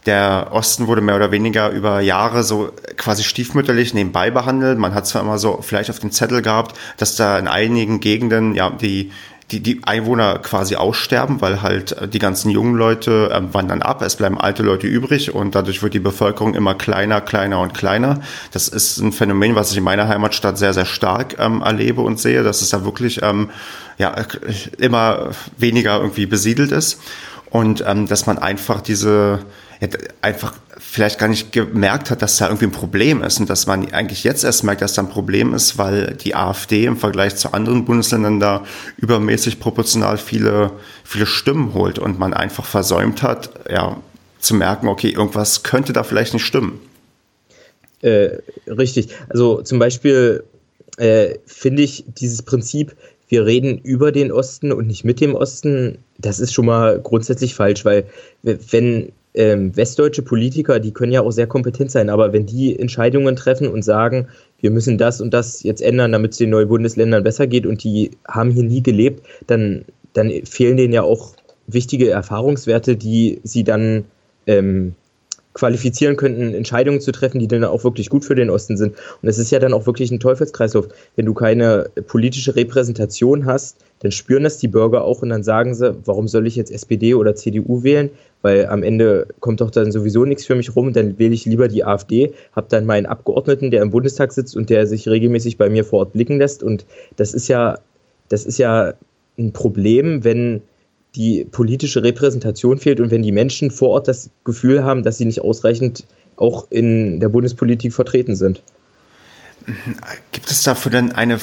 der 0.06 0.48
Osten 0.52 0.86
wurde 0.86 1.02
mehr 1.02 1.16
oder 1.16 1.30
weniger 1.30 1.70
über 1.70 2.00
Jahre 2.00 2.42
so 2.42 2.72
quasi 2.96 3.22
stiefmütterlich 3.22 3.92
nebenbei 3.92 4.30
behandelt. 4.30 4.78
Man 4.78 4.94
hat 4.94 5.06
zwar 5.06 5.22
immer 5.22 5.38
so 5.38 5.60
vielleicht 5.60 5.90
auf 5.90 5.98
dem 5.98 6.10
Zettel 6.10 6.40
gehabt, 6.40 6.76
dass 6.96 7.16
da 7.16 7.38
in 7.38 7.48
einigen 7.48 8.00
Gegenden 8.00 8.54
ja 8.54 8.70
die 8.70 9.12
die, 9.50 9.60
die 9.60 9.80
Einwohner 9.84 10.38
quasi 10.38 10.76
aussterben, 10.76 11.40
weil 11.40 11.62
halt 11.62 11.96
die 12.12 12.18
ganzen 12.18 12.50
jungen 12.50 12.74
Leute 12.74 13.30
äh, 13.32 13.54
wandern 13.54 13.82
ab, 13.82 14.02
es 14.02 14.16
bleiben 14.16 14.40
alte 14.40 14.62
Leute 14.62 14.86
übrig 14.86 15.34
und 15.34 15.54
dadurch 15.54 15.82
wird 15.82 15.94
die 15.94 16.00
Bevölkerung 16.00 16.54
immer 16.54 16.74
kleiner, 16.74 17.20
kleiner 17.20 17.60
und 17.60 17.74
kleiner. 17.74 18.20
Das 18.52 18.68
ist 18.68 18.98
ein 18.98 19.12
Phänomen, 19.12 19.54
was 19.54 19.72
ich 19.72 19.78
in 19.78 19.84
meiner 19.84 20.08
Heimatstadt 20.08 20.58
sehr, 20.58 20.74
sehr 20.74 20.86
stark 20.86 21.36
ähm, 21.38 21.62
erlebe 21.62 22.00
und 22.00 22.20
sehe, 22.20 22.42
dass 22.42 22.62
es 22.62 22.70
da 22.70 22.84
wirklich 22.84 23.20
ähm, 23.22 23.50
ja, 23.98 24.14
immer 24.78 25.30
weniger 25.56 25.98
irgendwie 25.98 26.26
besiedelt 26.26 26.72
ist 26.72 27.00
und 27.50 27.84
ähm, 27.86 28.06
dass 28.06 28.26
man 28.26 28.38
einfach 28.38 28.80
diese 28.80 29.40
einfach 30.20 30.54
vielleicht 30.78 31.18
gar 31.18 31.28
nicht 31.28 31.52
gemerkt 31.52 32.10
hat, 32.10 32.20
dass 32.20 32.36
da 32.36 32.46
irgendwie 32.46 32.66
ein 32.66 32.72
Problem 32.72 33.22
ist 33.22 33.40
und 33.40 33.48
dass 33.48 33.66
man 33.66 33.90
eigentlich 33.92 34.24
jetzt 34.24 34.44
erst 34.44 34.62
merkt, 34.64 34.82
dass 34.82 34.94
da 34.94 35.02
ein 35.02 35.08
Problem 35.08 35.54
ist, 35.54 35.78
weil 35.78 36.14
die 36.14 36.34
AfD 36.34 36.84
im 36.84 36.96
Vergleich 36.96 37.36
zu 37.36 37.52
anderen 37.52 37.84
Bundesländern 37.84 38.40
da 38.40 38.64
übermäßig 38.98 39.58
proportional 39.58 40.18
viele, 40.18 40.72
viele 41.04 41.26
Stimmen 41.26 41.72
holt 41.72 41.98
und 41.98 42.18
man 42.18 42.34
einfach 42.34 42.64
versäumt 42.64 43.22
hat, 43.22 43.50
ja, 43.70 43.96
zu 44.38 44.54
merken, 44.54 44.88
okay, 44.88 45.10
irgendwas 45.10 45.62
könnte 45.62 45.92
da 45.92 46.02
vielleicht 46.02 46.34
nicht 46.34 46.44
stimmen. 46.44 46.80
Äh, 48.02 48.38
richtig. 48.66 49.08
Also 49.28 49.62
zum 49.62 49.78
Beispiel 49.78 50.44
äh, 50.96 51.36
finde 51.46 51.82
ich 51.82 52.04
dieses 52.06 52.42
Prinzip, 52.42 52.96
wir 53.28 53.46
reden 53.46 53.78
über 53.78 54.12
den 54.12 54.32
Osten 54.32 54.72
und 54.72 54.86
nicht 54.86 55.04
mit 55.04 55.20
dem 55.20 55.34
Osten, 55.34 55.98
das 56.18 56.40
ist 56.40 56.52
schon 56.52 56.66
mal 56.66 57.00
grundsätzlich 57.00 57.54
falsch, 57.54 57.84
weil 57.84 58.06
wenn 58.42 59.12
ähm, 59.34 59.76
westdeutsche 59.76 60.22
Politiker, 60.22 60.80
die 60.80 60.92
können 60.92 61.12
ja 61.12 61.22
auch 61.22 61.30
sehr 61.30 61.46
kompetent 61.46 61.90
sein, 61.90 62.10
aber 62.10 62.32
wenn 62.32 62.46
die 62.46 62.78
Entscheidungen 62.78 63.36
treffen 63.36 63.68
und 63.68 63.82
sagen, 63.82 64.28
wir 64.60 64.70
müssen 64.70 64.98
das 64.98 65.20
und 65.20 65.32
das 65.32 65.62
jetzt 65.62 65.82
ändern, 65.82 66.12
damit 66.12 66.32
es 66.32 66.38
den 66.38 66.50
neuen 66.50 66.68
Bundesländern 66.68 67.22
besser 67.22 67.46
geht 67.46 67.66
und 67.66 67.82
die 67.84 68.10
haben 68.26 68.50
hier 68.50 68.64
nie 68.64 68.82
gelebt, 68.82 69.24
dann, 69.46 69.84
dann 70.12 70.30
fehlen 70.44 70.76
denen 70.76 70.92
ja 70.92 71.02
auch 71.02 71.34
wichtige 71.66 72.10
Erfahrungswerte, 72.10 72.96
die 72.96 73.40
sie 73.44 73.64
dann 73.64 74.04
ähm, 74.46 74.94
qualifizieren 75.52 76.16
könnten, 76.16 76.54
Entscheidungen 76.54 77.00
zu 77.00 77.10
treffen, 77.10 77.40
die 77.40 77.48
dann 77.48 77.64
auch 77.64 77.82
wirklich 77.82 78.08
gut 78.08 78.24
für 78.24 78.34
den 78.34 78.50
Osten 78.50 78.76
sind. 78.76 78.94
Und 79.20 79.28
es 79.28 79.38
ist 79.38 79.50
ja 79.50 79.58
dann 79.58 79.72
auch 79.72 79.86
wirklich 79.86 80.10
ein 80.10 80.20
Teufelskreislauf. 80.20 80.88
Wenn 81.16 81.26
du 81.26 81.34
keine 81.34 81.90
politische 82.06 82.54
Repräsentation 82.54 83.46
hast, 83.46 83.76
dann 83.98 84.12
spüren 84.12 84.44
das 84.44 84.58
die 84.58 84.68
Bürger 84.68 85.04
auch 85.04 85.22
und 85.22 85.30
dann 85.30 85.42
sagen 85.42 85.74
sie, 85.74 85.96
warum 86.04 86.28
soll 86.28 86.46
ich 86.46 86.56
jetzt 86.56 86.70
SPD 86.70 87.14
oder 87.14 87.34
CDU 87.34 87.82
wählen? 87.82 88.10
Weil 88.42 88.66
am 88.66 88.82
Ende 88.82 89.26
kommt 89.40 89.60
doch 89.60 89.70
dann 89.70 89.92
sowieso 89.92 90.24
nichts 90.24 90.46
für 90.46 90.54
mich 90.54 90.74
rum, 90.74 90.92
dann 90.92 91.18
wähle 91.18 91.34
ich 91.34 91.44
lieber 91.44 91.68
die 91.68 91.84
AfD, 91.84 92.32
habe 92.52 92.68
dann 92.70 92.86
meinen 92.86 93.06
Abgeordneten, 93.06 93.70
der 93.70 93.82
im 93.82 93.90
Bundestag 93.90 94.32
sitzt 94.32 94.56
und 94.56 94.70
der 94.70 94.86
sich 94.86 95.08
regelmäßig 95.08 95.58
bei 95.58 95.68
mir 95.68 95.84
vor 95.84 95.98
Ort 95.98 96.12
blicken 96.12 96.38
lässt. 96.38 96.62
Und 96.62 96.86
das 97.16 97.34
ist 97.34 97.48
ja, 97.48 97.78
das 98.28 98.46
ist 98.46 98.58
ja 98.58 98.94
ein 99.38 99.52
Problem, 99.52 100.24
wenn 100.24 100.62
die 101.16 101.44
politische 101.44 102.02
Repräsentation 102.02 102.78
fehlt 102.78 103.00
und 103.00 103.10
wenn 103.10 103.22
die 103.22 103.32
Menschen 103.32 103.70
vor 103.70 103.90
Ort 103.90 104.08
das 104.08 104.30
Gefühl 104.44 104.84
haben, 104.84 105.02
dass 105.02 105.18
sie 105.18 105.24
nicht 105.24 105.40
ausreichend 105.40 106.04
auch 106.36 106.66
in 106.70 107.20
der 107.20 107.28
Bundespolitik 107.28 107.92
vertreten 107.92 108.36
sind. 108.36 108.62
Gibt 110.32 110.50
es 110.50 110.62
dafür 110.62 110.90
denn 110.90 111.12
eine, 111.12 111.38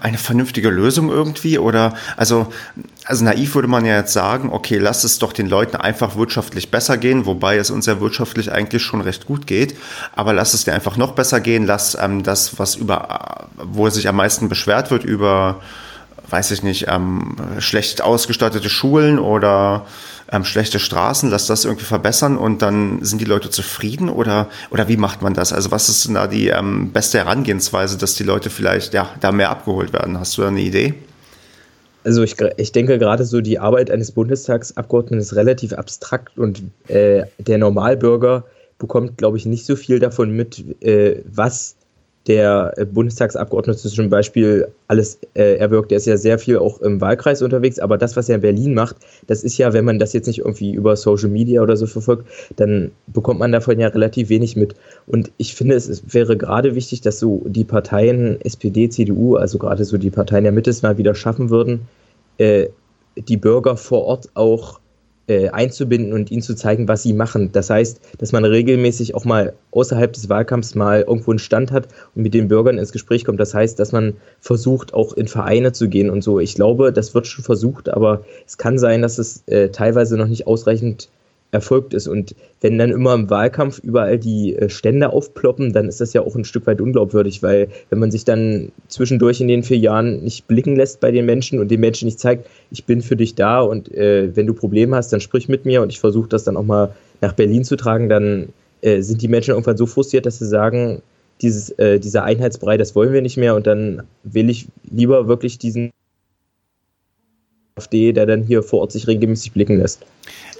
eine 0.00 0.16
vernünftige 0.16 0.70
Lösung 0.70 1.10
irgendwie? 1.10 1.58
Oder, 1.58 1.94
also, 2.16 2.46
also 3.04 3.24
naiv 3.24 3.54
würde 3.56 3.66
man 3.66 3.84
ja 3.84 3.96
jetzt 3.96 4.12
sagen, 4.12 4.50
okay, 4.52 4.78
lass 4.78 5.02
es 5.02 5.18
doch 5.18 5.32
den 5.32 5.48
Leuten 5.48 5.76
einfach 5.76 6.16
wirtschaftlich 6.16 6.70
besser 6.70 6.96
gehen, 6.98 7.26
wobei 7.26 7.56
es 7.56 7.70
uns 7.70 7.86
ja 7.86 8.00
wirtschaftlich 8.00 8.52
eigentlich 8.52 8.82
schon 8.82 9.00
recht 9.00 9.26
gut 9.26 9.46
geht. 9.46 9.74
Aber 10.14 10.32
lass 10.32 10.54
es 10.54 10.64
dir 10.64 10.72
einfach 10.72 10.96
noch 10.96 11.12
besser 11.12 11.40
gehen, 11.40 11.66
lass 11.66 11.96
ähm, 12.00 12.22
das, 12.22 12.58
was 12.58 12.76
über, 12.76 13.48
wo 13.56 13.90
sich 13.90 14.08
am 14.08 14.16
meisten 14.16 14.48
beschwert 14.48 14.90
wird, 14.92 15.04
über 15.04 15.60
weiß 16.30 16.50
ich 16.50 16.62
nicht, 16.62 16.86
ähm, 16.88 17.36
schlecht 17.58 18.02
ausgestattete 18.02 18.68
Schulen 18.68 19.18
oder 19.18 19.86
ähm, 20.30 20.44
schlechte 20.44 20.78
Straßen, 20.78 21.30
lass 21.30 21.46
das 21.46 21.64
irgendwie 21.64 21.84
verbessern 21.84 22.36
und 22.36 22.62
dann 22.62 23.02
sind 23.04 23.20
die 23.20 23.24
Leute 23.24 23.50
zufrieden 23.50 24.08
oder, 24.08 24.48
oder 24.70 24.88
wie 24.88 24.96
macht 24.96 25.22
man 25.22 25.34
das? 25.34 25.52
Also 25.52 25.70
was 25.70 25.88
ist 25.88 26.06
denn 26.06 26.14
da 26.14 26.26
die 26.26 26.48
ähm, 26.48 26.92
beste 26.92 27.18
Herangehensweise, 27.18 27.96
dass 27.96 28.14
die 28.14 28.24
Leute 28.24 28.50
vielleicht 28.50 28.94
ja, 28.94 29.08
da 29.20 29.32
mehr 29.32 29.50
abgeholt 29.50 29.92
werden? 29.92 30.18
Hast 30.18 30.36
du 30.36 30.42
da 30.42 30.48
eine 30.48 30.60
Idee? 30.60 30.94
Also 32.04 32.22
ich, 32.22 32.36
ich 32.56 32.72
denke 32.72 32.98
gerade 32.98 33.24
so 33.24 33.40
die 33.40 33.58
Arbeit 33.58 33.90
eines 33.90 34.12
Bundestagsabgeordneten 34.12 35.18
ist 35.18 35.34
relativ 35.34 35.72
abstrakt 35.72 36.38
und 36.38 36.62
äh, 36.88 37.24
der 37.38 37.58
Normalbürger 37.58 38.44
bekommt, 38.78 39.18
glaube 39.18 39.36
ich, 39.36 39.46
nicht 39.46 39.66
so 39.66 39.76
viel 39.76 39.98
davon 39.98 40.30
mit, 40.30 40.82
äh, 40.82 41.22
was 41.24 41.76
der 42.28 42.74
äh, 42.76 42.84
Bundestagsabgeordnete 42.84 43.88
zum 43.88 44.10
Beispiel 44.10 44.68
alles 44.86 45.18
äh, 45.34 45.56
erwirkt, 45.56 45.90
der 45.90 45.98
ist 45.98 46.06
ja 46.06 46.16
sehr 46.16 46.38
viel 46.38 46.58
auch 46.58 46.80
im 46.80 47.00
Wahlkreis 47.00 47.42
unterwegs, 47.42 47.78
aber 47.78 47.96
das, 47.98 48.16
was 48.16 48.28
er 48.28 48.36
in 48.36 48.42
Berlin 48.42 48.74
macht, 48.74 48.96
das 49.26 49.42
ist 49.42 49.56
ja, 49.58 49.72
wenn 49.72 49.86
man 49.86 49.98
das 49.98 50.12
jetzt 50.12 50.26
nicht 50.26 50.40
irgendwie 50.40 50.72
über 50.72 50.96
Social 50.96 51.30
Media 51.30 51.62
oder 51.62 51.76
so 51.76 51.86
verfolgt, 51.86 52.28
dann 52.56 52.90
bekommt 53.06 53.40
man 53.40 53.50
davon 53.50 53.80
ja 53.80 53.88
relativ 53.88 54.28
wenig 54.28 54.54
mit. 54.56 54.74
Und 55.06 55.32
ich 55.38 55.54
finde, 55.54 55.74
es 55.74 56.02
wäre 56.12 56.36
gerade 56.36 56.74
wichtig, 56.74 57.00
dass 57.00 57.18
so 57.18 57.42
die 57.46 57.64
Parteien 57.64 58.40
SPD, 58.42 58.90
CDU, 58.90 59.36
also 59.36 59.58
gerade 59.58 59.84
so 59.84 59.96
die 59.96 60.10
Parteien 60.10 60.44
der 60.44 60.52
Mitte 60.52 60.70
es 60.70 60.82
mal 60.82 60.98
wieder 60.98 61.14
schaffen 61.14 61.48
würden, 61.48 61.88
äh, 62.36 62.68
die 63.16 63.36
Bürger 63.36 63.76
vor 63.76 64.04
Ort 64.04 64.28
auch 64.34 64.80
äh, 65.28 65.50
einzubinden 65.50 66.12
und 66.12 66.30
ihnen 66.30 66.42
zu 66.42 66.54
zeigen, 66.54 66.88
was 66.88 67.02
sie 67.02 67.12
machen. 67.12 67.50
Das 67.52 67.70
heißt, 67.70 68.00
dass 68.18 68.32
man 68.32 68.44
regelmäßig 68.44 69.14
auch 69.14 69.24
mal 69.24 69.52
außerhalb 69.70 70.12
des 70.12 70.28
Wahlkampfs 70.28 70.74
mal 70.74 71.02
irgendwo 71.02 71.30
einen 71.30 71.38
Stand 71.38 71.70
hat 71.70 71.88
und 72.14 72.22
mit 72.22 72.34
den 72.34 72.48
Bürgern 72.48 72.78
ins 72.78 72.92
Gespräch 72.92 73.24
kommt. 73.24 73.38
Das 73.38 73.54
heißt, 73.54 73.78
dass 73.78 73.92
man 73.92 74.14
versucht, 74.40 74.94
auch 74.94 75.12
in 75.12 75.28
Vereine 75.28 75.72
zu 75.72 75.88
gehen 75.88 76.10
und 76.10 76.22
so. 76.22 76.40
Ich 76.40 76.54
glaube, 76.54 76.92
das 76.92 77.14
wird 77.14 77.26
schon 77.26 77.44
versucht, 77.44 77.88
aber 77.88 78.24
es 78.46 78.58
kann 78.58 78.78
sein, 78.78 79.02
dass 79.02 79.18
es 79.18 79.42
äh, 79.46 79.68
teilweise 79.68 80.16
noch 80.16 80.28
nicht 80.28 80.46
ausreichend 80.46 81.08
erfolgt 81.50 81.94
ist. 81.94 82.06
Und 82.06 82.34
wenn 82.60 82.78
dann 82.78 82.90
immer 82.90 83.14
im 83.14 83.30
Wahlkampf 83.30 83.78
überall 83.78 84.18
die 84.18 84.54
äh, 84.54 84.68
Stände 84.68 85.12
aufploppen, 85.12 85.72
dann 85.72 85.88
ist 85.88 86.00
das 86.00 86.12
ja 86.12 86.20
auch 86.20 86.36
ein 86.36 86.44
Stück 86.44 86.66
weit 86.66 86.80
unglaubwürdig, 86.80 87.42
weil 87.42 87.68
wenn 87.90 87.98
man 87.98 88.10
sich 88.10 88.24
dann 88.24 88.70
zwischendurch 88.88 89.40
in 89.40 89.48
den 89.48 89.62
vier 89.62 89.78
Jahren 89.78 90.22
nicht 90.22 90.46
blicken 90.46 90.76
lässt 90.76 91.00
bei 91.00 91.10
den 91.10 91.24
Menschen 91.24 91.58
und 91.58 91.70
den 91.70 91.80
Menschen 91.80 92.06
nicht 92.06 92.20
zeigt, 92.20 92.48
ich 92.70 92.84
bin 92.84 93.00
für 93.00 93.16
dich 93.16 93.34
da 93.34 93.60
und 93.60 93.90
äh, 93.94 94.34
wenn 94.36 94.46
du 94.46 94.52
Probleme 94.52 94.96
hast, 94.96 95.12
dann 95.12 95.20
sprich 95.20 95.48
mit 95.48 95.64
mir 95.64 95.82
und 95.82 95.90
ich 95.90 96.00
versuche 96.00 96.28
das 96.28 96.44
dann 96.44 96.56
auch 96.56 96.64
mal 96.64 96.94
nach 97.20 97.32
Berlin 97.32 97.64
zu 97.64 97.76
tragen, 97.76 98.08
dann 98.08 98.50
äh, 98.82 99.00
sind 99.00 99.22
die 99.22 99.28
Menschen 99.28 99.52
irgendwann 99.52 99.76
so 99.76 99.86
frustriert, 99.86 100.26
dass 100.26 100.38
sie 100.38 100.46
sagen, 100.46 101.02
dieses, 101.40 101.70
äh, 101.78 101.98
dieser 101.98 102.24
Einheitsbrei, 102.24 102.76
das 102.76 102.94
wollen 102.94 103.12
wir 103.12 103.22
nicht 103.22 103.36
mehr 103.36 103.54
und 103.54 103.66
dann 103.66 104.02
will 104.22 104.50
ich 104.50 104.66
lieber 104.90 105.28
wirklich 105.28 105.58
diesen 105.58 105.92
AfD, 107.78 108.12
der 108.12 108.26
dann 108.26 108.42
hier 108.42 108.62
vor 108.62 108.80
Ort 108.80 108.92
sich 108.92 109.06
regelmäßig 109.06 109.52
blicken 109.52 109.78
lässt. 109.78 110.04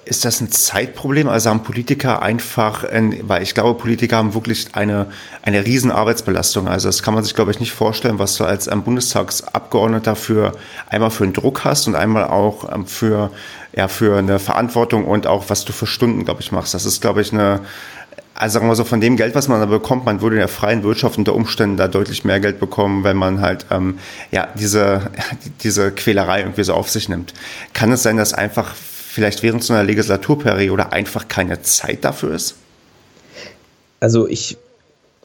Ist 0.09 0.25
das 0.25 0.41
ein 0.41 0.51
Zeitproblem? 0.51 1.29
Also 1.29 1.51
haben 1.51 1.63
Politiker 1.63 2.23
einfach, 2.23 2.83
weil 2.83 3.43
ich 3.43 3.53
glaube, 3.53 3.79
Politiker 3.79 4.17
haben 4.17 4.33
wirklich 4.33 4.69
eine, 4.73 5.09
eine 5.43 5.67
riesen 5.67 5.91
Arbeitsbelastung. 5.91 6.67
Also 6.67 6.89
das 6.89 7.03
kann 7.03 7.13
man 7.13 7.25
sich, 7.25 7.35
glaube 7.35 7.51
ich, 7.51 7.61
nicht 7.61 7.73
vorstellen, 7.73 8.19
was 8.19 8.37
du 8.37 8.45
als 8.45 8.69
ähm, 8.69 8.85
Bundestagsabgeordneter 8.85 10.17
für 10.17 10.53
einmal 10.89 11.11
für 11.11 11.25
einen 11.25 11.35
Druck 11.35 11.63
hast 11.65 11.89
und 11.89 11.95
einmal 11.95 12.25
auch 12.25 12.75
ähm, 12.75 12.87
für, 12.87 13.31
ja, 13.77 13.87
für 13.87 14.17
eine 14.17 14.39
Verantwortung 14.39 15.05
und 15.05 15.27
auch 15.27 15.51
was 15.51 15.67
du 15.67 15.75
für 15.75 15.87
Stunden, 15.87 16.25
glaube 16.25 16.41
ich, 16.41 16.53
machst. 16.53 16.73
Das 16.73 16.87
ist, 16.87 17.03
glaube 17.03 17.21
ich, 17.21 17.35
eine, 17.35 17.61
also 18.35 18.55
sagen 18.55 18.67
wir 18.67 18.77
so, 18.77 18.85
von 18.85 19.03
dem 19.03 19.19
Geld, 19.19 19.35
was 19.35 19.49
man 19.49 19.61
da 19.61 19.67
bekommt, 19.67 20.07
man 20.07 20.23
würde 20.23 20.37
in 20.37 20.41
der 20.41 20.49
freien 20.49 20.85
Wirtschaft 20.85 21.19
unter 21.19 21.35
Umständen 21.35 21.77
da 21.77 21.87
deutlich 21.87 22.25
mehr 22.25 22.41
Geld 22.41 22.61
bekommen, 22.61 23.05
wenn 23.05 23.19
man 23.19 23.43
halt 23.43 23.67
ähm, 23.71 23.99
ja 24.31 24.49
diese, 24.55 25.11
diese 25.63 25.93
Quälerei 25.93 26.41
irgendwie 26.41 26.65
so 26.65 26.73
auf 26.73 26.89
sich 26.89 27.11
nimmt. 27.11 27.35
Kann 27.75 27.93
es 27.93 28.03
sein, 28.03 28.17
dass 28.17 28.33
einfach 28.33 28.75
vielleicht 29.19 29.43
während 29.43 29.65
so 29.65 29.75
einer 29.75 29.83
Legislaturperiode 29.83 30.93
einfach 30.93 31.27
keine 31.27 31.61
Zeit 31.63 32.05
dafür 32.05 32.35
ist? 32.37 32.55
Also 33.99 34.29
ich 34.29 34.57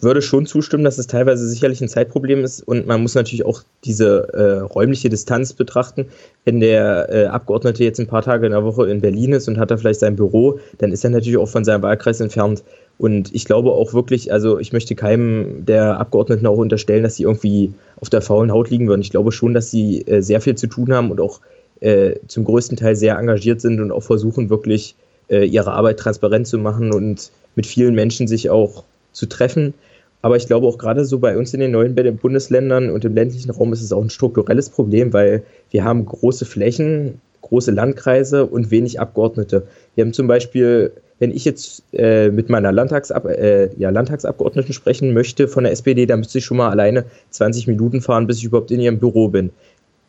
würde 0.01 0.23
schon 0.23 0.47
zustimmen, 0.47 0.83
dass 0.83 0.97
es 0.97 1.05
teilweise 1.05 1.47
sicherlich 1.47 1.79
ein 1.79 1.87
Zeitproblem 1.87 2.43
ist 2.43 2.67
und 2.67 2.87
man 2.87 3.03
muss 3.03 3.13
natürlich 3.13 3.45
auch 3.45 3.61
diese 3.85 4.33
äh, 4.33 4.61
räumliche 4.61 5.09
Distanz 5.09 5.53
betrachten. 5.53 6.07
Wenn 6.43 6.59
der 6.59 7.07
äh, 7.11 7.25
Abgeordnete 7.27 7.83
jetzt 7.83 7.99
ein 7.99 8.07
paar 8.07 8.23
Tage 8.23 8.47
in 8.47 8.51
der 8.51 8.63
Woche 8.63 8.89
in 8.89 8.99
Berlin 8.99 9.33
ist 9.33 9.47
und 9.47 9.59
hat 9.59 9.69
da 9.69 9.77
vielleicht 9.77 9.99
sein 9.99 10.15
Büro, 10.15 10.59
dann 10.79 10.91
ist 10.91 11.03
er 11.03 11.11
natürlich 11.11 11.37
auch 11.37 11.47
von 11.47 11.63
seinem 11.63 11.83
Wahlkreis 11.83 12.19
entfernt. 12.19 12.63
Und 12.97 13.33
ich 13.35 13.45
glaube 13.45 13.73
auch 13.73 13.93
wirklich, 13.93 14.33
also 14.33 14.57
ich 14.57 14.73
möchte 14.73 14.95
keinem 14.95 15.67
der 15.67 15.99
Abgeordneten 15.99 16.47
auch 16.47 16.57
unterstellen, 16.57 17.03
dass 17.03 17.17
sie 17.17 17.23
irgendwie 17.23 17.73
auf 18.01 18.09
der 18.09 18.23
faulen 18.23 18.51
Haut 18.51 18.71
liegen 18.71 18.87
würden. 18.87 19.01
Ich 19.01 19.11
glaube 19.11 19.31
schon, 19.31 19.53
dass 19.53 19.69
sie 19.69 20.01
äh, 20.07 20.21
sehr 20.21 20.41
viel 20.41 20.55
zu 20.55 20.65
tun 20.65 20.91
haben 20.91 21.11
und 21.11 21.21
auch 21.21 21.41
äh, 21.83 22.15
zum 22.27 22.45
größten 22.45 22.77
Teil 22.77 22.95
sehr 22.95 23.17
engagiert 23.17 23.59
sind 23.59 23.81
und 23.81 23.91
auch 23.91 24.03
versuchen 24.03 24.49
wirklich 24.49 24.95
äh, 25.29 25.45
ihre 25.45 25.71
Arbeit 25.71 25.99
transparent 25.99 26.47
zu 26.47 26.57
machen 26.57 26.93
und 26.93 27.29
mit 27.55 27.65
vielen 27.65 27.93
Menschen 27.93 28.27
sich 28.27 28.49
auch 28.49 28.83
zu 29.11 29.25
treffen. 29.25 29.73
Aber 30.21 30.37
ich 30.37 30.47
glaube 30.47 30.65
auch 30.65 30.77
gerade 30.77 31.03
so 31.03 31.19
bei 31.19 31.37
uns 31.37 31.53
in 31.53 31.59
den 31.59 31.71
neuen 31.71 31.93
Bundesländern 32.17 32.89
und 32.89 33.03
im 33.03 33.13
ländlichen 33.13 33.51
Raum 33.51 33.73
ist 33.73 33.81
es 33.81 33.91
auch 33.91 34.01
ein 34.01 34.09
strukturelles 34.09 34.69
Problem, 34.69 35.11
weil 35.11 35.43
wir 35.71 35.83
haben 35.83 36.05
große 36.05 36.45
Flächen, 36.45 37.19
große 37.41 37.71
Landkreise 37.71 38.45
und 38.45 38.71
wenig 38.71 39.01
Abgeordnete. 39.01 39.67
Wir 39.95 40.05
haben 40.05 40.13
zum 40.13 40.27
Beispiel, 40.27 40.93
wenn 41.19 41.31
ich 41.31 41.43
jetzt 41.43 41.83
äh, 41.91 42.29
mit 42.29 42.47
meiner 42.47 42.71
Landtagsab 42.71 43.25
äh, 43.25 43.69
ja, 43.77 43.89
Landtagsabgeordneten 43.89 44.73
sprechen 44.73 45.13
möchte 45.13 45.49
von 45.49 45.65
der 45.65 45.73
SPD, 45.73 46.05
dann 46.05 46.19
müsste 46.19 46.37
ich 46.37 46.45
schon 46.45 46.55
mal 46.55 46.69
alleine 46.69 47.03
20 47.31 47.67
Minuten 47.67 47.99
fahren, 47.99 48.25
bis 48.25 48.37
ich 48.37 48.45
überhaupt 48.45 48.71
in 48.71 48.79
ihrem 48.79 48.99
Büro 48.99 49.27
bin 49.27 49.51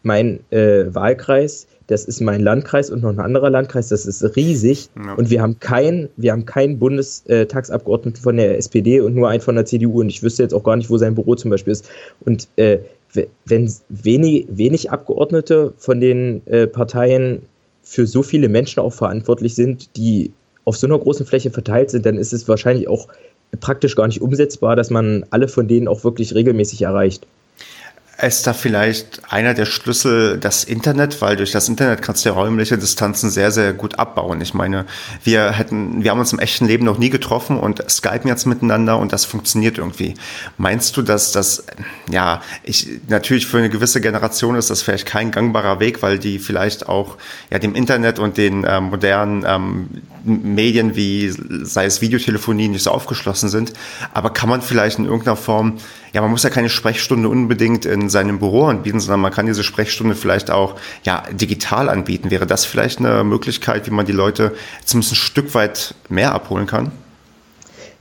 mein 0.05 0.41
äh, 0.51 0.95
Wahlkreis, 0.95 1.67
das 1.87 2.05
ist 2.05 2.21
mein 2.21 2.41
Landkreis 2.41 2.91
und 2.91 3.03
noch 3.03 3.11
ein 3.11 3.21
anderer 3.21 3.51
Landkreis, 3.51 3.89
das 3.89 4.07
ist 4.07 4.23
riesig. 4.37 4.89
Ja. 4.97 5.15
Und 5.15 5.31
wir 5.31 5.43
haben 5.43 5.59
keinen, 5.59 6.09
wir 6.17 6.33
haben 6.33 6.47
keinen 6.47 6.79
Bundestagsabgeordneten 6.79 8.23
von 8.23 8.37
der 8.37 8.57
SPD 8.57 9.01
und 9.01 9.15
nur 9.15 9.29
einen 9.29 9.43
von 9.43 9.55
der 9.55 9.67
CDU. 9.67 10.01
Und 10.01 10.09
ich 10.09 10.23
wüsste 10.23 10.43
jetzt 10.43 10.55
auch 10.55 10.65
gar 10.65 10.77
nicht, 10.77 10.89
wo 10.89 10.97
sein 10.97 11.15
Büro 11.15 11.35
zum 11.35 11.51
Beispiel 11.51 11.73
ist. 11.73 11.89
Und 12.25 12.49
äh, 12.57 12.79
wenn 13.45 13.73
wenig, 13.89 14.47
wenig 14.49 14.91
Abgeordnete 14.91 15.75
von 15.77 16.01
den 16.01 16.43
äh, 16.47 16.67
Parteien 16.67 17.43
für 17.83 18.07
so 18.07 18.23
viele 18.23 18.49
Menschen 18.49 18.81
auch 18.81 18.93
verantwortlich 18.93 19.55
sind, 19.55 19.97
die 19.97 20.33
auf 20.65 20.77
so 20.77 20.87
einer 20.87 20.99
großen 20.99 21.27
Fläche 21.27 21.51
verteilt 21.51 21.91
sind, 21.91 22.07
dann 22.07 22.17
ist 22.17 22.33
es 22.33 22.49
wahrscheinlich 22.49 22.89
auch 22.89 23.09
praktisch 23.61 23.95
gar 23.95 24.07
nicht 24.07 24.23
umsetzbar, 24.23 24.75
dass 24.75 24.91
man 24.91 25.27
alle 25.31 25.49
von 25.49 25.69
denen 25.69 25.87
auch 25.87 26.03
wirklich 26.03 26.35
regelmäßig 26.35 26.83
erreicht 26.83 27.27
ist 28.21 28.47
da 28.47 28.53
vielleicht 28.53 29.33
einer 29.33 29.55
der 29.55 29.65
Schlüssel 29.65 30.39
das 30.39 30.65
Internet, 30.65 31.21
weil 31.21 31.37
durch 31.37 31.51
das 31.51 31.69
Internet 31.69 32.01
kannst 32.01 32.25
du 32.25 32.29
ja 32.29 32.35
räumliche 32.35 32.79
Distanzen 32.79 33.29
sehr, 33.29 33.51
sehr 33.51 33.73
gut 33.73 33.99
abbauen. 33.99 34.41
Ich 34.41 34.55
meine, 34.55 34.87
wir 35.25 35.51
hätten, 35.53 36.05
wir 36.05 36.11
haben 36.11 36.21
uns 36.21 36.33
im 36.33 36.39
echten 36.39 36.67
Leben 36.67 36.85
noch 36.85 36.99
nie 36.99 37.11
getroffen 37.11 37.59
und 37.59 37.83
skypen 37.91 38.29
jetzt 38.29 38.47
miteinander 38.47 38.99
und 38.99 39.13
das 39.13 39.25
funktioniert 39.25 39.79
irgendwie. 39.79 40.15
Meinst 40.59 40.97
du, 40.97 41.03
dass 41.03 41.33
das, 41.33 41.65
ja, 42.09 42.41
ich, 42.63 42.89
natürlich 43.09 43.47
für 43.47 43.59
eine 43.59 43.69
gewisse 43.69 44.01
Generation 44.01 44.55
ist 44.55 44.71
das 44.71 44.83
vielleicht 44.83 45.07
kein 45.07 45.33
gangbarer 45.33 45.81
Weg, 45.81 46.03
weil 46.03 46.19
die 46.19 46.39
vielleicht 46.39 46.89
auch, 46.89 47.17
ja, 47.51 47.59
dem 47.59 47.75
Internet 47.75 48.21
und 48.21 48.37
den 48.37 48.63
äh, 48.65 48.81
modernen 48.81 49.45
ähm, 49.47 49.89
Medien 50.25 50.95
wie, 50.95 51.35
sei 51.63 51.85
es 51.85 52.01
Videotelefonie, 52.01 52.69
nicht 52.69 52.85
so 52.85 52.93
aufgeschlossen 52.93 53.49
sind. 53.49 53.73
Aber 54.13 54.31
kann 54.31 54.49
man 54.49 54.63
vielleicht 54.63 54.99
in 54.99 55.05
irgendeiner 55.05 55.37
Form, 55.37 55.79
ja, 56.15 56.21
man 56.21 56.31
muss 56.31 56.45
ja 56.45 56.51
keine 56.51 56.69
Sprechstunde 56.69 57.29
unbedingt 57.29 57.85
in 57.85 58.09
seinem 58.09 58.39
Büro 58.39 58.65
anbieten, 58.67 59.01
sondern 59.01 59.21
man 59.21 59.33
kann 59.33 59.47
diese 59.47 59.65
Sprechstunde 59.65 60.15
vielleicht 60.15 60.49
auch 60.49 60.77
ja, 61.03 61.25
digital 61.33 61.89
anbieten. 61.89 62.31
Wäre 62.31 62.47
das 62.47 62.65
vielleicht 62.65 63.01
eine 63.01 63.25
Möglichkeit, 63.25 63.87
wie 63.89 63.91
man 63.91 64.07
die 64.07 64.13
Leute 64.13 64.53
zumindest 64.85 65.13
ein 65.15 65.17
Stück 65.17 65.55
weit 65.55 65.97
mehr 66.09 66.33
abholen 66.33 66.67
kann? 66.67 66.93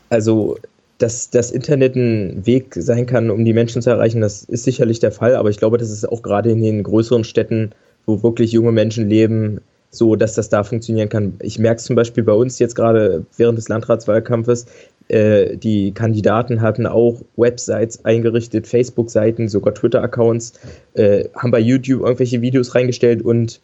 Also 0.10 0.58
dass 0.99 1.32
das 1.32 1.52
Internet 1.52 1.95
ein 1.95 2.45
Weg 2.45 2.76
sein 2.76 3.08
kann, 3.08 3.32
um 3.32 3.43
die 3.43 3.52
Menschen 3.52 3.82
zu 3.82 3.89
erreichen, 3.89 4.21
das 4.21 4.43
ist 4.43 4.63
sicherlich 4.63 4.99
der 4.99 5.12
Fall, 5.12 5.36
aber 5.36 5.49
ich 5.49 5.58
glaube, 5.58 5.78
das 5.78 5.89
ist 5.89 6.08
auch 6.08 6.21
gerade 6.21 6.52
in 6.52 6.62
den 6.62 6.84
größeren 6.84 7.23
Städten, 7.23 7.71
wo 8.06 8.21
wirklich 8.21 8.52
junge 8.52 8.71
Menschen 8.71 9.10
leben, 9.10 9.60
so 9.89 10.15
dass 10.15 10.36
das 10.36 10.49
da 10.49 10.63
funktionieren 10.63 11.10
kann. 11.10 11.34
Ich 11.41 11.60
merke 11.60 11.80
es 11.80 11.86
zum 11.86 11.95
Beispiel 11.95 12.23
bei 12.23 12.34
uns 12.34 12.58
jetzt 12.60 12.76
gerade 12.76 13.26
während 13.38 13.58
des 13.58 13.69
Landratswahlkampfes, 13.69 14.65
äh, 15.08 15.58
die 15.58 15.92
Kandidaten 15.94 16.62
hatten 16.62 16.86
auch 16.86 17.22
Websites 17.36 18.04
eingerichtet, 18.06 18.68
Facebook-Seiten, 18.68 19.48
sogar 19.48 19.74
Twitter-Accounts, 19.74 20.54
äh, 20.94 21.26
haben 21.36 21.52
bei 21.52 21.60
YouTube 21.60 22.02
irgendwelche 22.02 22.42
Videos 22.42 22.76
reingestellt 22.76 23.22
und 23.22 23.62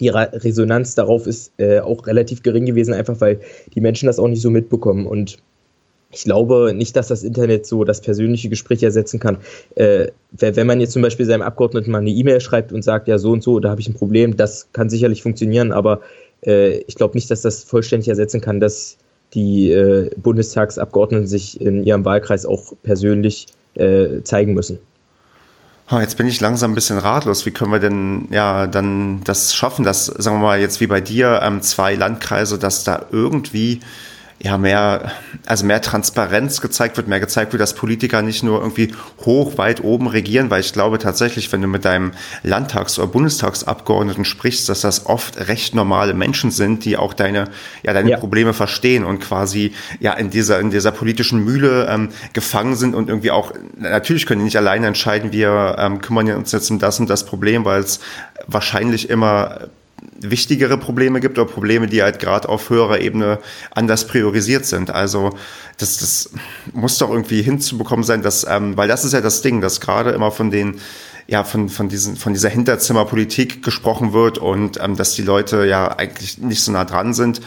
die 0.00 0.08
Resonanz 0.08 0.94
darauf 0.94 1.26
ist 1.26 1.52
äh, 1.58 1.80
auch 1.80 2.06
relativ 2.06 2.42
gering 2.42 2.66
gewesen, 2.66 2.92
einfach 2.92 3.20
weil 3.20 3.40
die 3.74 3.80
Menschen 3.80 4.06
das 4.06 4.18
auch 4.18 4.28
nicht 4.28 4.42
so 4.42 4.50
mitbekommen. 4.50 5.06
Und 5.06 5.38
ich 6.12 6.24
glaube 6.24 6.72
nicht, 6.74 6.96
dass 6.96 7.08
das 7.08 7.24
Internet 7.24 7.66
so 7.66 7.84
das 7.84 8.00
persönliche 8.00 8.48
Gespräch 8.48 8.82
ersetzen 8.82 9.20
kann. 9.20 9.38
Äh, 9.74 10.08
wenn 10.32 10.66
man 10.66 10.80
jetzt 10.80 10.92
zum 10.92 11.02
Beispiel 11.02 11.26
seinem 11.26 11.42
Abgeordneten 11.42 11.90
mal 11.90 11.98
eine 11.98 12.10
E-Mail 12.10 12.40
schreibt 12.40 12.72
und 12.72 12.82
sagt, 12.82 13.08
ja, 13.08 13.18
so 13.18 13.32
und 13.32 13.42
so, 13.42 13.58
da 13.58 13.70
habe 13.70 13.80
ich 13.80 13.88
ein 13.88 13.94
Problem, 13.94 14.36
das 14.36 14.68
kann 14.72 14.90
sicherlich 14.90 15.22
funktionieren, 15.22 15.72
aber 15.72 16.00
äh, 16.44 16.78
ich 16.86 16.94
glaube 16.94 17.16
nicht, 17.16 17.30
dass 17.30 17.42
das 17.42 17.64
vollständig 17.64 18.08
ersetzen 18.08 18.40
kann, 18.40 18.60
dass 18.60 18.98
die 19.36 19.70
äh, 19.70 20.10
Bundestagsabgeordneten 20.16 21.28
sich 21.28 21.60
in 21.60 21.84
ihrem 21.84 22.04
Wahlkreis 22.04 22.44
auch 22.44 22.72
persönlich 22.82 23.46
äh, 23.74 24.22
zeigen 24.24 24.54
müssen. 24.54 24.80
Jetzt 25.88 26.16
bin 26.16 26.26
ich 26.26 26.40
langsam 26.40 26.72
ein 26.72 26.74
bisschen 26.74 26.98
ratlos. 26.98 27.46
Wie 27.46 27.52
können 27.52 27.70
wir 27.70 27.78
denn 27.78 28.26
ja 28.32 28.66
dann 28.66 29.20
das 29.22 29.54
schaffen, 29.54 29.84
dass, 29.84 30.06
sagen 30.06 30.38
wir 30.38 30.42
mal, 30.42 30.60
jetzt 30.60 30.80
wie 30.80 30.88
bei 30.88 31.00
dir, 31.00 31.40
ähm, 31.44 31.62
zwei 31.62 31.94
Landkreise, 31.94 32.58
dass 32.58 32.82
da 32.82 33.06
irgendwie 33.12 33.78
ja, 34.38 34.58
mehr, 34.58 35.12
also 35.46 35.64
mehr 35.64 35.80
Transparenz 35.80 36.60
gezeigt 36.60 36.98
wird, 36.98 37.08
mehr 37.08 37.20
gezeigt 37.20 37.52
wird, 37.52 37.60
dass 37.62 37.74
Politiker 37.74 38.20
nicht 38.20 38.42
nur 38.42 38.60
irgendwie 38.60 38.92
hoch, 39.24 39.56
weit 39.56 39.82
oben 39.82 40.08
regieren, 40.08 40.50
weil 40.50 40.60
ich 40.60 40.74
glaube 40.74 40.98
tatsächlich, 40.98 41.50
wenn 41.52 41.62
du 41.62 41.68
mit 41.68 41.86
deinem 41.86 42.12
Landtags- 42.42 42.98
oder 42.98 43.08
Bundestagsabgeordneten 43.08 44.26
sprichst, 44.26 44.68
dass 44.68 44.82
das 44.82 45.06
oft 45.06 45.48
recht 45.48 45.74
normale 45.74 46.12
Menschen 46.12 46.50
sind, 46.50 46.84
die 46.84 46.98
auch 46.98 47.14
deine, 47.14 47.48
ja, 47.82 47.94
deine 47.94 48.10
ja. 48.10 48.18
Probleme 48.18 48.52
verstehen 48.52 49.04
und 49.04 49.20
quasi, 49.20 49.72
ja, 50.00 50.12
in 50.12 50.28
dieser, 50.28 50.60
in 50.60 50.70
dieser 50.70 50.92
politischen 50.92 51.42
Mühle 51.42 51.86
ähm, 51.88 52.10
gefangen 52.34 52.76
sind 52.76 52.94
und 52.94 53.08
irgendwie 53.08 53.30
auch, 53.30 53.52
natürlich 53.76 54.26
können 54.26 54.40
die 54.40 54.46
nicht 54.46 54.58
alleine 54.58 54.86
entscheiden, 54.86 55.32
wir 55.32 55.76
ähm, 55.78 56.02
kümmern 56.02 56.30
uns 56.32 56.52
jetzt 56.52 56.70
um 56.70 56.78
das 56.78 57.00
und 57.00 57.08
das 57.08 57.24
Problem, 57.24 57.64
weil 57.64 57.80
es 57.80 58.00
wahrscheinlich 58.46 59.08
immer 59.08 59.68
wichtigere 60.20 60.78
Probleme 60.78 61.20
gibt 61.20 61.38
oder 61.38 61.50
Probleme, 61.50 61.86
die 61.86 62.02
halt 62.02 62.18
gerade 62.18 62.48
auf 62.48 62.70
höherer 62.70 63.00
Ebene 63.00 63.38
anders 63.70 64.06
priorisiert 64.06 64.66
sind. 64.66 64.90
Also 64.90 65.36
das, 65.78 65.98
das 65.98 66.30
muss 66.72 66.98
doch 66.98 67.10
irgendwie 67.10 67.42
hinzubekommen 67.42 68.04
sein, 68.04 68.22
dass, 68.22 68.46
ähm, 68.48 68.76
weil 68.76 68.88
das 68.88 69.04
ist 69.04 69.12
ja 69.12 69.20
das 69.20 69.42
Ding, 69.42 69.60
dass 69.60 69.80
gerade 69.80 70.10
immer 70.10 70.30
von 70.30 70.50
den 70.50 70.80
ja 71.28 71.42
von 71.42 71.68
von 71.68 71.88
diesen 71.88 72.16
von 72.16 72.32
dieser 72.32 72.48
Hinterzimmerpolitik 72.48 73.62
gesprochen 73.62 74.12
wird 74.12 74.38
und 74.38 74.78
ähm, 74.80 74.96
dass 74.96 75.14
die 75.14 75.22
Leute 75.22 75.66
ja 75.66 75.88
eigentlich 75.88 76.38
nicht 76.38 76.62
so 76.62 76.70
nah 76.72 76.84
dran 76.84 77.14
sind. 77.14 77.40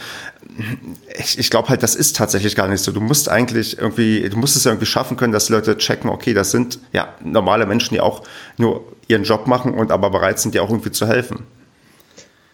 Ich, 1.18 1.38
ich 1.38 1.50
glaube 1.50 1.68
halt, 1.68 1.82
das 1.82 1.94
ist 1.94 2.16
tatsächlich 2.16 2.56
gar 2.56 2.68
nicht 2.68 2.82
so. 2.82 2.92
Du 2.92 3.00
musst 3.00 3.28
eigentlich 3.28 3.78
irgendwie, 3.78 4.28
du 4.28 4.36
musst 4.36 4.56
es 4.56 4.64
ja 4.64 4.72
irgendwie 4.72 4.86
schaffen 4.86 5.16
können, 5.16 5.32
dass 5.32 5.46
die 5.46 5.52
Leute 5.52 5.78
checken, 5.78 6.10
okay, 6.10 6.34
das 6.34 6.50
sind 6.50 6.78
ja 6.92 7.14
normale 7.24 7.66
Menschen, 7.66 7.94
die 7.94 8.00
auch 8.00 8.22
nur 8.58 8.84
ihren 9.08 9.24
Job 9.24 9.46
machen 9.46 9.72
und 9.72 9.90
aber 9.90 10.10
bereit 10.10 10.38
sind, 10.38 10.54
dir 10.54 10.62
auch 10.62 10.70
irgendwie 10.70 10.90
zu 10.90 11.06
helfen. 11.06 11.46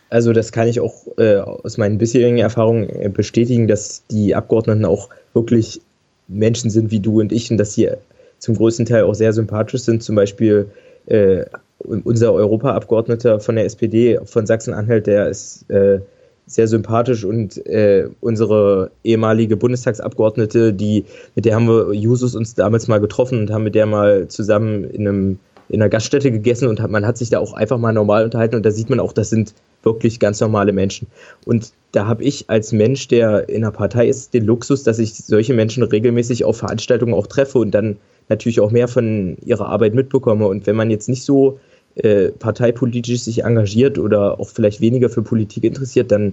Also 0.08 0.32
das 0.32 0.52
kann 0.52 0.68
ich 0.68 0.80
auch 0.80 0.94
äh, 1.18 1.36
aus 1.36 1.78
meinen 1.78 1.98
bisherigen 1.98 2.38
Erfahrungen 2.38 2.88
äh, 2.88 3.08
bestätigen, 3.08 3.66
dass 3.66 4.04
die 4.10 4.34
Abgeordneten 4.34 4.84
auch 4.84 5.08
wirklich 5.34 5.80
Menschen 6.28 6.70
sind 6.70 6.90
wie 6.90 7.00
du 7.00 7.20
und 7.20 7.32
ich 7.32 7.50
und 7.50 7.58
dass 7.58 7.74
sie 7.74 7.90
zum 8.38 8.56
größten 8.56 8.86
Teil 8.86 9.04
auch 9.04 9.14
sehr 9.14 9.32
sympathisch 9.32 9.82
sind. 9.82 10.02
Zum 10.02 10.14
Beispiel 10.14 10.70
äh, 11.06 11.44
unser 11.78 12.32
Europaabgeordneter 12.32 13.40
von 13.40 13.56
der 13.56 13.64
SPD 13.64 14.18
von 14.24 14.46
Sachsen-Anhalt, 14.46 15.06
der 15.06 15.28
ist 15.28 15.68
äh, 15.70 16.00
sehr 16.46 16.68
sympathisch 16.68 17.24
und 17.24 17.64
äh, 17.66 18.08
unsere 18.20 18.90
ehemalige 19.02 19.56
Bundestagsabgeordnete, 19.56 20.72
die, 20.72 21.04
mit 21.34 21.44
der 21.44 21.56
haben 21.56 21.66
wir 21.66 21.92
Jusus 21.92 22.36
uns 22.36 22.54
damals 22.54 22.86
mal 22.86 23.00
getroffen 23.00 23.40
und 23.40 23.50
haben 23.50 23.64
mit 23.64 23.74
der 23.74 23.86
mal 23.86 24.28
zusammen 24.28 24.84
in 24.84 25.08
einem 25.08 25.38
in 25.68 25.80
einer 25.80 25.88
Gaststätte 25.88 26.30
gegessen 26.30 26.68
und 26.68 26.80
hat, 26.80 26.90
man 26.90 27.06
hat 27.06 27.18
sich 27.18 27.30
da 27.30 27.38
auch 27.38 27.52
einfach 27.52 27.78
mal 27.78 27.92
normal 27.92 28.24
unterhalten 28.24 28.56
und 28.56 28.64
da 28.64 28.70
sieht 28.70 28.90
man 28.90 29.00
auch, 29.00 29.12
das 29.12 29.30
sind 29.30 29.54
wirklich 29.82 30.18
ganz 30.20 30.40
normale 30.40 30.72
Menschen. 30.72 31.06
Und 31.44 31.72
da 31.92 32.06
habe 32.06 32.24
ich 32.24 32.50
als 32.50 32.72
Mensch, 32.72 33.08
der 33.08 33.48
in 33.48 33.64
einer 33.64 33.72
Partei 33.72 34.08
ist, 34.08 34.34
den 34.34 34.44
Luxus, 34.44 34.82
dass 34.82 34.98
ich 34.98 35.14
solche 35.14 35.54
Menschen 35.54 35.82
regelmäßig 35.82 36.44
auf 36.44 36.58
Veranstaltungen 36.58 37.14
auch 37.14 37.26
treffe 37.26 37.58
und 37.58 37.70
dann 37.70 37.96
natürlich 38.28 38.60
auch 38.60 38.72
mehr 38.72 38.88
von 38.88 39.36
ihrer 39.44 39.66
Arbeit 39.66 39.94
mitbekomme. 39.94 40.46
Und 40.46 40.66
wenn 40.66 40.76
man 40.76 40.90
jetzt 40.90 41.08
nicht 41.08 41.22
so 41.22 41.60
äh, 41.94 42.30
parteipolitisch 42.30 43.20
sich 43.20 43.44
engagiert 43.44 43.98
oder 43.98 44.38
auch 44.40 44.48
vielleicht 44.48 44.80
weniger 44.80 45.08
für 45.08 45.22
Politik 45.22 45.64
interessiert, 45.64 46.10
dann 46.10 46.32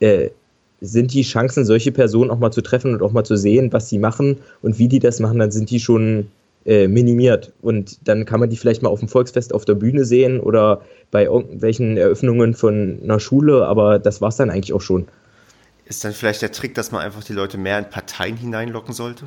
äh, 0.00 0.30
sind 0.80 1.12
die 1.12 1.22
Chancen, 1.22 1.64
solche 1.64 1.92
Personen 1.92 2.30
auch 2.30 2.38
mal 2.38 2.50
zu 2.50 2.62
treffen 2.62 2.94
und 2.94 3.02
auch 3.02 3.12
mal 3.12 3.24
zu 3.24 3.36
sehen, 3.36 3.72
was 3.72 3.88
sie 3.88 3.98
machen 3.98 4.38
und 4.62 4.78
wie 4.78 4.88
die 4.88 4.98
das 4.98 5.20
machen, 5.20 5.38
dann 5.38 5.50
sind 5.50 5.70
die 5.70 5.80
schon 5.80 6.26
äh, 6.66 6.88
minimiert. 6.88 7.52
Und 7.62 8.08
dann 8.08 8.24
kann 8.24 8.40
man 8.40 8.50
die 8.50 8.56
vielleicht 8.56 8.82
mal 8.82 8.88
auf 8.88 9.00
dem 9.00 9.08
Volksfest 9.08 9.54
auf 9.54 9.64
der 9.64 9.74
Bühne 9.74 10.04
sehen 10.04 10.40
oder 10.40 10.82
bei 11.10 11.24
irgendwelchen 11.24 11.96
Eröffnungen 11.96 12.54
von 12.54 13.00
einer 13.02 13.20
Schule, 13.20 13.66
aber 13.66 13.98
das 13.98 14.20
war 14.20 14.28
es 14.28 14.36
dann 14.36 14.50
eigentlich 14.50 14.72
auch 14.72 14.80
schon. 14.80 15.06
Ist 15.86 16.04
dann 16.04 16.12
vielleicht 16.12 16.42
der 16.42 16.52
Trick, 16.52 16.74
dass 16.74 16.92
man 16.92 17.02
einfach 17.02 17.22
die 17.22 17.34
Leute 17.34 17.58
mehr 17.58 17.78
in 17.78 17.90
Parteien 17.90 18.36
hineinlocken 18.36 18.94
sollte? 18.94 19.26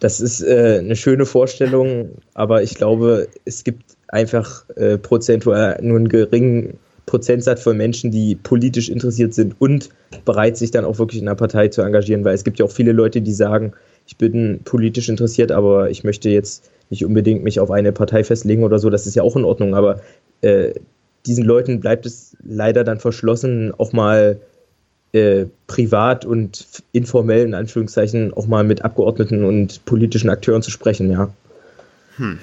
Das 0.00 0.20
ist 0.20 0.42
äh, 0.42 0.80
eine 0.80 0.96
schöne 0.96 1.24
Vorstellung, 1.24 2.10
aber 2.34 2.62
ich 2.62 2.74
glaube, 2.74 3.28
es 3.44 3.64
gibt 3.64 3.96
einfach 4.08 4.68
äh, 4.76 4.98
prozentual 4.98 5.78
nur 5.82 5.98
einen 5.98 6.08
geringen 6.08 6.78
Prozentsatz 7.06 7.62
von 7.62 7.76
Menschen, 7.76 8.10
die 8.10 8.34
politisch 8.34 8.88
interessiert 8.88 9.34
sind 9.34 9.54
und 9.60 9.90
bereit, 10.24 10.56
sich 10.56 10.70
dann 10.70 10.84
auch 10.84 10.98
wirklich 10.98 11.20
in 11.20 11.28
einer 11.28 11.36
Partei 11.36 11.68
zu 11.68 11.82
engagieren, 11.82 12.24
weil 12.24 12.34
es 12.34 12.44
gibt 12.44 12.58
ja 12.58 12.64
auch 12.64 12.72
viele 12.72 12.92
Leute, 12.92 13.22
die 13.22 13.32
sagen, 13.32 13.72
ich 14.06 14.16
bin 14.16 14.60
politisch 14.64 15.08
interessiert, 15.08 15.52
aber 15.52 15.90
ich 15.90 16.04
möchte 16.04 16.28
jetzt 16.28 16.70
nicht 16.90 17.04
unbedingt 17.04 17.42
mich 17.42 17.60
auf 17.60 17.70
eine 17.70 17.92
Partei 17.92 18.24
festlegen 18.24 18.64
oder 18.64 18.78
so, 18.78 18.90
das 18.90 19.06
ist 19.06 19.14
ja 19.14 19.22
auch 19.22 19.36
in 19.36 19.44
Ordnung, 19.44 19.74
aber 19.74 20.00
äh, 20.42 20.74
diesen 21.26 21.44
Leuten 21.44 21.80
bleibt 21.80 22.04
es 22.06 22.36
leider 22.44 22.84
dann 22.84 23.00
verschlossen, 23.00 23.72
auch 23.78 23.92
mal 23.92 24.40
äh, 25.12 25.46
privat 25.66 26.24
und 26.24 26.66
informell 26.92 27.44
in 27.44 27.54
Anführungszeichen 27.54 28.34
auch 28.34 28.46
mal 28.46 28.64
mit 28.64 28.84
Abgeordneten 28.84 29.44
und 29.44 29.84
politischen 29.84 30.28
Akteuren 30.28 30.62
zu 30.62 30.70
sprechen, 30.70 31.10
ja. 31.10 31.30
Hm. 32.16 32.38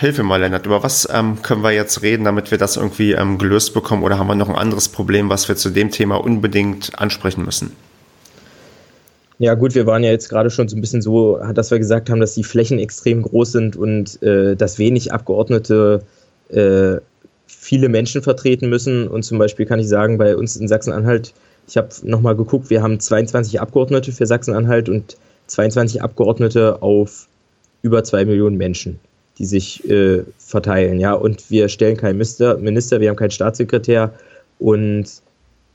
Hilfe 0.00 0.22
mal, 0.22 0.40
Lennart. 0.40 0.64
Über 0.64 0.82
was 0.82 1.08
ähm, 1.12 1.42
können 1.42 1.62
wir 1.62 1.72
jetzt 1.72 2.02
reden, 2.02 2.24
damit 2.24 2.50
wir 2.50 2.58
das 2.58 2.76
irgendwie 2.76 3.12
ähm, 3.12 3.38
gelöst 3.38 3.74
bekommen? 3.74 4.02
Oder 4.02 4.18
haben 4.18 4.28
wir 4.28 4.34
noch 4.34 4.48
ein 4.48 4.54
anderes 4.54 4.88
Problem, 4.88 5.28
was 5.28 5.48
wir 5.48 5.56
zu 5.56 5.70
dem 5.70 5.90
Thema 5.90 6.16
unbedingt 6.16 6.98
ansprechen 6.98 7.44
müssen? 7.44 7.72
Ja, 9.38 9.54
gut, 9.54 9.74
wir 9.74 9.86
waren 9.86 10.02
ja 10.02 10.10
jetzt 10.10 10.28
gerade 10.28 10.50
schon 10.50 10.68
so 10.68 10.76
ein 10.76 10.80
bisschen 10.80 11.02
so, 11.02 11.38
dass 11.54 11.70
wir 11.70 11.78
gesagt 11.78 12.10
haben, 12.10 12.20
dass 12.20 12.34
die 12.34 12.42
Flächen 12.42 12.78
extrem 12.78 13.22
groß 13.22 13.52
sind 13.52 13.76
und 13.76 14.20
äh, 14.22 14.56
dass 14.56 14.78
wenig 14.78 15.12
Abgeordnete 15.12 16.02
äh, 16.48 16.96
viele 17.46 17.88
Menschen 17.88 18.22
vertreten 18.22 18.68
müssen. 18.68 19.06
Und 19.06 19.22
zum 19.22 19.38
Beispiel 19.38 19.64
kann 19.64 19.78
ich 19.78 19.88
sagen, 19.88 20.18
bei 20.18 20.36
uns 20.36 20.56
in 20.56 20.66
Sachsen-Anhalt, 20.66 21.34
ich 21.68 21.76
habe 21.76 21.88
nochmal 22.02 22.34
geguckt, 22.34 22.68
wir 22.70 22.82
haben 22.82 22.98
22 22.98 23.60
Abgeordnete 23.60 24.10
für 24.10 24.26
Sachsen-Anhalt 24.26 24.88
und 24.88 25.16
22 25.46 26.02
Abgeordnete 26.02 26.82
auf 26.82 27.28
über 27.82 28.02
zwei 28.02 28.24
Millionen 28.24 28.56
Menschen 28.56 28.98
die 29.38 29.46
sich 29.46 29.88
äh, 29.88 30.24
verteilen, 30.38 30.98
ja. 30.98 31.12
Und 31.12 31.50
wir 31.50 31.68
stellen 31.68 31.96
keinen 31.96 32.16
Minister, 32.16 32.58
Minister, 32.58 33.00
wir 33.00 33.08
haben 33.08 33.16
keinen 33.16 33.30
Staatssekretär 33.30 34.12
und 34.58 35.04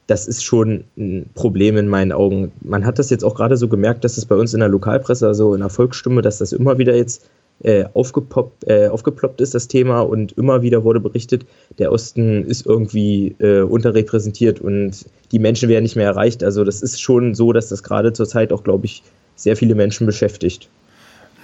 das 0.07 0.27
ist 0.27 0.43
schon 0.43 0.83
ein 0.97 1.29
Problem 1.33 1.77
in 1.77 1.87
meinen 1.87 2.11
Augen. 2.11 2.51
Man 2.61 2.85
hat 2.85 2.99
das 2.99 3.09
jetzt 3.09 3.23
auch 3.23 3.35
gerade 3.35 3.57
so 3.57 3.67
gemerkt, 3.67 4.03
dass 4.03 4.17
es 4.17 4.25
bei 4.25 4.35
uns 4.35 4.53
in 4.53 4.59
der 4.59 4.69
Lokalpresse, 4.69 5.27
also 5.27 5.53
in 5.53 5.61
der 5.61 5.69
Volksstimme, 5.69 6.21
dass 6.21 6.39
das 6.39 6.51
immer 6.51 6.77
wieder 6.77 6.95
jetzt 6.95 7.29
äh, 7.61 7.85
aufgepoppt, 7.93 8.67
äh, 8.67 8.87
aufgeploppt 8.87 9.39
ist, 9.39 9.53
das 9.55 9.67
Thema, 9.67 10.01
und 10.01 10.33
immer 10.33 10.61
wieder 10.61 10.83
wurde 10.83 10.99
berichtet, 10.99 11.45
der 11.79 11.91
Osten 11.91 12.43
ist 12.45 12.65
irgendwie 12.65 13.35
äh, 13.39 13.61
unterrepräsentiert 13.61 14.59
und 14.59 15.05
die 15.31 15.39
Menschen 15.39 15.69
werden 15.69 15.83
nicht 15.83 15.95
mehr 15.95 16.07
erreicht. 16.07 16.43
Also 16.43 16.65
das 16.65 16.81
ist 16.81 17.01
schon 17.01 17.35
so, 17.35 17.53
dass 17.53 17.69
das 17.69 17.83
gerade 17.83 18.11
zurzeit 18.11 18.51
auch, 18.51 18.63
glaube 18.63 18.85
ich, 18.85 19.03
sehr 19.35 19.55
viele 19.55 19.75
Menschen 19.75 20.05
beschäftigt. 20.05 20.67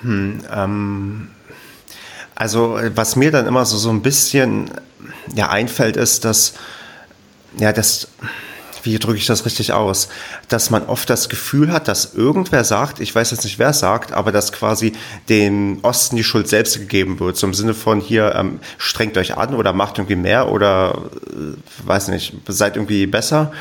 Hm, 0.01 0.39
ähm, 0.53 1.27
also 2.35 2.77
was 2.95 3.15
mir 3.15 3.31
dann 3.31 3.47
immer 3.47 3.65
so, 3.65 3.77
so 3.77 3.89
ein 3.89 4.01
bisschen 4.01 4.71
ja, 5.35 5.49
einfällt, 5.49 5.97
ist, 5.97 6.25
dass, 6.25 6.53
ja, 7.57 7.71
das, 7.73 8.09
wie 8.83 8.97
drücke 8.99 9.17
ich 9.17 9.25
das 9.25 9.45
richtig 9.45 9.73
aus, 9.73 10.09
dass 10.47 10.69
man 10.69 10.85
oft 10.85 11.09
das 11.09 11.29
Gefühl 11.29 11.71
hat, 11.71 11.87
dass 11.87 12.13
irgendwer 12.13 12.63
sagt, 12.63 12.99
ich 12.99 13.13
weiß 13.13 13.31
jetzt 13.31 13.43
nicht, 13.43 13.59
wer 13.59 13.73
sagt, 13.73 14.13
aber 14.13 14.31
dass 14.31 14.51
quasi 14.51 14.93
dem 15.27 15.79
Osten 15.81 16.15
die 16.15 16.23
Schuld 16.23 16.47
selbst 16.47 16.77
gegeben 16.79 17.19
wird, 17.19 17.37
so 17.37 17.47
im 17.47 17.53
Sinne 17.53 17.73
von 17.73 17.99
hier, 17.99 18.35
ähm, 18.35 18.59
strengt 18.77 19.17
euch 19.17 19.37
an 19.37 19.55
oder 19.55 19.73
macht 19.73 19.97
irgendwie 19.97 20.15
mehr 20.15 20.51
oder, 20.51 21.09
äh, 21.27 21.87
weiß 21.87 22.09
nicht, 22.09 22.33
seid 22.47 22.75
irgendwie 22.75 23.07
besser 23.07 23.51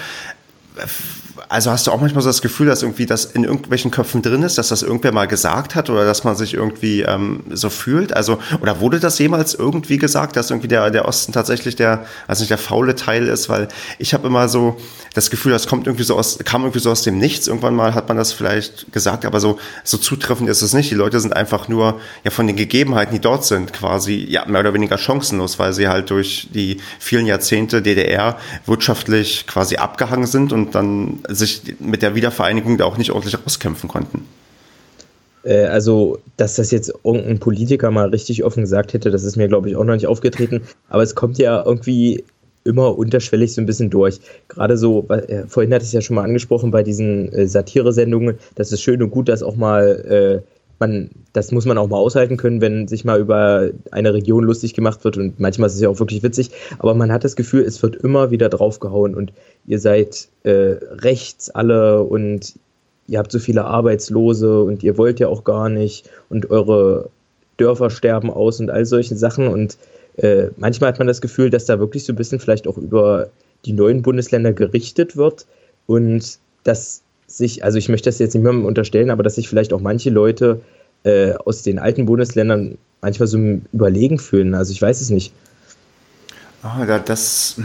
also 1.49 1.71
hast 1.71 1.87
du 1.87 1.91
auch 1.91 2.01
manchmal 2.01 2.23
so 2.23 2.29
das 2.29 2.43
Gefühl, 2.43 2.67
dass 2.67 2.83
irgendwie 2.83 3.07
das 3.07 3.25
in 3.25 3.45
irgendwelchen 3.45 3.91
Köpfen 3.91 4.23
drin 4.23 4.43
ist, 4.43 4.59
dass 4.59 4.69
das 4.69 4.83
irgendwer 4.83 5.13
mal 5.13 5.27
gesagt 5.27 5.75
hat 5.75 5.91
oder 5.91 6.05
dass 6.05 6.25
man 6.25 6.37
sich 6.37 6.55
irgendwie 6.55 7.03
ähm, 7.03 7.45
so 7.51 7.71
fühlt? 7.71 8.15
Also, 8.15 8.39
oder 8.61 8.81
wurde 8.81 9.01
das 9.01 9.19
jemals 9.19 9.55
irgendwie 9.55 9.99
gesagt, 9.99 10.37
dass 10.37 10.51
irgendwie 10.51 10.69
der, 10.69 10.91
der 10.91 11.07
Osten 11.07 11.33
tatsächlich 11.33 11.77
der, 11.77 12.05
also 12.27 12.43
nicht 12.43 12.51
der 12.51 12.59
faule 12.59 12.95
Teil 12.95 13.27
ist? 13.27 13.49
Weil 13.49 13.69
ich 13.99 14.15
habe 14.15 14.27
immer 14.27 14.49
so 14.49 14.77
das 15.15 15.31
Gefühl, 15.31 15.53
das 15.53 15.67
kommt 15.67 15.87
irgendwie 15.87 16.05
so 16.05 16.17
aus, 16.17 16.39
kam 16.45 16.63
irgendwie 16.63 16.81
so 16.81 16.91
aus 16.91 17.03
dem 17.03 17.19
Nichts. 17.19 17.47
Irgendwann 17.47 17.75
mal 17.75 17.95
hat 17.95 18.09
man 18.09 18.17
das 18.17 18.33
vielleicht 18.33 18.93
gesagt, 18.93 19.25
aber 19.25 19.41
so, 19.41 19.59
so 19.85 19.99
zutreffend 19.99 20.49
ist 20.49 20.63
es 20.63 20.73
nicht. 20.73 20.91
Die 20.91 20.95
Leute 20.95 21.21
sind 21.21 21.35
einfach 21.35 21.69
nur 21.69 22.01
ja 22.25 22.31
von 22.31 22.47
den 22.47 22.57
Gegebenheiten, 22.57 23.15
die 23.15 23.21
dort 23.21 23.45
sind, 23.45 23.73
quasi 23.73 24.27
ja 24.29 24.47
mehr 24.47 24.61
oder 24.61 24.75
weniger 24.75 24.99
chancenlos, 24.99 25.59
weil 25.59 25.73
sie 25.73 25.89
halt 25.89 26.11
durch 26.11 26.49
die 26.53 26.79
vielen 26.99 27.27
Jahrzehnte 27.27 27.83
DDR 27.83 28.39
wirtschaftlich 28.67 29.47
quasi 29.47 29.77
abgehangen 29.77 30.27
sind 30.27 30.53
und 30.53 30.75
dann 30.75 31.21
sich 31.29 31.63
mit 31.79 32.03
der 32.03 32.15
Wiedervereinigung 32.15 32.79
da 32.79 32.85
auch 32.85 32.99
nicht 32.99 33.13
ordentlich 33.13 33.37
auskämpfen 33.45 33.89
konnten. 33.89 34.27
Äh, 35.45 35.65
also, 35.65 36.19
dass 36.37 36.57
das 36.57 36.71
jetzt 36.71 36.93
irgendein 37.05 37.39
Politiker 37.39 37.91
mal 37.91 38.09
richtig 38.09 38.45
offen 38.45 38.63
gesagt 38.63 38.93
hätte, 38.93 39.11
das 39.11 39.25
ist 39.25 39.37
mir, 39.37 39.49
glaube 39.49 39.69
ich, 39.69 39.77
auch 39.77 39.85
noch 39.85 39.95
nicht 39.95 40.07
aufgetreten. 40.07 40.63
Aber 40.89 41.03
es 41.03 41.15
kommt 41.15 41.39
ja 41.39 41.63
irgendwie 41.65 42.25
immer 42.65 42.99
unterschwellig 42.99 43.55
so 43.55 43.61
ein 43.61 43.67
bisschen 43.67 43.91
durch. 43.91 44.21
Gerade 44.49 44.77
so, 44.77 45.07
äh, 45.09 45.45
vorhin 45.47 45.73
hatte 45.73 45.83
ich 45.83 45.89
es 45.89 45.95
ja 45.95 46.01
schon 46.01 46.17
mal 46.17 46.25
angesprochen 46.25 46.71
bei 46.71 46.83
diesen 46.83 47.33
äh, 47.33 47.47
Satire-Sendungen, 47.47 48.39
das 48.57 48.73
ist 48.73 48.83
schön 48.83 49.03
und 49.03 49.11
gut, 49.11 49.29
dass 49.29 49.43
auch 49.43 49.57
mal 49.57 50.45
äh, 50.45 50.58
man, 50.79 51.11
das 51.33 51.53
muss 51.53 51.67
man 51.67 51.79
auch 51.79 51.89
mal 51.89 51.97
aushalten 51.97 52.37
können, 52.37 52.61
wenn 52.61 52.89
sich 52.89 53.05
mal 53.05 53.21
über 53.21 53.71
eine 53.91 54.15
Region 54.15 54.45
lustig 54.45 54.75
gemacht 54.75 55.05
wird. 55.05 55.17
Und 55.17 55.41
manchmal 55.41 55.69
ist 55.69 55.75
es 55.75 55.81
ja 55.81 55.89
auch 55.89 55.99
wirklich 55.99 56.23
witzig, 56.23 56.51
aber 56.79 56.95
man 56.95 57.13
hat 57.13 57.25
das 57.25 57.37
Gefühl, 57.37 57.63
es 57.63 57.83
wird 57.83 57.97
immer 57.97 58.31
wieder 58.31 58.49
draufgehauen. 58.49 59.15
Und 59.15 59.33
ihr 59.67 59.79
seid 59.79 60.29
äh, 60.45 60.77
rechts 60.81 61.51
alle 61.51 62.03
und 62.03 62.55
ihr 63.07 63.19
habt 63.19 63.33
so 63.33 63.39
viele 63.39 63.65
Arbeitslose 63.65 64.63
und 64.63 64.83
ihr 64.83 64.99
wollt 64.99 65.21
ja 65.21 65.29
auch 65.29 65.45
gar 65.45 65.69
nicht. 65.69 66.09
Und 66.29 66.51
eure 66.51 67.11
Dörfer 67.57 67.91
sterben 67.91 68.31
aus 68.31 68.61
und 68.61 68.71
all 68.71 68.87
solche 68.87 69.17
Sachen. 69.17 69.49
Und 69.49 69.79
äh, 70.17 70.49
manchmal 70.57 70.91
hat 70.91 70.99
man 70.99 71.09
das 71.09 71.21
Gefühl, 71.21 71.51
dass 71.51 71.65
da 71.65 71.79
wirklich 71.79 72.05
so 72.05 72.13
ein 72.13 72.17
bisschen 72.17 72.41
vielleicht 72.41 72.69
auch 72.69 72.79
über 72.79 73.29
die 73.65 73.73
neuen 73.73 74.03
Bundesländer 74.03 74.53
gerichtet 74.53 75.17
wird. 75.17 75.47
Und 75.87 76.39
dass 76.65 77.03
sich, 77.29 77.63
also 77.63 77.79
ich 77.79 77.89
möchte 77.89 78.09
das 78.09 78.19
jetzt 78.19 78.35
nicht 78.35 78.43
mehr 78.43 78.53
unterstellen, 78.53 79.11
aber 79.11 79.23
dass 79.23 79.37
sich 79.37 79.49
vielleicht 79.49 79.73
auch 79.73 79.81
manche 79.81 80.11
Leute 80.11 80.63
äh, 81.05 81.35
aus 81.35 81.63
den 81.63 81.79
alten 81.79 82.07
Bundesländern 82.07 82.79
manchmal 83.01 83.29
so 83.29 83.39
überlegen 83.73 84.19
fühlen. 84.19 84.55
Also 84.55 84.73
ich 84.73 84.83
weiß 84.83 85.01
es 85.01 85.11
nicht. 85.11 85.33
Oh, 86.65 86.85
das, 87.05 87.61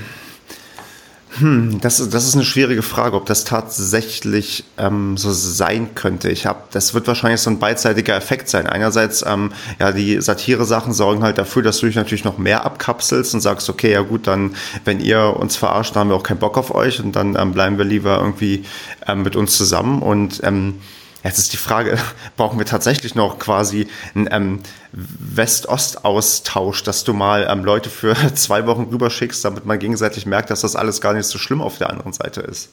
hm, 1.40 1.82
das, 1.82 1.98
das 2.10 2.28
ist 2.28 2.36
eine 2.36 2.44
schwierige 2.44 2.84
Frage, 2.84 3.16
ob 3.16 3.26
das 3.26 3.44
tatsächlich 3.44 4.66
ähm, 4.78 5.18
so 5.18 5.32
sein 5.32 5.96
könnte. 5.96 6.30
Ich 6.30 6.46
habe, 6.46 6.64
das 6.72 6.94
wird 6.94 7.08
wahrscheinlich 7.08 7.42
so 7.42 7.50
ein 7.50 7.60
beidseitiger 7.60 8.16
Effekt 8.16 8.50
sein. 8.50 8.68
Einerseits, 8.68 9.24
ähm, 9.28 9.52
ja, 9.80 9.92
die 9.92 10.22
Satire-Sachen 10.22 10.94
sorgen 10.94 11.24
halt 11.24 11.38
dafür, 11.38 11.64
dass 11.64 11.80
du 11.80 11.88
dich 11.88 11.96
natürlich 11.96 12.24
noch 12.24 12.38
mehr 12.38 12.66
abkapselst 12.66 13.34
und 13.34 13.42
sagst, 13.42 13.70
okay, 13.70 13.92
ja 13.92 14.02
gut, 14.02 14.28
dann, 14.28 14.56
wenn 14.86 15.00
ihr 15.00 15.36
uns 15.38 15.56
verarscht, 15.56 15.96
dann 15.96 16.02
haben 16.02 16.10
wir 16.10 16.16
auch 16.16 16.24
keinen 16.24 16.40
Bock 16.40 16.58
auf 16.58 16.74
euch 16.74 17.00
und 17.04 17.16
dann 17.16 17.36
ähm, 17.36 17.52
bleiben 17.52 17.78
wir 17.78 17.86
lieber 17.86 18.20
irgendwie 18.20 18.64
ähm, 19.08 19.24
mit 19.24 19.36
uns 19.36 19.58
zusammen 19.58 20.02
und 20.02 20.42
ähm, 20.44 20.76
Jetzt 21.24 21.38
ist 21.38 21.54
die 21.54 21.58
Frage, 21.58 21.98
brauchen 22.38 22.60
wir 22.60 22.66
tatsächlich 22.66 23.16
noch 23.16 23.40
quasi 23.40 23.88
einen 24.14 24.28
ähm, 24.32 24.60
West-Ost-Austausch, 24.92 26.84
dass 26.84 27.04
du 27.04 27.14
mal 27.14 27.48
ähm, 27.50 27.64
Leute 27.64 27.90
für 27.90 28.16
zwei 28.36 28.68
Wochen 28.68 28.88
rüberschickst, 28.92 29.44
damit 29.46 29.66
man 29.66 29.80
gegenseitig 29.80 30.26
merkt, 30.26 30.50
dass 30.50 30.62
das 30.62 30.76
alles 30.76 31.02
gar 31.02 31.14
nicht 31.14 31.26
so 31.26 31.38
schlimm 31.38 31.62
auf 31.62 31.78
der 31.78 31.90
anderen 31.90 32.14
Seite 32.14 32.42
ist? 32.42 32.70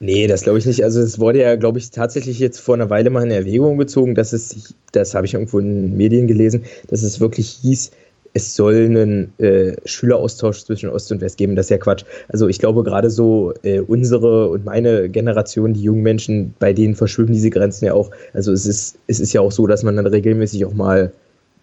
Nee, 0.00 0.26
das 0.26 0.42
glaube 0.42 0.58
ich 0.58 0.66
nicht. 0.66 0.82
Also 0.82 1.00
es 1.00 1.18
wurde 1.18 1.40
ja, 1.40 1.56
glaube 1.56 1.78
ich, 1.78 1.90
tatsächlich 1.90 2.38
jetzt 2.38 2.60
vor 2.60 2.74
einer 2.74 2.90
Weile 2.90 3.10
mal 3.10 3.22
in 3.22 3.30
Erwägung 3.30 3.78
gezogen, 3.78 4.14
dass 4.14 4.32
es, 4.32 4.74
das 4.92 5.14
habe 5.14 5.26
ich 5.26 5.34
irgendwo 5.34 5.58
in 5.60 5.88
den 5.88 5.96
Medien 5.96 6.26
gelesen, 6.26 6.64
dass 6.88 7.02
es 7.02 7.20
wirklich 7.20 7.58
hieß, 7.62 7.92
es 8.36 8.56
soll 8.56 8.74
einen 8.74 9.32
äh, 9.38 9.76
Schüleraustausch 9.84 10.64
zwischen 10.64 10.90
Ost 10.90 11.10
und 11.12 11.20
West 11.20 11.38
geben. 11.38 11.54
Das 11.54 11.66
ist 11.66 11.70
ja 11.70 11.78
Quatsch. 11.78 12.04
Also 12.28 12.48
ich 12.48 12.58
glaube 12.58 12.82
gerade 12.82 13.08
so 13.08 13.54
äh, 13.62 13.78
unsere 13.78 14.48
und 14.48 14.64
meine 14.64 15.08
Generation, 15.08 15.72
die 15.72 15.82
jungen 15.82 16.02
Menschen, 16.02 16.52
bei 16.58 16.72
denen 16.72 16.96
verschwimmen 16.96 17.32
diese 17.32 17.50
Grenzen 17.50 17.86
ja 17.86 17.94
auch. 17.94 18.10
Also 18.32 18.52
es 18.52 18.66
ist, 18.66 18.98
es 19.06 19.20
ist 19.20 19.32
ja 19.32 19.40
auch 19.40 19.52
so, 19.52 19.68
dass 19.68 19.84
man 19.84 19.94
dann 19.94 20.06
regelmäßig 20.06 20.64
auch 20.64 20.74
mal 20.74 21.12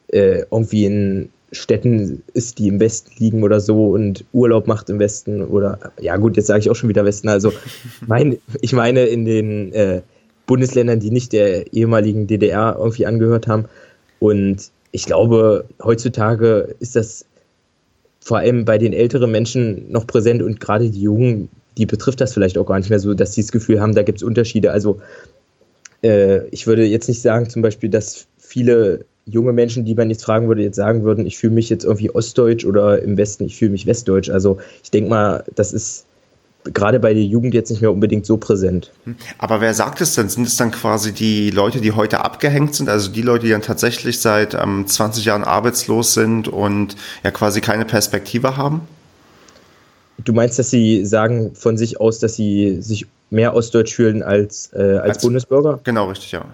äh, 0.08 0.44
irgendwie 0.50 0.86
in 0.86 1.30
Städten 1.52 2.24
ist, 2.34 2.58
die 2.58 2.70
im 2.70 2.80
Westen 2.80 3.12
liegen 3.18 3.44
oder 3.44 3.60
so 3.60 3.90
und 3.90 4.24
Urlaub 4.32 4.68
macht 4.68 4.90
im 4.90 5.00
Westen 5.00 5.44
oder 5.44 5.92
ja 6.00 6.16
gut, 6.16 6.38
jetzt 6.38 6.48
sage 6.48 6.62
ich 6.62 6.70
auch 6.70 6.76
schon 6.76 6.88
wieder 6.88 7.04
Westen. 7.04 7.28
Also 7.28 7.52
mein, 8.08 8.38
ich 8.62 8.72
meine 8.72 9.08
in 9.08 9.26
den 9.26 9.74
äh, 9.74 10.02
Bundesländern, 10.46 11.02
die 11.02 11.12
nicht 11.12 11.34
der 11.34 11.74
ehemaligen 11.74 12.28
DDR 12.28 12.78
irgendwie 12.80 13.06
angehört 13.06 13.48
haben. 13.48 13.66
Und 14.20 14.72
ich 14.92 15.06
glaube, 15.06 15.66
heutzutage 15.82 16.76
ist 16.80 16.96
das 16.96 17.26
vor 18.20 18.38
allem 18.38 18.66
bei 18.66 18.78
den 18.78 18.94
älteren 18.94 19.32
Menschen 19.32 19.92
noch 19.92 20.06
präsent 20.06 20.42
und 20.42 20.60
gerade 20.60 20.90
die 20.90 21.02
Jungen, 21.02 21.50
die 21.78 21.86
betrifft 21.86 22.22
das 22.22 22.34
vielleicht 22.34 22.58
auch 22.58 22.66
gar 22.66 22.78
nicht 22.78 22.90
mehr 22.90 23.00
so, 23.00 23.14
dass 23.14 23.34
sie 23.34 23.42
das 23.42 23.52
Gefühl 23.52 23.82
haben, 23.82 23.96
da 23.96 24.04
gibt 24.04 24.20
es 24.20 24.24
Unterschiede. 24.24 24.72
Also 24.72 25.00
äh, 26.04 26.48
ich 26.50 26.68
würde 26.68 26.86
jetzt 26.86 27.08
nicht 27.08 27.22
sagen 27.22 27.50
zum 27.50 27.62
Beispiel, 27.62 27.90
dass 27.90 28.28
viele 28.38 29.06
junge 29.26 29.54
Menschen, 29.54 29.86
die 29.86 29.96
man 29.96 30.10
jetzt 30.10 30.24
fragen 30.24 30.48
würde, 30.48 30.62
jetzt 30.62 30.76
sagen 30.76 31.04
würden, 31.04 31.26
ich 31.26 31.38
fühle 31.38 31.54
mich 31.54 31.70
jetzt 31.70 31.86
irgendwie 31.86 32.12
ostdeutsch 32.12 32.66
oder 32.66 33.02
im 33.02 33.18
Westen, 33.18 33.46
ich 33.46 33.56
fühle 33.56 33.72
mich 33.72 33.86
westdeutsch. 33.86 34.30
Also 34.30 34.58
ich 34.84 34.92
denke 34.92 35.10
mal, 35.10 35.44
das 35.56 35.74
ist 35.74 36.06
gerade 36.66 37.00
bei 37.00 37.14
der 37.14 37.24
Jugend 37.24 37.54
jetzt 37.54 37.70
nicht 37.70 37.82
mehr 37.82 37.92
unbedingt 37.92 38.26
so 38.26 38.38
präsent. 38.38 38.92
Aber 39.38 39.62
wer 39.62 39.74
sagt 39.74 40.02
es 40.02 40.16
denn? 40.16 40.30
Sind 40.30 40.48
es 40.48 40.58
dann 40.58 40.72
quasi 40.72 41.12
die 41.12 41.50
Leute, 41.50 41.82
die 41.82 41.92
heute 41.92 42.24
abgehängt 42.24 42.76
sind, 42.76 42.90
also 42.90 43.12
die 43.12 43.22
Leute, 43.22 43.46
die 43.46 43.52
dann 43.52 43.62
tatsächlich 43.62 44.20
seit 44.20 44.54
ähm, 44.54 44.86
20 44.88 45.26
Jahren 45.26 45.44
arbeitslos 45.44 46.14
sind 46.14 46.48
und 46.48 46.96
ja 47.24 47.32
quasi 47.32 47.62
keine 47.62 47.86
Perspektive 47.86 48.58
haben? 48.58 48.82
Du 50.24 50.34
meinst, 50.34 50.60
dass 50.60 50.70
sie 50.70 51.06
sagen 51.06 51.52
von 51.56 51.78
sich 51.78 52.00
aus, 52.00 52.20
dass 52.20 52.36
sie 52.36 52.82
sich 52.82 53.08
mehr 53.32 53.56
ostdeutsch 53.56 53.96
fühlen 53.96 54.22
als, 54.22 54.72
äh, 54.74 54.78
als, 54.82 55.16
als 55.16 55.22
Bundesbürger? 55.24 55.80
Genau, 55.84 56.10
richtig, 56.10 56.32
ja. 56.32 56.46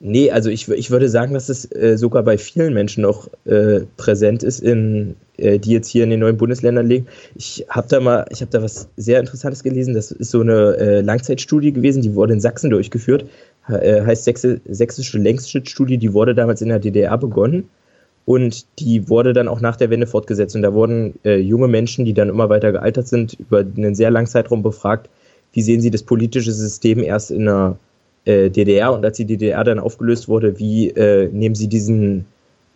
Nee, 0.00 0.30
also 0.30 0.48
ich, 0.48 0.68
ich 0.68 0.90
würde 0.92 1.08
sagen, 1.08 1.34
dass 1.34 1.48
es 1.48 1.64
äh, 1.72 1.98
sogar 1.98 2.22
bei 2.22 2.38
vielen 2.38 2.72
Menschen 2.72 3.02
noch 3.02 3.28
äh, 3.46 3.80
präsent 3.96 4.44
ist, 4.44 4.60
in, 4.60 5.16
äh, 5.38 5.58
die 5.58 5.72
jetzt 5.72 5.88
hier 5.88 6.04
in 6.04 6.10
den 6.10 6.20
neuen 6.20 6.36
Bundesländern 6.36 6.86
leben. 6.86 7.08
Ich 7.34 7.66
habe 7.68 7.88
da 7.88 7.98
mal, 7.98 8.24
ich 8.30 8.40
habe 8.40 8.50
da 8.52 8.62
was 8.62 8.88
sehr 8.96 9.18
Interessantes 9.18 9.64
gelesen. 9.64 9.94
Das 9.94 10.12
ist 10.12 10.30
so 10.30 10.40
eine 10.40 10.76
äh, 10.76 11.00
Langzeitstudie 11.00 11.72
gewesen, 11.72 12.02
die 12.02 12.14
wurde 12.14 12.34
in 12.34 12.40
Sachsen 12.40 12.70
durchgeführt. 12.70 13.24
Äh, 13.68 14.02
heißt 14.02 14.22
Sächse, 14.22 14.60
Sächsische 14.68 15.18
Längsschnittstudie, 15.18 15.98
die 15.98 16.12
wurde 16.12 16.34
damals 16.34 16.62
in 16.62 16.68
der 16.68 16.78
DDR 16.78 17.18
begonnen 17.18 17.68
und 18.24 18.66
die 18.78 19.08
wurde 19.08 19.32
dann 19.32 19.48
auch 19.48 19.60
nach 19.60 19.74
der 19.74 19.90
Wende 19.90 20.06
fortgesetzt. 20.06 20.54
Und 20.54 20.62
da 20.62 20.74
wurden 20.74 21.14
äh, 21.24 21.38
junge 21.38 21.66
Menschen, 21.66 22.04
die 22.04 22.14
dann 22.14 22.28
immer 22.28 22.48
weiter 22.48 22.70
gealtert 22.70 23.08
sind, 23.08 23.36
über 23.40 23.60
einen 23.60 23.96
sehr 23.96 24.12
langen 24.12 24.28
Zeitraum 24.28 24.62
befragt, 24.62 25.10
wie 25.54 25.62
sehen 25.62 25.80
sie 25.80 25.90
das 25.90 26.04
politische 26.04 26.52
System 26.52 27.02
erst 27.02 27.32
in 27.32 27.48
einer 27.48 27.78
äh, 28.28 28.50
DDR 28.50 28.92
und 28.92 29.04
als 29.04 29.16
die 29.16 29.24
DDR 29.24 29.64
dann 29.64 29.78
aufgelöst 29.78 30.28
wurde, 30.28 30.58
wie 30.58 30.90
äh, 30.90 31.28
nehmen 31.32 31.54
Sie 31.54 31.66
diesen, 31.66 32.26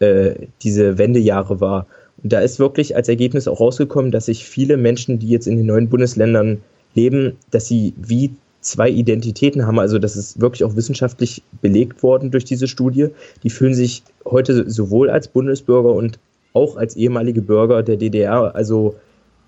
äh, 0.00 0.34
diese 0.62 0.96
Wendejahre 0.96 1.60
wahr? 1.60 1.86
Und 2.22 2.32
da 2.32 2.40
ist 2.40 2.58
wirklich 2.58 2.96
als 2.96 3.08
Ergebnis 3.08 3.46
auch 3.46 3.60
rausgekommen, 3.60 4.10
dass 4.10 4.26
sich 4.26 4.46
viele 4.46 4.78
Menschen, 4.78 5.18
die 5.18 5.28
jetzt 5.28 5.46
in 5.46 5.58
den 5.58 5.66
neuen 5.66 5.88
Bundesländern 5.88 6.62
leben, 6.94 7.36
dass 7.50 7.68
sie 7.68 7.92
wie 7.96 8.30
zwei 8.60 8.88
Identitäten 8.88 9.66
haben. 9.66 9.78
Also 9.78 9.98
das 9.98 10.16
ist 10.16 10.40
wirklich 10.40 10.64
auch 10.64 10.76
wissenschaftlich 10.76 11.42
belegt 11.60 12.02
worden 12.02 12.30
durch 12.30 12.44
diese 12.44 12.68
Studie. 12.68 13.08
Die 13.42 13.50
fühlen 13.50 13.74
sich 13.74 14.02
heute 14.24 14.70
sowohl 14.70 15.10
als 15.10 15.28
Bundesbürger 15.28 15.92
und 15.92 16.18
auch 16.54 16.76
als 16.76 16.96
ehemalige 16.96 17.42
Bürger 17.42 17.82
der 17.82 17.96
DDR. 17.96 18.54
Also 18.54 18.94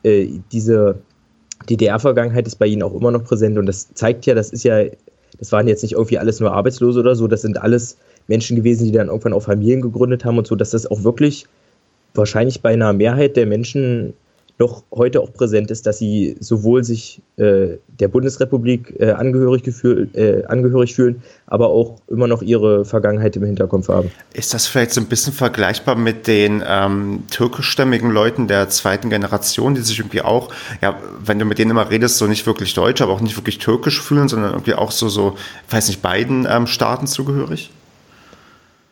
äh, 0.03 0.29
diese 0.53 0.97
DDR-Vergangenheit 1.71 2.47
ist 2.47 2.57
bei 2.57 2.67
ihnen 2.67 2.83
auch 2.83 2.95
immer 2.95 3.11
noch 3.11 3.25
präsent 3.25 3.57
und 3.57 3.67
das 3.67 3.95
zeigt 3.95 4.27
ja, 4.27 4.35
das 4.35 4.51
ist 4.51 4.65
ja 4.65 4.85
das 5.39 5.53
waren 5.53 5.68
jetzt 5.68 5.82
nicht 5.82 5.93
irgendwie 5.93 6.18
alles 6.18 6.41
nur 6.41 6.53
Arbeitslose 6.53 7.01
oder 7.01 7.14
so, 7.14 7.26
das 7.28 7.43
sind 7.43 7.61
alles 7.61 7.99
Menschen 8.28 8.57
gewesen, 8.57 8.87
die 8.87 8.93
dann 8.93 9.09
irgendwann 9.09 9.32
auch 9.32 9.43
Familien 9.43 9.82
gegründet 9.82 10.24
haben 10.24 10.39
und 10.39 10.47
so, 10.47 10.57
dass 10.57 10.70
das 10.70 10.91
auch 10.91 11.05
wirklich 11.05 11.47
wahrscheinlich 12.14 12.62
bei 12.62 12.72
einer 12.72 12.93
Mehrheit 12.93 13.37
der 13.37 13.47
Menschen 13.47 14.14
noch 14.59 14.85
heute 14.93 15.21
auch 15.21 15.33
präsent 15.33 15.71
ist, 15.71 15.87
dass 15.87 15.99
sie 15.99 16.37
sowohl 16.39 16.85
sich 16.85 17.21
äh, 17.37 17.79
der 18.01 18.09
Bundesrepublik 18.09 18.95
äh, 19.01 19.11
angehörig, 19.11 19.65
gefühl, 19.65 20.09
äh, 20.15 20.45
angehörig 20.45 20.95
fühlen, 20.95 21.23
aber 21.47 21.71
auch 21.71 22.01
immer 22.07 22.29
noch 22.29 22.41
ihre 22.41 22.85
Vergangenheit 22.85 23.35
im 23.35 23.45
Hinterkopf 23.45 23.89
haben. 23.89 24.13
Ist 24.33 24.55
das 24.55 24.69
vielleicht 24.69 24.93
so 24.93 25.01
ein 25.01 25.09
bisschen 25.09 25.33
vergleichbar 25.33 25.97
mit 25.97 26.29
den 26.29 26.63
ähm, 26.67 27.25
türkischstämmigen 27.31 28.11
Leuten 28.11 28.47
der 28.47 28.69
zweiten 28.69 29.11
Generation, 29.11 29.75
die 29.75 29.81
sich 29.81 29.99
irgendwie 29.99 30.23
auch, 30.23 30.51
ja, 30.81 30.99
wenn 31.25 31.41
du 31.41 31.45
mit 31.45 31.59
denen 31.59 31.73
immer 31.73 31.91
redest, 31.91 32.19
so 32.19 32.27
nicht 32.27 32.47
wirklich 32.47 32.75
deutsch, 32.75 33.03
aber 33.03 33.13
auch 33.13 33.21
nicht 33.21 33.37
wirklich 33.37 33.59
türkisch 33.59 34.01
fühlen, 34.01 34.29
sondern 34.29 34.53
irgendwie 34.53 34.75
auch 34.75 34.93
so, 34.93 35.09
so, 35.09 35.37
weiß 35.71 35.89
nicht, 35.89 36.01
beiden 36.01 36.47
ähm, 36.49 36.69
Staaten 36.69 37.09
zugehörig? 37.09 37.71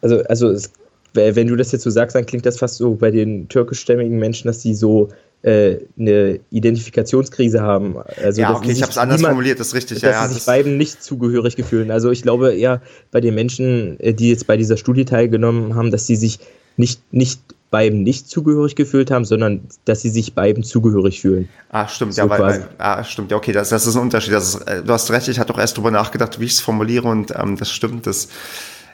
Also, 0.01 0.23
also 0.25 0.49
es, 0.51 0.73
wenn 1.15 1.47
du 1.47 1.57
das 1.57 1.73
jetzt 1.73 1.83
so 1.83 1.91
sagst, 1.91 2.17
dann 2.17 2.27
klingt 2.27 2.47
das 2.47 2.59
fast 2.59 2.77
so 2.77 2.95
bei 2.95 3.11
den 3.11 3.49
türkischstämmigen 3.49 4.19
Menschen, 4.19 4.47
dass 4.47 4.61
die 4.61 4.75
so 4.75 5.09
äh, 5.43 5.79
eine 5.99 6.41
Identifikationskrise 6.51 7.61
haben. 7.61 7.97
Also, 8.23 8.41
ja, 8.41 8.55
okay, 8.55 8.71
ich 8.71 8.83
habe 8.83 8.93
es 8.93 8.99
anders 8.99 9.19
niemand, 9.19 9.33
formuliert, 9.33 9.61
das 9.61 9.69
ist 9.69 9.75
richtig. 9.75 10.01
Dass 10.01 10.13
ja, 10.13 10.29
sie 10.29 10.35
sich 10.35 10.47
beiden 10.47 10.77
nicht 10.77 11.03
zugehörig 11.03 11.57
gefühlen. 11.57 11.91
Also 11.91 12.11
ich 12.11 12.23
glaube 12.23 12.55
eher 12.55 12.81
bei 13.11 13.21
den 13.21 13.35
Menschen, 13.35 13.99
äh, 14.01 14.15
die 14.15 14.31
jetzt 14.31 14.47
bei 14.47 14.57
dieser 14.57 14.77
Studie 14.77 15.05
teilgenommen 15.05 15.75
haben, 15.75 15.91
dass 15.91 16.07
sie 16.07 16.17
sich 16.17 16.39
nicht, 16.77 17.01
nicht 17.13 17.41
beiden 17.71 18.03
nicht 18.03 18.29
zugehörig 18.29 18.77
gefühlt 18.77 19.11
haben, 19.11 19.25
sondern 19.25 19.63
dass 19.85 20.03
sie 20.03 20.11
sich 20.11 20.35
beiden 20.35 20.63
zugehörig 20.63 21.21
fühlen. 21.21 21.49
Ah, 21.71 21.89
stimmt, 21.89 22.15
so 22.15 22.23
ja, 22.23 22.31
weil, 22.31 22.41
weil, 22.41 22.69
ah, 22.79 23.03
stimmt, 23.03 23.31
ja, 23.31 23.37
okay, 23.37 23.53
das, 23.53 23.71
das 23.71 23.87
ist 23.87 23.97
ein 23.97 24.03
Unterschied. 24.03 24.35
Ist, 24.35 24.57
äh, 24.67 24.83
du 24.83 24.93
hast 24.93 25.11
recht, 25.11 25.27
ich 25.27 25.41
hatte 25.41 25.53
auch 25.53 25.59
erst 25.59 25.77
drüber 25.77 25.91
nachgedacht, 25.91 26.39
wie 26.39 26.45
ich 26.45 26.53
es 26.53 26.61
formuliere 26.61 27.09
und 27.09 27.33
ähm, 27.37 27.57
das 27.57 27.71
stimmt. 27.71 28.07
Das, 28.07 28.29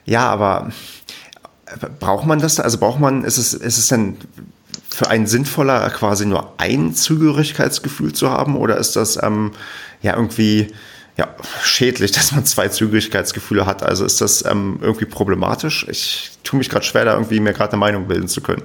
ja, 0.07 0.31
aber 0.31 0.71
braucht 2.01 2.27
man 2.27 2.39
das? 2.39 2.61
Also 2.61 2.79
braucht 2.79 3.01
man, 3.01 3.25
ist 3.25 3.39
es, 3.39 3.55
ist 3.55 3.79
es 3.79 3.89
denn 3.89 4.17
für 4.89 5.09
einen 5.09 5.27
sinnvoller, 5.27 5.89
quasi 5.91 6.27
nur 6.27 6.53
ein 6.59 6.95
Zugehörigkeitsgefühl 6.95 8.13
zu 8.13 8.31
haben? 8.31 8.57
Oder 8.57 8.79
ist 8.79 8.97
das 8.97 9.23
ähm, 9.23 9.53
ja 10.03 10.15
irgendwie 10.17 10.69
ja, 11.17 11.29
schädlich, 11.63 12.13
dass 12.13 12.33
man 12.33 12.45
zwei 12.45 12.69
Zugehörigkeitsgefühle 12.69 13.67
hat? 13.67 13.83
Also 13.83 14.05
ist 14.05 14.21
das 14.21 14.45
ähm, 14.45 14.79
irgendwie 14.83 15.05
problematisch? 15.05 15.87
Ich 15.91 16.33
tue 16.45 16.59
mich 16.59 16.69
gerade 16.69 16.85
schwer, 16.85 17.05
da 17.05 17.15
irgendwie 17.15 17.41
mir 17.41 17.53
gerade 17.53 17.73
eine 17.73 17.81
Meinung 17.81 18.09
bilden 18.09 18.29
zu 18.29 18.41
können. 18.41 18.63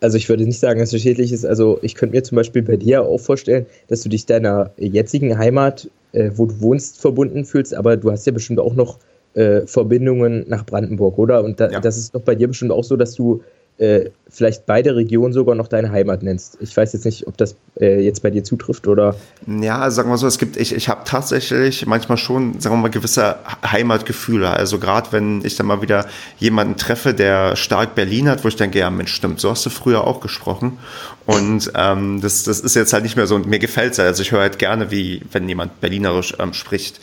Also 0.00 0.16
ich 0.16 0.28
würde 0.28 0.44
nicht 0.44 0.58
sagen, 0.58 0.80
dass 0.80 0.92
es 0.92 1.02
schädlich 1.02 1.30
ist. 1.30 1.44
Also 1.44 1.78
ich 1.82 1.94
könnte 1.94 2.16
mir 2.16 2.22
zum 2.22 2.36
Beispiel 2.36 2.62
bei 2.62 2.76
dir 2.76 3.02
auch 3.02 3.18
vorstellen, 3.18 3.66
dass 3.88 4.00
du 4.00 4.08
dich 4.08 4.24
deiner 4.24 4.70
jetzigen 4.78 5.36
Heimat, 5.36 5.90
äh, 6.12 6.30
wo 6.34 6.46
du 6.46 6.60
wohnst, 6.60 7.00
verbunden 7.00 7.44
fühlst, 7.44 7.74
aber 7.74 7.96
du 7.96 8.10
hast 8.10 8.26
ja 8.26 8.32
bestimmt 8.32 8.60
auch 8.60 8.74
noch 8.74 8.98
äh, 9.34 9.66
Verbindungen 9.66 10.44
nach 10.48 10.64
Brandenburg, 10.64 11.18
oder? 11.18 11.44
Und 11.44 11.60
da, 11.60 11.70
ja. 11.70 11.80
das 11.80 11.96
ist 11.96 12.14
doch 12.14 12.22
bei 12.22 12.34
dir 12.34 12.48
bestimmt 12.48 12.72
auch 12.72 12.84
so, 12.84 12.96
dass 12.96 13.14
du 13.14 13.42
äh, 13.80 14.10
vielleicht 14.28 14.66
beide 14.66 14.94
Regionen 14.94 15.32
sogar 15.32 15.54
noch 15.54 15.66
deine 15.66 15.90
Heimat 15.90 16.22
nennst. 16.22 16.58
Ich 16.60 16.76
weiß 16.76 16.92
jetzt 16.92 17.06
nicht, 17.06 17.26
ob 17.26 17.38
das 17.38 17.56
äh, 17.80 18.00
jetzt 18.00 18.22
bei 18.22 18.28
dir 18.28 18.44
zutrifft 18.44 18.86
oder. 18.86 19.16
Ja, 19.46 19.78
also 19.78 19.96
sagen 19.96 20.10
wir 20.10 20.18
so, 20.18 20.26
es 20.26 20.36
gibt, 20.36 20.58
ich, 20.58 20.74
ich 20.74 20.90
habe 20.90 21.00
tatsächlich 21.06 21.86
manchmal 21.86 22.18
schon, 22.18 22.60
sagen 22.60 22.74
wir 22.76 22.82
mal, 22.82 22.90
gewisse 22.90 23.36
Heimatgefühle. 23.64 24.50
Also 24.50 24.78
gerade 24.78 25.12
wenn 25.12 25.42
ich 25.46 25.56
dann 25.56 25.66
mal 25.66 25.80
wieder 25.80 26.04
jemanden 26.38 26.76
treffe, 26.76 27.14
der 27.14 27.56
stark 27.56 27.94
Berlin 27.94 28.28
hat, 28.28 28.44
wo 28.44 28.48
ich 28.48 28.56
denke, 28.56 28.78
ja 28.78 28.90
Mensch, 28.90 29.14
stimmt, 29.14 29.40
so 29.40 29.50
hast 29.50 29.64
du 29.64 29.70
früher 29.70 30.06
auch 30.06 30.20
gesprochen. 30.20 30.78
Und 31.24 31.72
ähm, 31.74 32.20
das, 32.20 32.42
das 32.42 32.60
ist 32.60 32.76
jetzt 32.76 32.92
halt 32.92 33.04
nicht 33.04 33.16
mehr 33.16 33.26
so, 33.26 33.34
und 33.34 33.46
mir 33.46 33.58
gefällt 33.58 33.92
es 33.92 33.98
halt. 33.98 34.08
Also 34.08 34.20
ich 34.22 34.32
höre 34.32 34.40
halt 34.40 34.58
gerne, 34.58 34.90
wie 34.90 35.22
wenn 35.32 35.48
jemand 35.48 35.80
Berlinerisch 35.80 36.34
ähm, 36.38 36.52
spricht. 36.52 37.00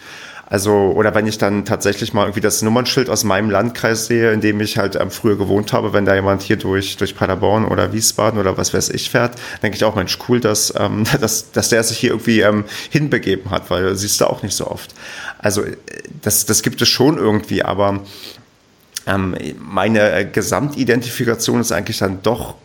Also, 0.50 0.94
oder 0.96 1.14
wenn 1.14 1.28
ich 1.28 1.38
dann 1.38 1.66
tatsächlich 1.66 2.14
mal 2.14 2.24
irgendwie 2.24 2.40
das 2.40 2.62
Nummernschild 2.62 3.10
aus 3.10 3.26
meinem 3.26 3.50
Landkreis 3.50 4.06
sehe, 4.06 4.32
in 4.32 4.40
dem 4.40 4.62
ich 4.62 4.78
halt 4.78 4.96
ähm, 4.96 5.12
früher 5.12 5.38
gewohnt 5.38 5.74
habe, 5.74 5.92
wenn 5.92 6.06
da 6.06 6.16
jemand 6.16 6.42
hier 6.42 6.56
durch, 6.56 6.96
durch 6.96 7.18
Paderborn 7.18 7.66
oder 7.66 7.92
Wiesbaden 7.92 8.40
oder 8.40 8.58
was 8.58 8.74
weiß 8.74 8.90
ich 8.90 9.10
fährt, 9.10 9.36
denke 9.62 9.76
ich 9.76 9.84
auch, 9.84 9.96
Mensch, 9.96 10.18
cool, 10.30 10.40
dass, 10.40 10.74
ähm, 10.78 11.04
dass, 11.20 11.52
dass 11.52 11.68
der 11.68 11.84
sich 11.84 11.98
hier 11.98 12.12
irgendwie 12.12 12.40
ähm, 12.40 12.64
hinbegeben 12.90 13.52
hat, 13.52 13.70
weil 13.70 13.94
siehst 13.96 14.22
du 14.22 14.26
auch 14.26 14.42
nicht 14.42 14.56
so 14.56 14.68
oft. 14.68 14.96
Also, 15.38 15.64
äh, 15.64 15.76
das, 16.22 16.46
das 16.46 16.64
gibt 16.64 16.82
es 16.82 16.88
schon 16.88 17.18
irgendwie, 17.18 17.64
aber 17.64 18.00
ähm, 19.06 19.36
meine 19.60 20.12
äh, 20.12 20.26
Gesamtidentifikation 20.26 21.60
ist 21.60 21.74
eigentlich 21.74 21.98
dann 21.98 22.24
doch 22.24 22.56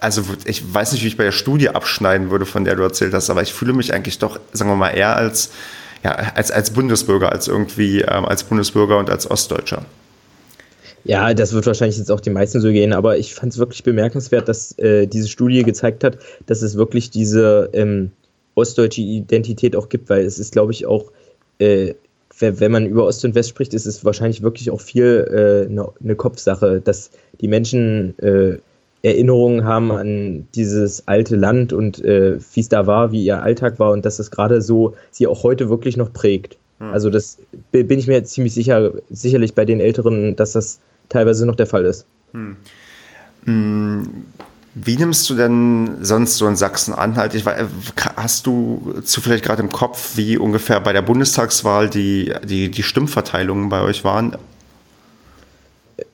also 0.00 0.22
ich 0.44 0.74
weiß 0.74 0.92
nicht, 0.92 1.04
wie 1.04 1.08
ich 1.08 1.16
bei 1.16 1.24
der 1.24 1.32
Studie 1.32 1.68
abschneiden 1.68 2.30
würde, 2.30 2.44
von 2.44 2.64
der 2.64 2.76
du 2.76 2.82
erzählt 2.82 3.14
hast, 3.14 3.30
aber 3.30 3.42
ich 3.42 3.52
fühle 3.52 3.72
mich 3.72 3.94
eigentlich 3.94 4.18
doch, 4.18 4.38
sagen 4.52 4.70
wir 4.70 4.76
mal, 4.76 4.90
eher 4.90 5.16
als 5.16 5.50
ja, 6.06 6.12
als, 6.36 6.52
als 6.52 6.70
Bundesbürger, 6.70 7.32
als 7.32 7.48
irgendwie 7.48 8.00
ähm, 8.00 8.24
als 8.24 8.44
Bundesbürger 8.44 8.96
und 8.98 9.10
als 9.10 9.28
Ostdeutscher. 9.28 9.84
Ja, 11.02 11.34
das 11.34 11.52
wird 11.52 11.66
wahrscheinlich 11.66 11.98
jetzt 11.98 12.12
auch 12.12 12.20
die 12.20 12.30
meisten 12.30 12.60
so 12.60 12.70
gehen, 12.70 12.92
aber 12.92 13.18
ich 13.18 13.34
fand 13.34 13.52
es 13.52 13.58
wirklich 13.58 13.82
bemerkenswert, 13.82 14.48
dass 14.48 14.78
äh, 14.78 15.06
diese 15.06 15.26
Studie 15.26 15.64
gezeigt 15.64 16.04
hat, 16.04 16.18
dass 16.46 16.62
es 16.62 16.76
wirklich 16.76 17.10
diese 17.10 17.70
ähm, 17.72 18.12
ostdeutsche 18.54 19.00
Identität 19.00 19.74
auch 19.74 19.88
gibt, 19.88 20.08
weil 20.08 20.24
es 20.24 20.38
ist, 20.38 20.52
glaube 20.52 20.70
ich, 20.72 20.86
auch, 20.86 21.10
äh, 21.58 21.94
wenn 22.38 22.70
man 22.70 22.86
über 22.86 23.04
Ost 23.04 23.24
und 23.24 23.34
West 23.34 23.48
spricht, 23.48 23.74
ist 23.74 23.86
es 23.86 24.04
wahrscheinlich 24.04 24.42
wirklich 24.42 24.70
auch 24.70 24.80
viel 24.80 25.26
äh, 25.66 25.70
eine 25.70 25.88
ne 25.98 26.14
Kopfsache, 26.14 26.80
dass 26.80 27.10
die 27.40 27.48
Menschen 27.48 28.16
äh, 28.18 28.58
Erinnerungen 29.06 29.64
haben 29.64 29.92
an 29.92 30.48
dieses 30.56 31.06
alte 31.06 31.36
Land 31.36 31.72
und 31.72 32.04
äh, 32.04 32.38
wie 32.54 32.60
es 32.60 32.68
da 32.68 32.88
war, 32.88 33.12
wie 33.12 33.24
ihr 33.24 33.40
Alltag 33.40 33.78
war 33.78 33.92
und 33.92 34.04
dass 34.04 34.18
es 34.18 34.32
gerade 34.32 34.60
so 34.60 34.94
sie 35.12 35.28
auch 35.28 35.44
heute 35.44 35.68
wirklich 35.68 35.96
noch 35.96 36.12
prägt. 36.12 36.58
Hm. 36.80 36.90
Also 36.90 37.08
das 37.08 37.38
bin 37.70 37.98
ich 37.98 38.08
mir 38.08 38.24
ziemlich 38.24 38.52
sicher, 38.52 38.92
sicherlich 39.08 39.54
bei 39.54 39.64
den 39.64 39.78
Älteren, 39.78 40.34
dass 40.34 40.52
das 40.52 40.80
teilweise 41.08 41.46
noch 41.46 41.54
der 41.54 41.66
Fall 41.66 41.84
ist. 41.84 42.04
Hm. 42.32 42.56
hm. 43.44 44.08
Wie 44.78 44.96
nimmst 44.96 45.30
du 45.30 45.34
denn 45.34 45.96
sonst 46.02 46.36
so 46.36 46.46
in 46.46 46.54
Sachsen-Anhalt? 46.54 47.32
Hast 48.14 48.46
du 48.46 49.00
zufällig 49.04 49.40
gerade 49.40 49.62
im 49.62 49.72
Kopf, 49.72 50.18
wie 50.18 50.36
ungefähr 50.36 50.80
bei 50.80 50.92
der 50.92 51.00
Bundestagswahl 51.00 51.88
die, 51.88 52.30
die, 52.44 52.70
die 52.70 52.82
Stimmverteilungen 52.82 53.70
bei 53.70 53.80
euch 53.80 54.04
waren? 54.04 54.36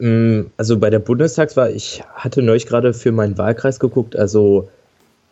Ähm, 0.01 0.51
also 0.57 0.79
bei 0.79 0.91
der 0.91 0.99
Bundestagswahl, 0.99 1.75
ich 1.75 2.03
hatte 2.15 2.43
neulich 2.43 2.67
gerade 2.67 2.95
für 2.95 3.13
meinen 3.13 3.39
Wahlkreis 3.39 3.81
geguckt, 3.81 4.17
also 4.17 4.69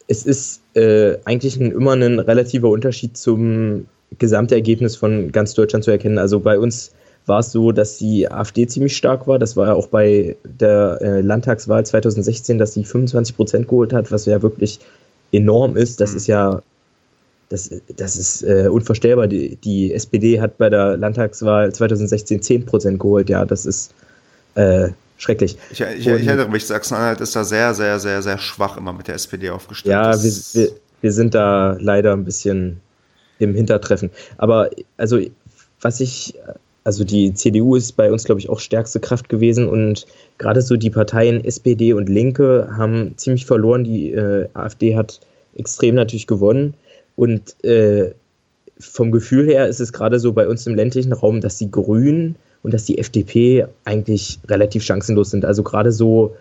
es 0.08 0.26
ist 0.26 0.60
äh, 0.74 1.16
eigentlich 1.24 1.56
ein, 1.56 1.70
immer 1.70 1.92
ein 1.92 2.18
relativer 2.18 2.68
Unterschied 2.68 3.16
zum 3.16 3.86
Gesamtergebnis 4.18 4.96
von 4.96 5.30
ganz 5.30 5.54
Deutschland 5.54 5.84
zu 5.84 5.92
erkennen. 5.92 6.18
Also 6.18 6.40
bei 6.40 6.58
uns 6.58 6.90
war 7.26 7.40
es 7.40 7.52
so, 7.52 7.70
dass 7.70 7.98
die 7.98 8.28
AfD 8.28 8.66
ziemlich 8.66 8.96
stark 8.96 9.28
war. 9.28 9.38
Das 9.38 9.56
war 9.56 9.68
ja 9.68 9.74
auch 9.74 9.86
bei 9.86 10.36
der 10.42 10.98
äh, 11.00 11.20
Landtagswahl 11.20 11.86
2016, 11.86 12.58
dass 12.58 12.74
sie 12.74 12.82
25 12.82 13.36
Prozent 13.36 13.68
geholt 13.68 13.92
hat, 13.92 14.10
was 14.10 14.26
ja 14.26 14.42
wirklich 14.42 14.80
enorm 15.30 15.76
ist. 15.76 16.00
Das 16.00 16.10
mhm. 16.10 16.16
ist 16.16 16.26
ja, 16.26 16.62
das, 17.48 17.70
das 17.96 18.16
ist 18.16 18.42
äh, 18.42 18.68
unvorstellbar. 18.68 19.28
Die, 19.28 19.56
die 19.56 19.94
SPD 19.94 20.40
hat 20.40 20.58
bei 20.58 20.70
der 20.70 20.96
Landtagswahl 20.96 21.72
2016 21.72 22.42
10 22.42 22.66
Prozent 22.66 22.98
geholt. 22.98 23.28
Ja, 23.30 23.44
das 23.44 23.64
ist 23.64 23.94
äh, 24.54 24.88
schrecklich. 25.18 25.56
Ich, 25.70 25.80
ich, 25.80 26.06
ich, 26.06 26.06
erinnere 26.06 26.48
mich, 26.48 26.66
Sachsen-Anhalt 26.66 27.20
ist 27.20 27.36
da 27.36 27.44
sehr, 27.44 27.74
sehr, 27.74 27.98
sehr, 27.98 28.22
sehr 28.22 28.38
schwach 28.38 28.76
immer 28.76 28.92
mit 28.92 29.08
der 29.08 29.14
SPD 29.16 29.50
aufgestellt. 29.50 29.92
Ja, 29.92 30.22
wir, 30.22 30.32
wir, 30.52 30.68
wir 31.00 31.12
sind 31.12 31.34
da 31.34 31.76
leider 31.80 32.12
ein 32.12 32.24
bisschen 32.24 32.80
im 33.38 33.54
Hintertreffen. 33.54 34.10
Aber 34.38 34.70
also, 34.96 35.18
was 35.80 36.00
ich, 36.00 36.34
also 36.84 37.04
die 37.04 37.34
CDU 37.34 37.76
ist 37.76 37.92
bei 37.92 38.10
uns, 38.10 38.24
glaube 38.24 38.40
ich, 38.40 38.48
auch 38.48 38.60
stärkste 38.60 39.00
Kraft 39.00 39.28
gewesen 39.28 39.68
und 39.68 40.06
gerade 40.38 40.62
so 40.62 40.76
die 40.76 40.90
Parteien 40.90 41.44
SPD 41.44 41.92
und 41.92 42.08
Linke 42.08 42.68
haben 42.76 43.14
ziemlich 43.16 43.46
verloren. 43.46 43.84
Die 43.84 44.12
äh, 44.12 44.48
AfD 44.54 44.96
hat 44.96 45.20
extrem 45.56 45.94
natürlich 45.94 46.26
gewonnen 46.26 46.74
und 47.16 47.62
äh, 47.64 48.12
vom 48.78 49.10
Gefühl 49.10 49.46
her 49.46 49.68
ist 49.68 49.80
es 49.80 49.92
gerade 49.92 50.18
so 50.18 50.32
bei 50.32 50.48
uns 50.48 50.66
im 50.66 50.74
ländlichen 50.74 51.12
Raum, 51.12 51.40
dass 51.40 51.58
die 51.58 51.70
Grünen 51.70 52.36
und 52.62 52.74
dass 52.74 52.84
die 52.84 52.98
FDP 52.98 53.66
eigentlich 53.84 54.38
relativ 54.48 54.84
chancenlos 54.84 55.30
sind. 55.30 55.44
Also 55.44 55.62
gerade 55.62 55.92
so 55.92 56.34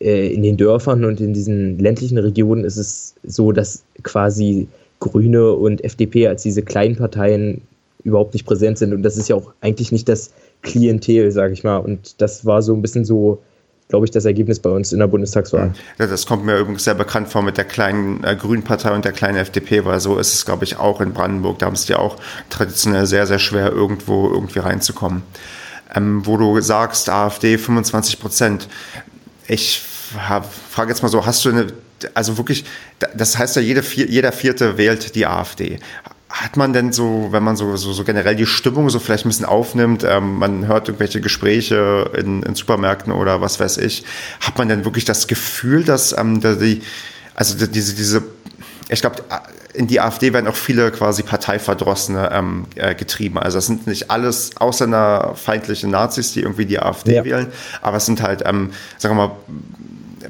äh, 0.00 0.32
in 0.32 0.42
den 0.42 0.56
Dörfern 0.56 1.04
und 1.04 1.20
in 1.20 1.32
diesen 1.32 1.78
ländlichen 1.78 2.18
Regionen 2.18 2.64
ist 2.64 2.76
es 2.76 3.14
so, 3.22 3.52
dass 3.52 3.84
quasi 4.02 4.68
Grüne 5.00 5.52
und 5.52 5.84
FDP 5.84 6.28
als 6.28 6.42
diese 6.42 6.62
kleinen 6.62 6.96
Parteien 6.96 7.62
überhaupt 8.04 8.34
nicht 8.34 8.46
präsent 8.46 8.78
sind. 8.78 8.94
Und 8.94 9.02
das 9.02 9.16
ist 9.16 9.28
ja 9.28 9.36
auch 9.36 9.52
eigentlich 9.60 9.92
nicht 9.92 10.08
das 10.08 10.32
Klientel, 10.62 11.30
sage 11.32 11.52
ich 11.52 11.64
mal. 11.64 11.78
Und 11.78 12.20
das 12.20 12.46
war 12.46 12.62
so 12.62 12.72
ein 12.72 12.82
bisschen 12.82 13.04
so 13.04 13.40
glaube 13.88 14.04
ich, 14.04 14.10
das 14.10 14.24
Ergebnis 14.24 14.58
bei 14.58 14.70
uns 14.70 14.92
in 14.92 14.98
der 14.98 15.06
Bundestagswahl. 15.06 15.72
Ja, 15.98 16.06
das 16.06 16.26
kommt 16.26 16.44
mir 16.44 16.58
übrigens 16.58 16.84
sehr 16.84 16.94
bekannt 16.94 17.28
vor 17.28 17.42
mit 17.42 17.56
der 17.56 17.64
kleinen 17.64 18.24
äh, 18.24 18.34
Grünen 18.34 18.64
Partei 18.64 18.92
und 18.92 19.04
der 19.04 19.12
kleinen 19.12 19.38
FDP, 19.38 19.84
weil 19.84 20.00
so 20.00 20.18
ist 20.18 20.34
es, 20.34 20.44
glaube 20.44 20.64
ich, 20.64 20.78
auch 20.78 21.00
in 21.00 21.12
Brandenburg. 21.12 21.60
Da 21.60 21.66
haben 21.66 21.74
es 21.74 21.86
ja 21.86 21.98
auch 21.98 22.16
traditionell 22.50 23.06
sehr, 23.06 23.26
sehr 23.26 23.38
schwer, 23.38 23.70
irgendwo 23.70 24.28
irgendwie 24.28 24.58
reinzukommen. 24.58 25.22
Ähm, 25.94 26.26
wo 26.26 26.36
du 26.36 26.60
sagst, 26.60 27.08
AfD 27.08 27.58
25 27.58 28.18
Prozent. 28.18 28.68
Ich 29.46 29.80
frage 30.70 30.90
jetzt 30.90 31.02
mal 31.02 31.08
so, 31.08 31.24
hast 31.24 31.44
du 31.44 31.50
eine, 31.50 31.66
also 32.14 32.36
wirklich, 32.38 32.64
das 33.14 33.38
heißt 33.38 33.56
ja, 33.56 33.62
jede, 33.62 33.82
jeder 33.82 34.32
Vierte 34.32 34.78
wählt 34.78 35.14
die 35.14 35.26
AfD 35.26 35.78
hat 36.42 36.56
man 36.56 36.72
denn 36.74 36.92
so, 36.92 37.28
wenn 37.30 37.42
man 37.42 37.56
so, 37.56 37.76
so, 37.76 37.92
so 37.92 38.04
generell 38.04 38.36
die 38.36 38.46
Stimmung 38.46 38.90
so 38.90 38.98
vielleicht 38.98 39.24
ein 39.24 39.30
bisschen 39.30 39.46
aufnimmt, 39.46 40.04
ähm, 40.04 40.34
man 40.34 40.66
hört 40.66 40.88
irgendwelche 40.88 41.20
Gespräche 41.22 42.10
in, 42.14 42.42
in 42.42 42.54
Supermärkten 42.54 43.12
oder 43.12 43.40
was 43.40 43.58
weiß 43.58 43.78
ich, 43.78 44.04
hat 44.40 44.58
man 44.58 44.68
denn 44.68 44.84
wirklich 44.84 45.06
das 45.06 45.28
Gefühl, 45.28 45.82
dass 45.82 46.16
ähm, 46.16 46.40
die, 46.40 46.82
also 47.34 47.66
diese, 47.66 47.94
diese, 47.94 48.22
ich 48.88 49.00
glaube, 49.00 49.24
in 49.72 49.86
die 49.86 49.98
AfD 50.00 50.34
werden 50.34 50.46
auch 50.46 50.56
viele 50.56 50.90
quasi 50.90 51.22
Parteiverdrossene 51.22 52.30
ähm, 52.32 52.66
äh, 52.74 52.94
getrieben. 52.94 53.38
Also 53.38 53.56
es 53.58 53.66
sind 53.66 53.86
nicht 53.86 54.10
alles 54.10 54.56
ausländerfeindliche 54.58 55.88
Nazis, 55.88 56.32
die 56.32 56.40
irgendwie 56.40 56.66
die 56.66 56.78
AfD 56.78 57.14
ja. 57.14 57.24
wählen, 57.24 57.46
aber 57.80 57.96
es 57.96 58.04
sind 58.06 58.20
halt, 58.20 58.42
ähm, 58.44 58.72
sagen 58.98 59.16
wir 59.16 59.28
mal, 59.28 59.36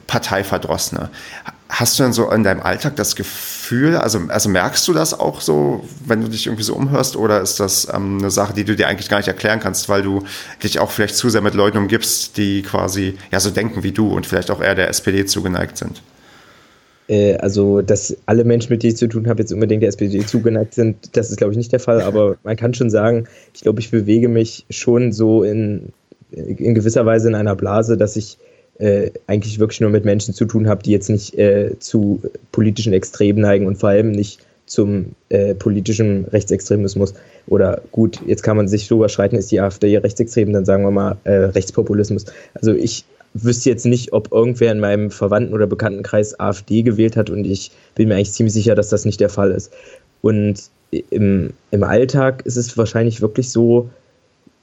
Parteiverdrossene. 0.07 1.11
Hast 1.69 1.99
du 1.99 2.05
denn 2.05 2.13
so 2.13 2.31
in 2.31 2.45
deinem 2.45 2.63
Alltag 2.63 2.95
das 2.95 3.17
Gefühl, 3.17 3.56
also, 3.73 4.21
also 4.29 4.49
merkst 4.49 4.87
du 4.87 4.93
das 4.93 5.19
auch 5.19 5.41
so, 5.41 5.85
wenn 6.05 6.21
du 6.21 6.29
dich 6.29 6.47
irgendwie 6.47 6.63
so 6.63 6.75
umhörst, 6.75 7.17
oder 7.17 7.41
ist 7.41 7.61
das 7.61 7.89
ähm, 7.93 8.19
eine 8.19 8.31
Sache, 8.31 8.55
die 8.55 8.65
du 8.65 8.77
dir 8.77 8.89
eigentlich 8.89 9.09
gar 9.09 9.19
nicht 9.19 9.29
erklären 9.29 9.61
kannst, 9.61 9.89
weil 9.89 10.03
du 10.03 10.23
dich 10.63 10.79
auch 10.79 10.91
vielleicht 10.91 11.17
zu 11.17 11.29
sehr 11.31 11.41
mit 11.41 11.55
Leuten 11.55 11.79
umgibst, 11.79 12.37
die 12.37 12.63
quasi 12.63 13.15
ja 13.31 13.41
so 13.41 13.51
denken 13.51 13.83
wie 13.83 13.93
du 13.93 14.09
und 14.09 14.27
vielleicht 14.27 14.51
auch 14.51 14.61
eher 14.61 14.75
der 14.75 14.89
SPD 14.89 15.25
zugeneigt 15.27 15.79
sind? 15.79 16.03
Äh, 17.09 17.37
also, 17.37 17.83
dass 17.83 18.17
alle 18.27 18.45
Menschen, 18.45 18.73
mit 18.73 18.83
denen 18.83 18.93
ich 18.93 18.99
zu 18.99 19.09
tun 19.09 19.29
habe, 19.29 19.41
jetzt 19.41 19.53
unbedingt 19.53 19.83
der 19.83 19.89
SPD 19.89 20.25
zugeneigt 20.25 20.75
sind, 20.75 21.17
das 21.17 21.31
ist, 21.31 21.37
glaube 21.37 21.53
ich, 21.53 21.57
nicht 21.57 21.73
der 21.73 21.81
Fall. 21.81 22.01
Aber 22.01 22.37
man 22.45 22.57
kann 22.57 22.75
schon 22.75 22.91
sagen, 22.91 23.27
ich 23.55 23.63
glaube, 23.63 23.81
ich 23.81 23.91
bewege 23.91 24.29
mich 24.29 24.67
schon 24.71 25.13
so 25.13 25.43
in, 25.43 25.93
in 26.31 26.75
gewisser 26.75 27.07
Weise 27.07 27.29
in 27.29 27.35
einer 27.35 27.57
Blase, 27.57 27.97
dass 27.97 28.17
ich 28.17 28.39
äh, 28.79 29.11
eigentlich 29.27 29.59
wirklich 29.59 29.81
nur 29.81 29.91
mit 29.91 30.05
Menschen 30.05 30.35
zu 30.35 30.45
tun 30.45 30.69
habe, 30.69 30.83
die 30.83 30.93
jetzt 30.93 31.09
nicht 31.09 31.39
äh, 31.39 31.79
zu 31.79 32.23
politischen 32.53 32.93
Extremen 32.93 33.41
neigen 33.41 33.67
und 33.67 33.77
vor 33.77 33.91
allem 33.91 34.11
nicht 34.11 34.41
zum 34.67 35.15
äh, 35.29 35.55
politischen 35.55 36.25
Rechtsextremismus. 36.27 37.15
Oder 37.47 37.83
gut, 37.93 38.21
jetzt 38.27 38.43
kann 38.43 38.57
man 38.57 38.69
sich 38.69 38.87
so 38.87 38.97
überschreiten, 38.97 39.39
ist 39.39 39.51
die 39.51 39.61
AfD 39.61 39.97
rechtsextrem, 39.97 40.53
dann 40.53 40.65
sagen 40.65 40.83
wir 40.83 40.91
mal 40.91 41.17
äh, 41.25 41.33
Rechtspopulismus. 41.33 42.27
Also 42.55 42.73
ich 42.73 43.05
wüsste 43.35 43.71
jetzt 43.71 43.87
nicht, 43.87 44.13
ob 44.13 44.33
irgendwer 44.33 44.73
in 44.73 44.81
meinem 44.81 45.11
Verwandten- 45.11 45.55
oder 45.55 45.67
Bekanntenkreis 45.67 46.39
AfD 46.41 46.83
gewählt 46.83 47.17
hat 47.17 47.31
und 47.31 47.45
ich 47.45 47.71
bin 47.95 48.09
mir 48.09 48.17
eigentlich 48.17 48.33
ziemlich 48.33 48.55
sicher, 48.55 48.75
dass 48.75 48.89
das 48.89 49.05
nicht 49.05 49.21
der 49.21 49.29
Fall 49.29 49.53
ist. 49.53 49.73
Und 50.23 50.65
im, 51.11 51.53
im 51.71 51.83
Alltag 51.83 52.45
ist 52.45 52.57
es 52.57 52.77
wahrscheinlich 52.77 53.21
wirklich 53.21 53.51
so, 53.51 53.91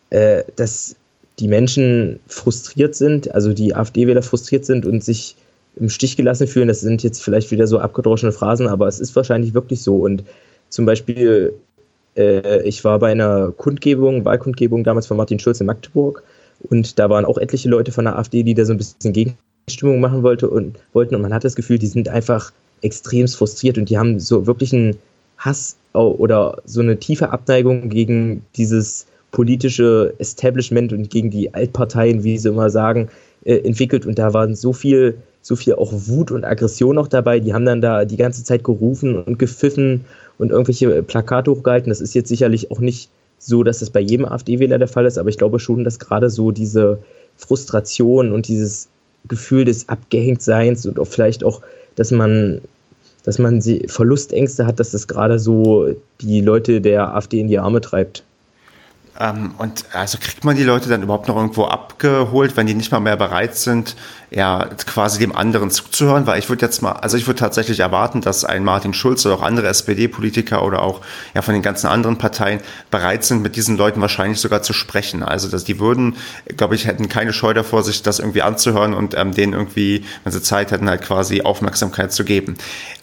äh, 0.09 0.43
dass 0.55 0.95
die 1.39 1.47
Menschen 1.47 2.19
frustriert 2.27 2.95
sind, 2.95 3.33
also 3.33 3.53
die 3.53 3.75
AfD-Wähler 3.75 4.21
frustriert 4.21 4.65
sind 4.65 4.85
und 4.85 5.03
sich 5.03 5.35
im 5.75 5.89
Stich 5.89 6.15
gelassen 6.15 6.47
fühlen. 6.47 6.67
Das 6.67 6.81
sind 6.81 7.03
jetzt 7.03 7.23
vielleicht 7.23 7.51
wieder 7.51 7.67
so 7.67 7.79
abgedroschene 7.79 8.31
Phrasen, 8.31 8.67
aber 8.67 8.87
es 8.87 8.99
ist 8.99 9.15
wahrscheinlich 9.15 9.53
wirklich 9.53 9.81
so. 9.81 9.97
Und 9.97 10.23
zum 10.69 10.85
Beispiel, 10.85 11.53
äh, 12.15 12.61
ich 12.63 12.83
war 12.83 12.99
bei 12.99 13.11
einer 13.11 13.51
Kundgebung, 13.51 14.25
Wahlkundgebung 14.25 14.83
damals 14.83 15.07
von 15.07 15.17
Martin 15.17 15.39
Schulz 15.39 15.59
in 15.59 15.67
Magdeburg 15.67 16.23
und 16.61 16.99
da 16.99 17.09
waren 17.09 17.25
auch 17.25 17.37
etliche 17.37 17.69
Leute 17.69 17.91
von 17.91 18.05
der 18.05 18.17
AfD, 18.17 18.43
die 18.43 18.53
da 18.53 18.65
so 18.65 18.73
ein 18.73 18.77
bisschen 18.77 19.13
Gegenstimmung 19.13 19.99
machen 19.99 20.23
wollte 20.23 20.49
und, 20.49 20.77
wollten. 20.93 21.15
Und 21.15 21.21
man 21.21 21.33
hat 21.33 21.43
das 21.43 21.55
Gefühl, 21.55 21.79
die 21.79 21.87
sind 21.87 22.09
einfach 22.09 22.51
extrem 22.81 23.27
frustriert 23.27 23.77
und 23.77 23.89
die 23.89 23.97
haben 23.97 24.19
so 24.19 24.45
wirklich 24.45 24.73
einen 24.73 24.97
Hass 25.37 25.77
oder 25.93 26.61
so 26.65 26.81
eine 26.81 26.99
tiefe 26.99 27.31
Abneigung 27.31 27.89
gegen 27.89 28.45
dieses 28.55 29.05
politische 29.33 30.13
Establishment 30.19 30.93
und 30.93 31.09
gegen 31.09 31.31
die 31.31 31.53
Altparteien, 31.53 32.23
wie 32.23 32.37
sie 32.37 32.49
immer 32.49 32.69
sagen, 32.69 33.09
äh, 33.43 33.57
entwickelt. 33.57 34.05
Und 34.05 34.19
da 34.19 34.33
waren 34.33 34.55
so 34.55 34.73
viel, 34.73 35.17
so 35.41 35.55
viel 35.57 35.73
auch 35.73 35.91
Wut 35.91 36.31
und 36.31 36.45
Aggression 36.45 36.95
noch 36.95 37.07
dabei. 37.07 37.39
Die 37.39 37.53
haben 37.53 37.65
dann 37.65 37.81
da 37.81 38.05
die 38.05 38.15
ganze 38.15 38.43
Zeit 38.43 38.63
gerufen 38.63 39.21
und 39.21 39.39
gepfiffen 39.39 40.05
und 40.37 40.51
irgendwelche 40.51 41.01
Plakate 41.01 41.49
hochgehalten. 41.51 41.89
Das 41.89 41.99
ist 41.99 42.13
jetzt 42.13 42.29
sicherlich 42.29 42.71
auch 42.71 42.79
nicht 42.79 43.09
so, 43.39 43.63
dass 43.63 43.79
das 43.79 43.89
bei 43.89 43.99
jedem 43.99 44.25
AfD-Wähler 44.25 44.77
der 44.77 44.87
Fall 44.87 45.05
ist, 45.05 45.17
aber 45.17 45.29
ich 45.29 45.37
glaube 45.37 45.59
schon, 45.59 45.83
dass 45.83 45.99
gerade 45.99 46.29
so 46.29 46.51
diese 46.51 46.99
Frustration 47.35 48.31
und 48.31 48.47
dieses 48.47 48.87
Gefühl 49.27 49.65
des 49.65 49.89
Abgehängtseins 49.89 50.85
und 50.85 50.99
auch 50.99 51.07
vielleicht 51.07 51.43
auch, 51.43 51.61
dass 51.95 52.11
man 52.11 52.61
dass 53.25 53.39
man 53.39 53.61
Verlustängste 53.87 54.65
hat, 54.65 54.81
dass 54.81 54.91
das 54.91 55.07
gerade 55.07 55.39
so 55.39 55.87
die 56.19 56.41
Leute 56.41 56.81
der 56.81 57.15
AfD 57.15 57.39
in 57.39 57.47
die 57.47 57.57
Arme 57.57 57.79
treibt. 57.79 58.25
Ähm, 59.19 59.53
und 59.59 59.85
also 59.93 60.17
kriegt 60.17 60.43
man 60.43 60.55
die 60.55 60.63
Leute 60.63 60.89
dann 60.89 61.03
überhaupt 61.03 61.27
noch 61.27 61.35
irgendwo 61.35 61.65
abgeholt, 61.65 62.57
wenn 62.57 62.65
die 62.65 62.73
nicht 62.73 62.91
mal 62.91 62.99
mehr 62.99 63.15
bereit 63.15 63.55
sind, 63.55 63.95
ja, 64.31 64.67
quasi 64.87 65.19
dem 65.19 65.35
anderen 65.35 65.69
zuzuhören? 65.69 66.25
Weil 66.25 66.39
ich 66.39 66.49
würde 66.49 66.65
jetzt 66.65 66.81
mal, 66.81 66.93
also 66.93 67.17
ich 67.17 67.27
würde 67.27 67.39
tatsächlich 67.39 67.79
erwarten, 67.79 68.21
dass 68.21 68.43
ein 68.43 68.63
Martin 68.63 68.95
Schulz 68.95 69.23
oder 69.25 69.35
auch 69.35 69.41
andere 69.43 69.67
SPD-Politiker 69.67 70.63
oder 70.63 70.81
auch 70.81 71.01
ja 71.35 71.43
von 71.43 71.53
den 71.53 71.61
ganzen 71.61 71.87
anderen 71.87 72.17
Parteien 72.17 72.59
bereit 72.89 73.23
sind, 73.23 73.43
mit 73.43 73.55
diesen 73.55 73.77
Leuten 73.77 74.01
wahrscheinlich 74.01 74.39
sogar 74.39 74.63
zu 74.63 74.73
sprechen. 74.73 75.21
Also 75.21 75.47
dass 75.47 75.63
die 75.63 75.79
würden, 75.79 76.15
glaube 76.57 76.73
ich, 76.73 76.87
hätten 76.87 77.07
keine 77.07 77.33
Scheu 77.33 77.53
davor, 77.53 77.83
sich 77.83 78.01
das 78.01 78.17
irgendwie 78.17 78.41
anzuhören 78.41 78.95
und 78.95 79.15
ähm, 79.15 79.33
denen 79.33 79.53
irgendwie, 79.53 80.05
wenn 80.23 80.33
sie 80.33 80.41
Zeit 80.41 80.71
hätten, 80.71 80.89
halt 80.89 81.03
quasi 81.03 81.41
Aufmerksamkeit 81.43 82.11
zu 82.11 82.23
geben. 82.23 82.55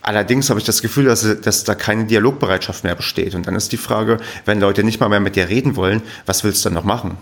Allerdings 0.03 0.49
habe 0.49 0.59
ich 0.59 0.67
das 0.67 0.83
Gefühl, 0.83 1.05
dass, 1.05 1.27
dass 1.43 1.65
da 1.65 1.75
keine 1.75 2.07
Dialogbereitschaft 2.07 2.85
mehr 2.85 2.95
besteht. 2.95 3.35
Und 3.35 3.47
dann 3.47 3.55
ist 3.55 3.71
die 3.71 3.77
Frage, 3.77 4.17
wenn 4.47 4.59
Leute 4.59 4.83
nicht 4.83 4.99
mal 4.99 5.09
mehr 5.09 5.21
mit 5.21 5.37
dir 5.37 5.49
reden 5.49 5.77
wollen, 5.77 6.00
was 6.27 6.45
willst 6.45 6.65
du 6.65 6.69
dann 6.69 6.75
noch 6.75 6.85
machen? 6.85 7.17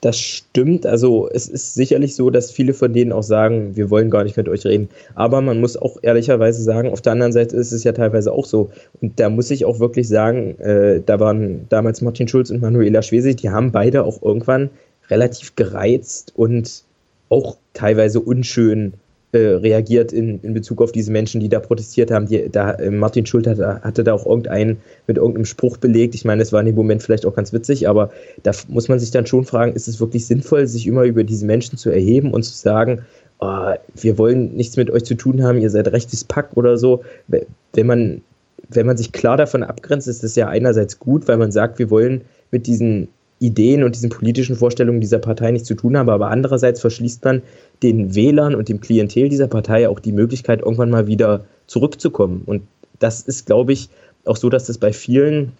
Das 0.00 0.16
stimmt. 0.16 0.86
Also 0.86 1.28
es 1.32 1.48
ist 1.48 1.74
sicherlich 1.74 2.14
so, 2.14 2.30
dass 2.30 2.52
viele 2.52 2.72
von 2.72 2.92
denen 2.92 3.10
auch 3.10 3.24
sagen, 3.24 3.74
wir 3.74 3.90
wollen 3.90 4.10
gar 4.10 4.22
nicht 4.22 4.36
mit 4.36 4.48
euch 4.48 4.64
reden. 4.64 4.88
Aber 5.16 5.40
man 5.40 5.60
muss 5.60 5.76
auch 5.76 5.96
ehrlicherweise 6.02 6.62
sagen, 6.62 6.92
auf 6.92 7.00
der 7.00 7.12
anderen 7.12 7.32
Seite 7.32 7.56
ist 7.56 7.72
es 7.72 7.82
ja 7.82 7.92
teilweise 7.92 8.32
auch 8.32 8.46
so. 8.46 8.70
Und 9.00 9.18
da 9.18 9.28
muss 9.28 9.50
ich 9.50 9.64
auch 9.64 9.80
wirklich 9.80 10.06
sagen, 10.06 10.58
äh, 10.60 11.00
da 11.04 11.18
waren 11.18 11.66
damals 11.68 12.00
Martin 12.00 12.28
Schulz 12.28 12.50
und 12.50 12.62
Manuela 12.62 13.02
Schwesig, 13.02 13.38
die 13.38 13.50
haben 13.50 13.72
beide 13.72 14.04
auch 14.04 14.22
irgendwann 14.22 14.70
relativ 15.10 15.56
gereizt 15.56 16.32
und 16.36 16.84
auch 17.28 17.56
teilweise 17.72 18.20
unschön 18.20 18.94
äh, 19.32 19.38
reagiert 19.38 20.12
in, 20.12 20.40
in 20.40 20.54
Bezug 20.54 20.80
auf 20.80 20.90
diese 20.90 21.12
Menschen, 21.12 21.40
die 21.40 21.48
da 21.48 21.60
protestiert 21.60 22.10
haben. 22.10 22.26
Die, 22.26 22.48
da, 22.50 22.72
äh, 22.72 22.90
Martin 22.90 23.26
Schulz 23.26 23.46
hatte, 23.46 23.80
hatte 23.82 24.02
da 24.02 24.14
auch 24.14 24.24
irgendeinen 24.24 24.78
mit 25.06 25.18
irgendeinem 25.18 25.44
Spruch 25.44 25.76
belegt. 25.76 26.14
Ich 26.14 26.24
meine, 26.24 26.42
es 26.42 26.52
war 26.52 26.60
in 26.60 26.66
dem 26.66 26.74
Moment 26.74 27.02
vielleicht 27.02 27.26
auch 27.26 27.34
ganz 27.34 27.52
witzig, 27.52 27.88
aber 27.88 28.10
da 28.42 28.52
muss 28.68 28.88
man 28.88 28.98
sich 28.98 29.10
dann 29.10 29.26
schon 29.26 29.44
fragen, 29.44 29.74
ist 29.74 29.86
es 29.86 30.00
wirklich 30.00 30.26
sinnvoll, 30.26 30.66
sich 30.66 30.86
immer 30.86 31.02
über 31.02 31.24
diese 31.24 31.44
Menschen 31.44 31.76
zu 31.76 31.90
erheben 31.90 32.32
und 32.32 32.42
zu 32.42 32.54
sagen, 32.54 33.02
oh, 33.40 33.74
wir 33.94 34.18
wollen 34.18 34.54
nichts 34.54 34.76
mit 34.76 34.90
euch 34.90 35.04
zu 35.04 35.14
tun 35.14 35.42
haben, 35.42 35.58
ihr 35.58 35.70
seid 35.70 35.88
rechtes 35.88 36.24
Pack 36.24 36.56
oder 36.56 36.78
so. 36.78 37.02
Wenn 37.26 37.86
man, 37.86 38.22
wenn 38.70 38.86
man 38.86 38.96
sich 38.96 39.12
klar 39.12 39.36
davon 39.36 39.62
abgrenzt, 39.62 40.08
ist 40.08 40.24
das 40.24 40.36
ja 40.36 40.48
einerseits 40.48 40.98
gut, 40.98 41.28
weil 41.28 41.36
man 41.36 41.52
sagt, 41.52 41.78
wir 41.78 41.90
wollen 41.90 42.22
mit 42.50 42.66
diesen 42.66 43.08
Ideen 43.40 43.84
und 43.84 43.94
diesen 43.94 44.10
politischen 44.10 44.56
Vorstellungen 44.56 45.00
dieser 45.00 45.18
Partei 45.18 45.50
nichts 45.50 45.68
zu 45.68 45.74
tun 45.74 45.96
haben, 45.96 46.08
aber 46.10 46.30
andererseits 46.30 46.80
verschließt 46.80 47.24
man 47.24 47.42
den 47.82 48.14
Wählern 48.14 48.54
und 48.54 48.68
dem 48.68 48.80
Klientel 48.80 49.28
dieser 49.28 49.46
Partei 49.46 49.88
auch 49.88 50.00
die 50.00 50.12
Möglichkeit, 50.12 50.60
irgendwann 50.60 50.90
mal 50.90 51.06
wieder 51.06 51.44
zurückzukommen. 51.66 52.42
Und 52.46 52.62
das 52.98 53.20
ist, 53.20 53.46
glaube 53.46 53.72
ich, 53.72 53.88
auch 54.24 54.36
so, 54.36 54.48
dass 54.50 54.66
das 54.66 54.78
bei 54.78 54.92
vielen 54.92 55.52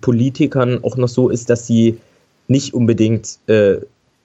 Politikern 0.00 0.84
auch 0.84 0.96
noch 0.96 1.08
so 1.08 1.28
ist, 1.28 1.50
dass 1.50 1.66
sie 1.66 1.98
nicht 2.46 2.74
unbedingt 2.74 3.38
äh, 3.48 3.78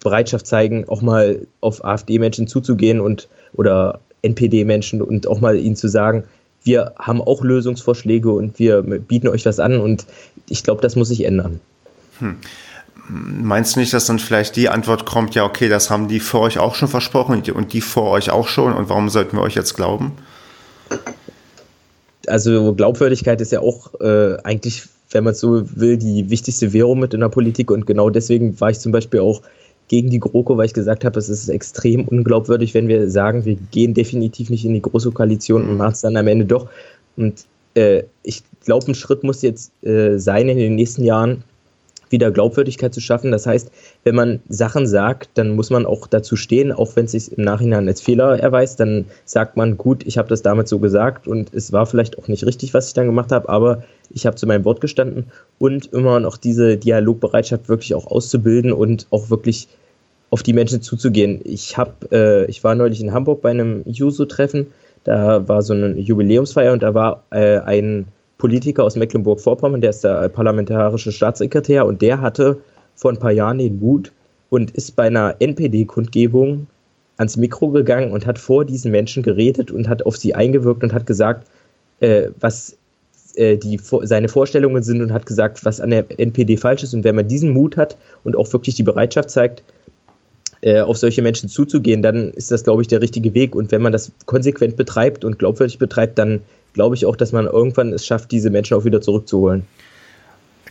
Bereitschaft 0.03 0.45
zeigen, 0.45 0.87
auch 0.87 1.01
mal 1.01 1.47
auf 1.61 1.83
AfD-Menschen 1.83 2.47
zuzugehen 2.47 2.99
und 3.01 3.27
oder 3.53 3.99
NPD-Menschen 4.21 5.01
und 5.01 5.27
auch 5.27 5.39
mal 5.39 5.57
ihnen 5.57 5.75
zu 5.75 5.87
sagen, 5.87 6.23
wir 6.63 6.93
haben 6.97 7.21
auch 7.21 7.43
Lösungsvorschläge 7.43 8.31
und 8.31 8.59
wir 8.59 8.81
bieten 8.81 9.27
euch 9.27 9.45
was 9.45 9.59
an 9.59 9.79
und 9.79 10.05
ich 10.49 10.63
glaube, 10.63 10.81
das 10.81 10.95
muss 10.95 11.09
sich 11.09 11.23
ändern. 11.23 11.59
Hm. 12.19 12.37
Meinst 13.07 13.75
du 13.75 13.79
nicht, 13.79 13.93
dass 13.93 14.05
dann 14.05 14.17
vielleicht 14.17 14.55
die 14.55 14.69
Antwort 14.69 15.05
kommt, 15.05 15.35
ja, 15.35 15.45
okay, 15.45 15.69
das 15.69 15.89
haben 15.89 16.07
die 16.07 16.19
vor 16.19 16.41
euch 16.41 16.57
auch 16.57 16.75
schon 16.75 16.87
versprochen 16.87 17.43
und 17.53 17.73
die 17.73 17.81
vor 17.81 18.09
euch 18.11 18.31
auch 18.31 18.47
schon 18.47 18.73
und 18.73 18.89
warum 18.89 19.09
sollten 19.09 19.37
wir 19.37 19.41
euch 19.43 19.55
jetzt 19.55 19.75
glauben? 19.75 20.13
Also 22.27 22.73
Glaubwürdigkeit 22.73 23.39
ist 23.41 23.51
ja 23.51 23.59
auch 23.59 23.93
äh, 24.01 24.37
eigentlich, 24.43 24.83
wenn 25.11 25.23
man 25.23 25.35
so 25.35 25.63
will, 25.75 25.97
die 25.97 26.29
wichtigste 26.31 26.73
Währung 26.73 26.99
mit 26.99 27.13
in 27.13 27.19
der 27.19 27.29
Politik 27.29 27.69
und 27.69 27.85
genau 27.85 28.09
deswegen 28.09 28.59
war 28.59 28.71
ich 28.71 28.79
zum 28.79 28.91
Beispiel 28.91 29.19
auch 29.19 29.41
gegen 29.87 30.09
die 30.09 30.19
GroKo, 30.19 30.57
weil 30.57 30.65
ich 30.65 30.73
gesagt 30.73 31.05
habe, 31.05 31.19
es 31.19 31.29
ist 31.29 31.47
extrem 31.47 32.05
unglaubwürdig, 32.05 32.73
wenn 32.73 32.87
wir 32.87 33.09
sagen, 33.09 33.45
wir 33.45 33.55
gehen 33.71 33.93
definitiv 33.93 34.49
nicht 34.49 34.65
in 34.65 34.73
die 34.73 34.81
große 34.81 35.11
Koalition 35.11 35.69
und 35.69 35.77
machen 35.77 35.93
es 35.93 36.01
dann 36.01 36.17
am 36.17 36.27
Ende 36.27 36.45
doch. 36.45 36.67
Und 37.17 37.45
äh, 37.75 38.03
ich 38.23 38.41
glaube, 38.63 38.87
ein 38.87 38.95
Schritt 38.95 39.23
muss 39.23 39.41
jetzt 39.43 39.71
äh, 39.83 40.17
sein 40.17 40.49
in 40.49 40.57
den 40.57 40.75
nächsten 40.75 41.03
Jahren, 41.03 41.43
wieder 42.15 42.31
Glaubwürdigkeit 42.31 42.93
zu 42.93 43.01
schaffen. 43.01 43.31
Das 43.31 43.45
heißt, 43.45 43.71
wenn 44.05 44.15
man 44.15 44.39
Sachen 44.47 44.87
sagt, 44.87 45.29
dann 45.33 45.51
muss 45.51 45.69
man 45.69 45.85
auch 45.85 46.07
dazu 46.07 46.37
stehen, 46.37 46.71
auch 46.71 46.95
wenn 46.95 47.05
es 47.05 47.11
sich 47.11 47.37
im 47.37 47.43
Nachhinein 47.43 47.87
als 47.89 47.99
Fehler 47.99 48.39
erweist, 48.39 48.79
dann 48.79 49.05
sagt 49.25 49.57
man, 49.57 49.77
gut, 49.77 50.07
ich 50.07 50.17
habe 50.17 50.29
das 50.29 50.41
damals 50.41 50.69
so 50.69 50.79
gesagt 50.79 51.27
und 51.27 51.53
es 51.53 51.73
war 51.73 51.85
vielleicht 51.85 52.17
auch 52.17 52.29
nicht 52.29 52.45
richtig, 52.45 52.73
was 52.73 52.87
ich 52.87 52.93
dann 52.93 53.05
gemacht 53.05 53.33
habe, 53.33 53.49
aber 53.49 53.83
ich 54.09 54.25
habe 54.25 54.37
zu 54.37 54.47
meinem 54.47 54.63
Wort 54.63 54.79
gestanden 54.79 55.25
und 55.59 55.91
immer 55.91 56.21
noch 56.21 56.37
diese 56.37 56.77
Dialogbereitschaft 56.77 57.67
wirklich 57.67 57.93
auch 57.93 58.07
auszubilden 58.07 58.71
und 58.71 59.07
auch 59.09 59.29
wirklich 59.29 59.67
auf 60.29 60.41
die 60.41 60.53
Menschen 60.53 60.81
zuzugehen. 60.81 61.41
Ich 61.43 61.77
habe, 61.77 61.91
äh, 62.11 62.45
ich 62.45 62.63
war 62.63 62.75
neulich 62.75 63.01
in 63.01 63.11
Hamburg 63.11 63.41
bei 63.41 63.49
einem 63.49 63.83
Juso-Treffen, 63.85 64.67
da 65.03 65.47
war 65.47 65.61
so 65.61 65.73
eine 65.73 65.99
Jubiläumsfeier 65.99 66.71
und 66.73 66.81
da 66.81 66.93
war 66.93 67.23
äh, 67.29 67.59
ein 67.59 68.07
Politiker 68.45 68.83
aus 68.83 68.95
Mecklenburg-Vorpommern, 68.95 69.81
der 69.81 69.89
ist 69.89 70.03
der 70.03 70.29
parlamentarische 70.29 71.11
Staatssekretär 71.11 71.83
und 71.87 72.03
der 72.03 72.21
hatte 72.21 72.59
vor 72.93 73.09
ein 73.09 73.17
paar 73.17 73.31
Jahren 73.31 73.57
den 73.57 73.79
Mut 73.79 74.11
und 74.51 74.69
ist 74.69 74.95
bei 74.95 75.07
einer 75.07 75.37
NPD-Kundgebung 75.39 76.67
ans 77.17 77.37
Mikro 77.37 77.69
gegangen 77.69 78.11
und 78.11 78.27
hat 78.27 78.37
vor 78.37 78.63
diesen 78.63 78.91
Menschen 78.91 79.23
geredet 79.23 79.71
und 79.71 79.89
hat 79.89 80.05
auf 80.05 80.17
sie 80.17 80.35
eingewirkt 80.35 80.83
und 80.83 80.93
hat 80.93 81.07
gesagt, 81.07 81.47
äh, 82.01 82.27
was 82.39 82.77
äh, 83.33 83.57
die, 83.57 83.79
seine 84.03 84.29
Vorstellungen 84.29 84.83
sind 84.83 85.01
und 85.01 85.11
hat 85.11 85.25
gesagt, 85.25 85.65
was 85.65 85.81
an 85.81 85.89
der 85.89 86.05
NPD 86.19 86.57
falsch 86.57 86.83
ist. 86.83 86.93
Und 86.93 87.03
wenn 87.03 87.15
man 87.15 87.27
diesen 87.27 87.49
Mut 87.49 87.77
hat 87.77 87.97
und 88.23 88.35
auch 88.35 88.53
wirklich 88.53 88.75
die 88.75 88.83
Bereitschaft 88.83 89.31
zeigt, 89.31 89.63
äh, 90.61 90.81
auf 90.81 90.97
solche 90.97 91.23
Menschen 91.23 91.49
zuzugehen, 91.49 92.03
dann 92.03 92.29
ist 92.29 92.51
das, 92.51 92.63
glaube 92.63 92.83
ich, 92.83 92.87
der 92.89 93.01
richtige 93.01 93.33
Weg. 93.33 93.55
Und 93.55 93.71
wenn 93.71 93.81
man 93.81 93.91
das 93.91 94.11
konsequent 94.27 94.75
betreibt 94.75 95.25
und 95.25 95.39
glaubwürdig 95.39 95.79
betreibt, 95.79 96.19
dann 96.19 96.41
glaube 96.75 96.95
ich 96.95 97.07
auch, 97.07 97.15
dass 97.15 97.31
man 97.31 97.45
irgendwann 97.45 97.91
es 97.91 98.05
schafft, 98.05 98.31
diese 98.31 98.51
Menschen 98.51 98.77
auch 98.77 98.85
wieder 98.85 99.01
zurückzuholen. 99.01 99.65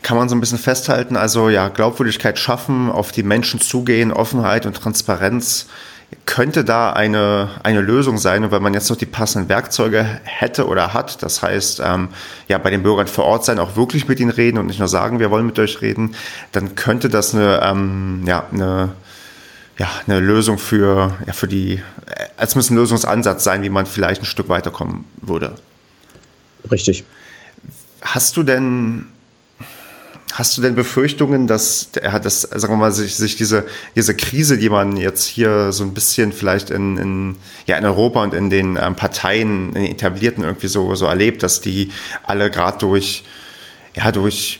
Kann 0.02 0.18
man 0.18 0.28
so 0.28 0.36
ein 0.36 0.40
bisschen 0.40 0.58
festhalten, 0.58 1.16
also 1.16 1.48
ja, 1.48 1.68
Glaubwürdigkeit 1.68 2.38
schaffen, 2.38 2.90
auf 2.90 3.10
die 3.10 3.22
Menschen 3.22 3.60
zugehen, 3.60 4.12
Offenheit 4.12 4.66
und 4.66 4.76
Transparenz. 4.76 5.66
Könnte 6.26 6.62
da 6.62 6.92
eine, 6.92 7.48
eine 7.62 7.80
Lösung 7.80 8.18
sein, 8.18 8.44
und 8.44 8.52
wenn 8.52 8.62
man 8.62 8.74
jetzt 8.74 8.88
noch 8.90 8.98
die 8.98 9.06
passenden 9.06 9.48
Werkzeuge 9.48 10.04
hätte 10.22 10.66
oder 10.68 10.92
hat, 10.92 11.22
das 11.22 11.42
heißt, 11.42 11.80
ähm, 11.84 12.10
ja, 12.46 12.58
bei 12.58 12.70
den 12.70 12.82
Bürgern 12.82 13.06
vor 13.06 13.24
Ort 13.24 13.46
sein, 13.46 13.58
auch 13.58 13.76
wirklich 13.76 14.06
mit 14.06 14.20
ihnen 14.20 14.30
reden 14.30 14.58
und 14.58 14.66
nicht 14.66 14.78
nur 14.78 14.88
sagen, 14.88 15.18
wir 15.18 15.30
wollen 15.30 15.46
mit 15.46 15.58
euch 15.58 15.80
reden, 15.80 16.14
dann 16.52 16.76
könnte 16.76 17.08
das 17.08 17.34
eine, 17.34 17.60
ähm, 17.64 18.22
ja, 18.26 18.44
eine, 18.52 18.90
ja, 19.78 19.88
eine 20.06 20.20
Lösung 20.20 20.58
für, 20.58 21.12
ja, 21.26 21.32
für 21.32 21.48
die, 21.48 21.82
als 22.36 22.54
müsste 22.54 22.74
ein 22.74 22.76
Lösungsansatz 22.76 23.42
sein, 23.42 23.62
wie 23.62 23.70
man 23.70 23.86
vielleicht 23.86 24.22
ein 24.22 24.26
Stück 24.26 24.50
weiterkommen 24.50 25.06
würde. 25.22 25.54
Richtig. 26.70 27.04
Hast 28.00 28.36
du 28.36 28.42
denn 28.42 29.06
Hast 30.34 30.58
du 30.58 30.62
denn 30.62 30.74
Befürchtungen, 30.74 31.46
dass 31.46 31.90
er 31.94 32.18
das, 32.18 32.40
sagen 32.40 32.72
wir 32.72 32.76
mal, 32.76 32.90
sich, 32.90 33.14
sich 33.14 33.36
diese, 33.36 33.66
diese 33.94 34.16
Krise, 34.16 34.58
die 34.58 34.68
man 34.68 34.96
jetzt 34.96 35.26
hier 35.26 35.70
so 35.70 35.84
ein 35.84 35.94
bisschen 35.94 36.32
vielleicht 36.32 36.70
in, 36.70 36.96
in, 36.96 37.36
ja, 37.66 37.76
in 37.76 37.84
Europa 37.84 38.20
und 38.20 38.34
in 38.34 38.50
den 38.50 38.76
ähm, 38.76 38.96
Parteien, 38.96 39.68
in 39.68 39.82
den 39.84 39.92
etablierten 39.92 40.42
irgendwie 40.42 40.66
so, 40.66 40.92
so 40.96 41.06
erlebt, 41.06 41.44
dass 41.44 41.60
die 41.60 41.92
alle 42.24 42.50
gerade 42.50 42.78
durch, 42.78 43.22
ja, 43.94 44.10
durch 44.10 44.58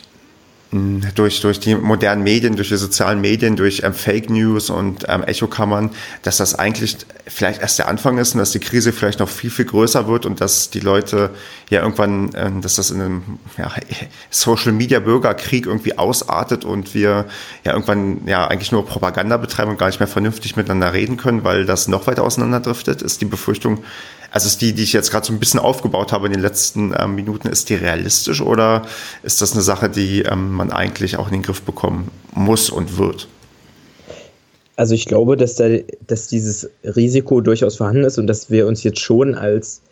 durch, 1.14 1.40
durch 1.40 1.60
die 1.60 1.74
modernen 1.76 2.24
Medien, 2.24 2.56
durch 2.56 2.68
die 2.68 2.76
sozialen 2.76 3.20
Medien, 3.20 3.54
durch 3.54 3.82
ähm, 3.84 3.94
Fake 3.94 4.28
News 4.28 4.70
und 4.70 5.04
ähm, 5.08 5.22
Echokammern, 5.22 5.90
dass 6.22 6.38
das 6.38 6.54
eigentlich 6.54 6.96
vielleicht 7.26 7.60
erst 7.60 7.78
der 7.78 7.88
Anfang 7.88 8.18
ist 8.18 8.34
und 8.34 8.40
dass 8.40 8.50
die 8.50 8.58
Krise 8.58 8.92
vielleicht 8.92 9.20
noch 9.20 9.28
viel, 9.28 9.50
viel 9.50 9.66
größer 9.66 10.08
wird 10.08 10.26
und 10.26 10.40
dass 10.40 10.70
die 10.70 10.80
Leute 10.80 11.30
ja 11.70 11.82
irgendwann, 11.82 12.30
ähm, 12.34 12.60
dass 12.60 12.74
das 12.76 12.90
in 12.90 13.00
einem 13.00 13.22
ja, 13.56 13.70
Social 14.30 14.72
Media 14.72 14.98
Bürgerkrieg 14.98 15.66
irgendwie 15.66 15.96
ausartet 15.96 16.64
und 16.64 16.92
wir 16.94 17.26
ja 17.64 17.72
irgendwann 17.72 18.26
ja 18.26 18.48
eigentlich 18.48 18.72
nur 18.72 18.84
Propaganda 18.84 19.36
betreiben 19.36 19.70
und 19.70 19.78
gar 19.78 19.86
nicht 19.86 20.00
mehr 20.00 20.08
vernünftig 20.08 20.56
miteinander 20.56 20.92
reden 20.92 21.16
können, 21.16 21.44
weil 21.44 21.66
das 21.66 21.86
noch 21.86 22.06
weiter 22.08 22.24
auseinanderdriftet, 22.24 23.00
ist 23.00 23.20
die 23.20 23.26
Befürchtung, 23.26 23.84
also 24.30 24.46
ist 24.46 24.60
die, 24.60 24.72
die 24.72 24.82
ich 24.82 24.92
jetzt 24.92 25.10
gerade 25.10 25.26
so 25.26 25.32
ein 25.32 25.38
bisschen 25.38 25.60
aufgebaut 25.60 26.12
habe 26.12 26.26
in 26.26 26.32
den 26.32 26.42
letzten 26.42 26.94
ähm, 26.98 27.14
Minuten, 27.14 27.48
ist 27.48 27.70
die 27.70 27.74
realistisch 27.74 28.40
oder 28.40 28.82
ist 29.22 29.42
das 29.42 29.52
eine 29.52 29.62
Sache, 29.62 29.88
die 29.88 30.22
ähm, 30.22 30.52
man 30.52 30.70
eigentlich 30.72 31.16
auch 31.16 31.26
in 31.28 31.34
den 31.34 31.42
Griff 31.42 31.62
bekommen 31.62 32.10
muss 32.32 32.70
und 32.70 32.98
wird? 32.98 33.28
Also 34.76 34.94
ich 34.94 35.06
glaube, 35.06 35.36
dass, 35.36 35.54
da, 35.54 35.68
dass 36.06 36.28
dieses 36.28 36.68
Risiko 36.82 37.40
durchaus 37.40 37.76
vorhanden 37.76 38.04
ist 38.04 38.18
und 38.18 38.26
dass 38.26 38.50
wir 38.50 38.66
uns 38.66 38.82
jetzt 38.82 38.98
schon 38.98 39.34
als 39.34 39.82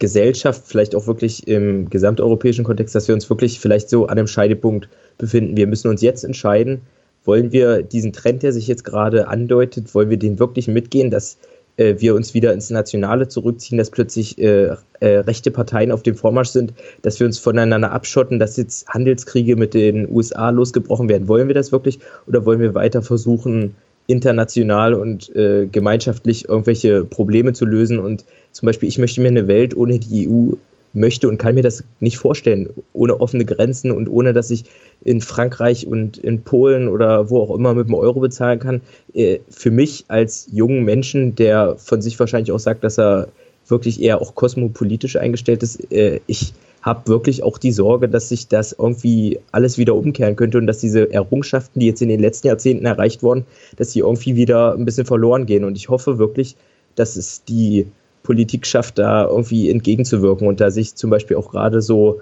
Gesellschaft, 0.00 0.62
vielleicht 0.66 0.96
auch 0.96 1.06
wirklich 1.06 1.46
im 1.46 1.88
gesamteuropäischen 1.88 2.64
Kontext, 2.64 2.94
dass 2.94 3.06
wir 3.06 3.14
uns 3.14 3.30
wirklich 3.30 3.60
vielleicht 3.60 3.88
so 3.88 4.06
an 4.06 4.18
einem 4.18 4.26
Scheidepunkt 4.26 4.88
befinden. 5.18 5.56
Wir 5.56 5.68
müssen 5.68 5.88
uns 5.88 6.02
jetzt 6.02 6.24
entscheiden, 6.24 6.80
wollen 7.24 7.52
wir 7.52 7.82
diesen 7.82 8.12
Trend, 8.12 8.42
der 8.42 8.52
sich 8.52 8.66
jetzt 8.66 8.84
gerade 8.84 9.28
andeutet, 9.28 9.94
wollen 9.94 10.10
wir 10.10 10.18
den 10.18 10.38
wirklich 10.38 10.68
mitgehen, 10.68 11.10
dass 11.10 11.38
äh, 11.76 11.96
wir 11.98 12.14
uns 12.14 12.34
wieder 12.34 12.52
ins 12.52 12.70
Nationale 12.70 13.28
zurückziehen, 13.28 13.78
dass 13.78 13.90
plötzlich 13.90 14.38
äh, 14.38 14.76
äh, 15.00 15.18
rechte 15.18 15.50
Parteien 15.50 15.92
auf 15.92 16.02
dem 16.02 16.14
Vormarsch 16.14 16.50
sind, 16.50 16.72
dass 17.02 17.20
wir 17.20 17.26
uns 17.26 17.38
voneinander 17.38 17.92
abschotten, 17.92 18.38
dass 18.38 18.56
jetzt 18.56 18.88
Handelskriege 18.88 19.56
mit 19.56 19.74
den 19.74 20.08
USA 20.10 20.50
losgebrochen 20.50 21.08
werden. 21.08 21.28
Wollen 21.28 21.48
wir 21.48 21.54
das 21.54 21.72
wirklich 21.72 21.98
oder 22.26 22.44
wollen 22.46 22.60
wir 22.60 22.74
weiter 22.74 23.02
versuchen, 23.02 23.74
international 24.06 24.94
und 24.94 25.34
äh, 25.34 25.66
gemeinschaftlich 25.66 26.48
irgendwelche 26.48 27.04
Probleme 27.04 27.52
zu 27.52 27.64
lösen? 27.64 27.98
Und 27.98 28.24
zum 28.52 28.66
Beispiel, 28.66 28.88
ich 28.88 28.98
möchte 28.98 29.20
mir 29.20 29.28
eine 29.28 29.48
Welt 29.48 29.76
ohne 29.76 29.98
die 29.98 30.28
EU 30.28 30.54
möchte 30.94 31.28
und 31.28 31.38
kann 31.38 31.54
mir 31.54 31.62
das 31.62 31.84
nicht 32.00 32.16
vorstellen, 32.16 32.70
ohne 32.92 33.20
offene 33.20 33.44
Grenzen 33.44 33.90
und 33.90 34.08
ohne, 34.08 34.32
dass 34.32 34.50
ich 34.50 34.64
in 35.02 35.20
Frankreich 35.20 35.86
und 35.86 36.16
in 36.18 36.42
Polen 36.42 36.88
oder 36.88 37.28
wo 37.30 37.40
auch 37.40 37.54
immer 37.54 37.74
mit 37.74 37.88
dem 37.88 37.94
Euro 37.94 38.20
bezahlen 38.20 38.60
kann. 38.60 38.80
Äh, 39.12 39.40
für 39.50 39.70
mich 39.70 40.04
als 40.08 40.48
jungen 40.52 40.84
Menschen, 40.84 41.34
der 41.34 41.76
von 41.76 42.00
sich 42.00 42.18
wahrscheinlich 42.18 42.52
auch 42.52 42.58
sagt, 42.58 42.84
dass 42.84 42.98
er 42.98 43.28
wirklich 43.66 44.00
eher 44.00 44.20
auch 44.20 44.34
kosmopolitisch 44.34 45.16
eingestellt 45.16 45.62
ist, 45.62 45.92
äh, 45.92 46.20
ich 46.26 46.54
habe 46.84 47.08
wirklich 47.08 47.42
auch 47.42 47.56
die 47.56 47.72
Sorge, 47.72 48.10
dass 48.10 48.28
sich 48.28 48.46
das 48.46 48.76
irgendwie 48.78 49.40
alles 49.52 49.78
wieder 49.78 49.94
umkehren 49.94 50.36
könnte 50.36 50.58
und 50.58 50.66
dass 50.66 50.78
diese 50.78 51.10
Errungenschaften, 51.10 51.80
die 51.80 51.86
jetzt 51.86 52.02
in 52.02 52.10
den 52.10 52.20
letzten 52.20 52.48
Jahrzehnten 52.48 52.84
erreicht 52.84 53.22
wurden, 53.22 53.46
dass 53.76 53.90
die 53.90 54.00
irgendwie 54.00 54.36
wieder 54.36 54.74
ein 54.74 54.84
bisschen 54.84 55.06
verloren 55.06 55.46
gehen. 55.46 55.64
Und 55.64 55.78
ich 55.78 55.88
hoffe 55.88 56.18
wirklich, 56.18 56.56
dass 56.94 57.16
es 57.16 57.42
die 57.44 57.86
Politik 58.24 58.66
schafft, 58.66 58.98
da 58.98 59.26
irgendwie 59.26 59.70
entgegenzuwirken 59.70 60.48
und 60.48 60.60
da 60.60 60.72
sich 60.72 60.96
zum 60.96 61.10
Beispiel 61.10 61.36
auch 61.36 61.50
gerade 61.50 61.80
so 61.80 62.20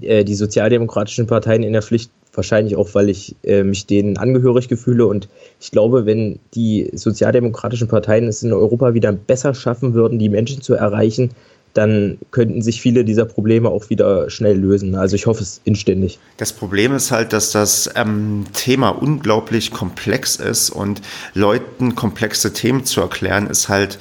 äh, 0.00 0.22
die 0.22 0.36
sozialdemokratischen 0.36 1.26
Parteien 1.26 1.64
in 1.64 1.72
der 1.72 1.82
Pflicht, 1.82 2.12
wahrscheinlich 2.34 2.76
auch, 2.76 2.94
weil 2.94 3.08
ich 3.08 3.34
äh, 3.42 3.64
mich 3.64 3.86
denen 3.86 4.16
angehörig 4.18 4.68
gefühle 4.68 5.06
und 5.06 5.28
ich 5.60 5.72
glaube, 5.72 6.06
wenn 6.06 6.38
die 6.54 6.90
sozialdemokratischen 6.92 7.88
Parteien 7.88 8.28
es 8.28 8.42
in 8.44 8.52
Europa 8.52 8.94
wieder 8.94 9.10
besser 9.10 9.54
schaffen 9.54 9.94
würden, 9.94 10.20
die 10.20 10.28
Menschen 10.28 10.62
zu 10.62 10.74
erreichen, 10.74 11.30
dann 11.74 12.18
könnten 12.30 12.62
sich 12.62 12.80
viele 12.80 13.04
dieser 13.04 13.24
Probleme 13.24 13.68
auch 13.68 13.90
wieder 13.90 14.30
schnell 14.30 14.58
lösen. 14.58 14.94
Also 14.94 15.16
ich 15.16 15.26
hoffe 15.26 15.42
es 15.42 15.60
inständig. 15.64 16.18
Das 16.36 16.52
Problem 16.52 16.92
ist 16.92 17.12
halt, 17.12 17.32
dass 17.32 17.52
das 17.52 17.90
ähm, 17.94 18.46
Thema 18.52 18.90
unglaublich 18.90 19.70
komplex 19.70 20.36
ist 20.36 20.70
und 20.70 21.02
Leuten 21.34 21.94
komplexe 21.94 22.52
Themen 22.52 22.84
zu 22.84 23.00
erklären, 23.00 23.48
ist 23.48 23.68
halt, 23.68 23.98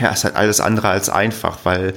ja, 0.00 0.10
ist 0.10 0.24
halt 0.24 0.36
alles 0.36 0.60
andere 0.60 0.88
als 0.88 1.08
einfach, 1.08 1.58
weil 1.64 1.94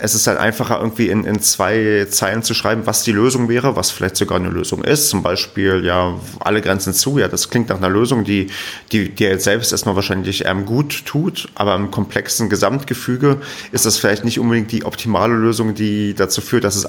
es 0.00 0.14
ist 0.14 0.28
halt 0.28 0.38
einfacher, 0.38 0.78
irgendwie 0.78 1.08
in, 1.08 1.24
in 1.24 1.40
zwei 1.40 2.06
Zeilen 2.08 2.44
zu 2.44 2.54
schreiben, 2.54 2.82
was 2.84 3.02
die 3.02 3.10
Lösung 3.10 3.48
wäre, 3.48 3.74
was 3.74 3.90
vielleicht 3.90 4.16
sogar 4.16 4.38
eine 4.38 4.48
Lösung 4.48 4.84
ist. 4.84 5.08
Zum 5.08 5.22
Beispiel, 5.22 5.84
ja, 5.84 6.14
alle 6.38 6.60
Grenzen 6.60 6.92
zu. 6.92 7.18
Ja, 7.18 7.26
das 7.26 7.50
klingt 7.50 7.68
nach 7.68 7.78
einer 7.78 7.88
Lösung, 7.88 8.22
die, 8.22 8.48
die, 8.92 9.08
die 9.08 9.24
jetzt 9.24 9.44
selbst 9.44 9.72
erstmal 9.72 9.96
wahrscheinlich 9.96 10.46
ähm, 10.46 10.66
gut 10.66 11.04
tut, 11.04 11.48
aber 11.56 11.74
im 11.74 11.90
komplexen 11.90 12.48
Gesamtgefüge 12.48 13.38
ist 13.72 13.84
das 13.84 13.98
vielleicht 13.98 14.24
nicht 14.24 14.38
unbedingt 14.38 14.70
die 14.70 14.84
optimale 14.84 15.34
Lösung, 15.34 15.74
die 15.74 16.14
dazu 16.14 16.40
führt, 16.42 16.62
dass 16.62 16.76
es 16.76 16.88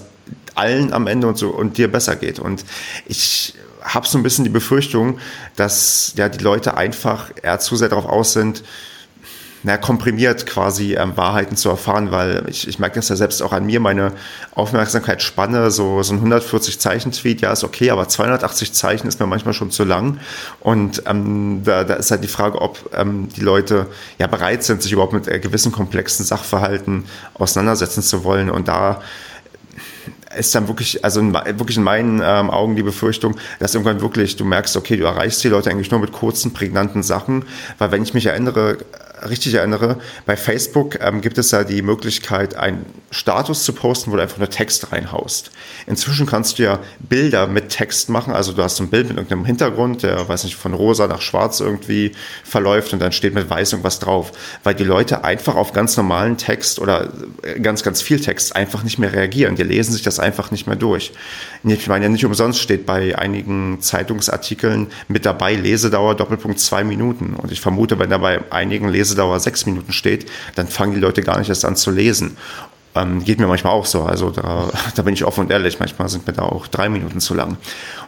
allen 0.54 0.94
am 0.94 1.08
Ende 1.08 1.28
und 1.28 1.38
so 1.38 1.50
und 1.50 1.80
dir 1.80 1.92
besser 1.92 2.16
geht. 2.16 2.38
Und 2.38 2.64
ich 3.08 3.56
habe 3.82 4.08
so 4.08 4.20
ein 4.20 4.24
bisschen 4.24 4.44
die 4.44 4.52
Befürchtung, 4.52 5.18
dass 5.56 6.14
ja 6.16 6.30
die 6.30 6.44
Leute 6.44 6.78
einfach 6.78 7.32
eher 7.42 7.60
zu 7.60 7.76
sehr 7.76 7.90
darauf 7.90 8.06
aus 8.06 8.34
sind, 8.34 8.64
na, 9.64 9.78
komprimiert 9.78 10.46
quasi 10.46 10.96
ähm, 10.96 11.16
Wahrheiten 11.16 11.56
zu 11.56 11.70
erfahren, 11.70 12.12
weil 12.12 12.44
ich, 12.48 12.68
ich 12.68 12.80
merke 12.80 12.96
das 12.96 13.10
ja 13.10 13.16
selbst 13.16 13.42
auch 13.42 13.54
an 13.54 13.66
mir, 13.66 13.80
meine 13.80 14.12
Aufmerksamkeitsspanne, 14.56 15.72
so, 15.72 16.04
so 16.04 16.14
ein 16.14 16.22
140-Zeichen-Tweet, 16.22 17.42
ja, 17.42 17.52
ist 17.52 17.64
okay, 17.64 17.90
aber 17.90 18.08
280 18.08 18.74
Zeichen 18.74 19.08
ist 19.08 19.20
mir 19.20 19.26
manchmal 19.26 19.54
schon 19.54 19.72
zu 19.72 19.84
lang. 19.86 20.20
Und 20.60 21.04
ähm, 21.06 21.62
da, 21.64 21.84
da 21.84 21.96
ist 21.96 22.12
halt 22.12 22.24
die 22.24 22.28
Frage, 22.28 22.62
ob 22.62 22.90
ähm, 22.96 23.30
die 23.30 23.42
Leute 23.42 23.88
ja 24.20 24.28
bereit 24.28 24.64
sind, 24.64 24.82
sich 24.84 24.92
überhaupt 24.92 25.14
mit 25.14 25.28
äh, 25.28 25.40
gewissen 25.40 25.72
komplexen 25.72 26.26
Sachverhalten 26.26 27.06
auseinandersetzen 27.34 28.04
zu 28.04 28.24
wollen. 28.24 28.50
Und 28.50 28.68
da 28.68 29.02
ist 30.38 30.54
dann 30.56 30.68
wirklich, 30.68 31.04
also 31.04 31.20
in, 31.20 31.34
wirklich 31.34 31.78
in 31.78 31.84
meinen 31.84 32.22
ähm, 32.24 32.50
Augen 32.50 32.76
die 32.76 32.84
Befürchtung, 32.84 33.36
dass 33.60 33.76
irgendwann 33.76 34.02
wirklich 34.02 34.36
du 34.36 34.46
merkst, 34.46 34.76
okay, 34.76 34.98
du 34.98 35.06
erreichst 35.06 35.44
die 35.44 35.50
Leute 35.50 35.70
eigentlich 35.70 35.92
nur 35.92 36.00
mit 36.00 36.12
kurzen, 36.12 36.54
prägnanten 36.54 37.04
Sachen, 37.04 37.46
weil 37.78 37.92
wenn 37.92 38.04
ich 38.04 38.14
mich 38.14 38.26
erinnere, 38.26 38.78
richtig 39.30 39.54
erinnere, 39.56 39.98
bei 40.26 40.36
Facebook 40.38 41.00
ähm, 41.02 41.22
gibt 41.22 41.38
es 41.38 41.52
ja 41.52 41.64
die 41.64 41.82
Möglichkeit, 41.82 42.56
einen 42.56 42.86
Status 43.12 43.64
zu 43.64 43.74
posten, 43.74 44.12
wo 44.12 44.16
du 44.16 44.22
einfach 44.22 44.38
nur 44.38 44.50
Text 44.50 44.92
reinhaust. 44.92 45.52
Inzwischen 45.88 46.26
kannst 46.26 46.60
du 46.60 46.64
ja 46.64 46.80
Bilder 47.00 47.48
mit 47.48 47.70
Text 47.70 48.10
machen, 48.10 48.34
also 48.34 48.54
du 48.54 48.64
hast 48.64 48.80
ein 48.80 48.90
Bild 48.90 49.08
mit 49.08 49.18
irgendeinem 49.18 49.46
Hintergrund, 49.46 50.04
der, 50.04 50.28
weiß 50.28 50.44
nicht, 50.44 50.56
von 50.56 50.74
rosa 50.74 51.08
nach 51.08 51.22
schwarz 51.22 51.60
irgendwie 51.60 52.12
verläuft 52.44 52.94
und 52.94 53.00
dann 53.00 53.12
steht 53.12 53.34
mit 53.34 53.50
weiß 53.50 53.74
irgendwas 53.74 54.00
drauf, 54.00 54.32
weil 54.64 54.76
die 54.76 54.84
Leute 54.84 55.24
einfach 55.24 55.56
auf 55.56 55.74
ganz 55.74 55.96
normalen 55.96 56.38
Text 56.38 56.80
oder 56.80 57.14
äh, 57.44 57.60
ganz, 57.60 57.84
ganz 57.84 58.02
viel 58.02 58.20
Text 58.20 58.56
einfach 58.56 58.84
nicht 58.84 59.00
mehr 59.00 59.14
reagieren. 59.14 59.56
Die 59.56 59.64
lesen 59.64 59.94
sich 59.94 60.02
das 60.02 60.20
einfach 60.20 60.52
nicht 60.52 60.68
mehr 60.68 60.76
durch. 60.76 61.12
Ich 61.64 61.88
meine, 61.88 62.10
nicht 62.10 62.26
umsonst 62.26 62.60
steht 62.60 62.86
bei 62.86 63.18
einigen 63.18 63.80
Zeitungsartikeln 63.80 64.88
mit 65.08 65.26
dabei 65.26 65.56
Lesedauer 65.56 66.16
Doppelpunkt 66.16 66.60
zwei 66.60 66.84
Minuten 66.84 67.36
und 67.36 67.52
ich 67.52 67.62
vermute, 67.62 68.00
wenn 68.00 68.10
da 68.10 68.18
bei 68.18 68.42
einigen 68.52 68.90
Lesedauer 68.90 69.13
Lesedauer 69.14 69.40
sechs 69.40 69.66
Minuten 69.66 69.94
steht, 69.94 70.30
dann 70.56 70.68
fangen 70.68 70.94
die 70.94 71.00
Leute 71.00 71.22
gar 71.22 71.38
nicht 71.40 71.50
erst 71.50 71.66
an 71.66 71.76
zu 71.76 71.92
lesen. 71.92 72.38
Ähm, 72.96 73.24
geht 73.24 73.40
mir 73.40 73.48
manchmal 73.48 73.74
auch 73.74 73.86
so. 73.86 74.04
Also 74.04 74.30
da, 74.30 74.70
da 74.96 75.02
bin 75.02 75.14
ich 75.14 75.24
offen 75.24 75.42
und 75.42 75.52
ehrlich. 75.52 75.80
Manchmal 75.80 76.10
sind 76.10 76.28
mir 76.28 76.34
da 76.34 76.44
auch 76.44 76.68
drei 76.68 76.90
Minuten 76.90 77.20
zu 77.20 77.34
lang. 77.34 77.58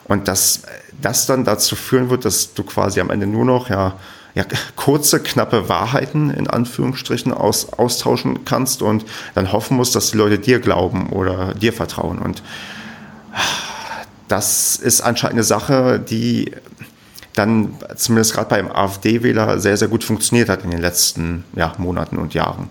Und 0.05 0.27
dass 0.27 0.63
das 1.01 1.25
dann 1.25 1.43
dazu 1.43 1.75
führen 1.75 2.09
wird, 2.09 2.25
dass 2.25 2.53
du 2.53 2.63
quasi 2.63 2.99
am 2.99 3.09
Ende 3.09 3.27
nur 3.27 3.45
noch 3.45 3.69
ja, 3.69 3.95
ja, 4.33 4.45
kurze, 4.75 5.21
knappe 5.21 5.69
Wahrheiten 5.69 6.29
in 6.29 6.47
Anführungsstrichen 6.47 7.33
aus, 7.33 7.73
austauschen 7.73 8.45
kannst 8.45 8.81
und 8.81 9.05
dann 9.33 9.51
hoffen 9.51 9.77
musst, 9.77 9.95
dass 9.95 10.11
die 10.11 10.17
Leute 10.17 10.39
dir 10.39 10.59
glauben 10.59 11.09
oder 11.09 11.53
dir 11.53 11.73
vertrauen. 11.73 12.19
Und 12.19 12.43
das 14.27 14.75
ist 14.75 15.01
anscheinend 15.01 15.35
eine 15.35 15.43
Sache, 15.43 15.99
die 15.99 16.51
dann 17.35 17.75
zumindest 17.95 18.33
gerade 18.33 18.49
beim 18.49 18.71
AfD-Wähler 18.71 19.59
sehr, 19.59 19.77
sehr 19.77 19.87
gut 19.87 20.03
funktioniert 20.03 20.49
hat 20.49 20.63
in 20.63 20.71
den 20.71 20.81
letzten 20.81 21.43
ja, 21.55 21.73
Monaten 21.77 22.17
und 22.17 22.33
Jahren. 22.33 22.69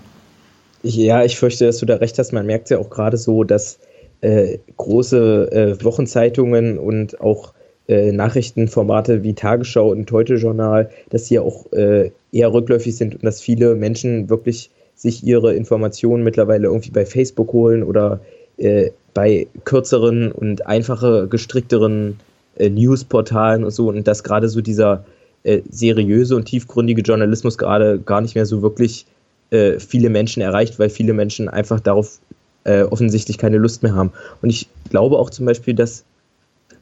Ja, 0.83 1.25
ich 1.25 1.39
fürchte, 1.39 1.67
dass 1.67 1.79
du 1.79 1.87
da 1.87 1.97
recht 1.97 2.19
hast. 2.19 2.33
Man 2.33 2.47
merkt 2.47 2.71
ja 2.71 2.79
auch 2.79 2.91
gerade 2.91 3.17
so, 3.17 3.45
dass 3.45 3.79
äh, 4.21 4.59
große 4.77 5.53
äh, 5.53 5.85
Wochenzeitungen 5.85 6.79
und 6.79 7.21
auch 7.21 7.53
äh, 7.89 8.13
Nachrichtenformate 8.13 9.23
wie 9.23 9.35
Tagesschau 9.35 9.91
und 9.91 10.11
Heute-Journal, 10.11 10.91
dass 11.11 11.25
die 11.25 11.35
ja 11.35 11.43
auch 11.43 11.71
äh, 11.73 12.11
eher 12.33 12.53
rückläufig 12.53 12.97
sind 12.97 13.15
und 13.15 13.25
dass 13.25 13.41
viele 13.41 13.75
Menschen 13.75 14.29
wirklich 14.31 14.71
sich 14.95 15.25
ihre 15.25 15.55
Informationen 15.55 16.23
mittlerweile 16.23 16.69
irgendwie 16.69 16.91
bei 16.91 17.05
Facebook 17.05 17.53
holen 17.53 17.83
oder 17.83 18.21
äh, 18.57 18.91
bei 19.13 19.47
kürzeren 19.65 20.33
und 20.33 20.67
einfacher 20.67 21.27
gestrickteren 21.27 22.21
äh, 22.57 22.71
Newsportalen 22.71 23.65
und 23.65 23.71
so 23.71 23.89
und 23.89 24.07
dass 24.07 24.25
gerade 24.25 24.49
so 24.49 24.61
dieser 24.61 25.05
äh, 25.45 25.63
seriöse 25.71 26.37
und 26.37 26.47
tiefgründige 26.47 27.03
Journalismus 27.03 27.59
gerade 27.59 27.99
gar 27.99 28.21
nicht 28.21 28.35
mehr 28.35 28.47
so 28.47 28.63
wirklich 28.63 29.07
äh, 29.51 29.79
viele 29.79 30.11
Menschen 30.11 30.43
erreicht, 30.43 30.79
weil 30.79 30.91
viele 30.91 31.13
Menschen 31.13 31.49
einfach 31.49 31.81
darauf 31.81 32.19
äh, 32.65 32.83
offensichtlich 32.83 33.39
keine 33.39 33.59
Lust 33.59 33.83
mehr 33.83 33.95
haben. 33.95 34.13
Und 34.43 34.51
ich 34.51 34.69
glaube 34.91 35.19
auch 35.19 35.31
zum 35.31 35.47
Beispiel, 35.47 35.75
dass 35.75 36.05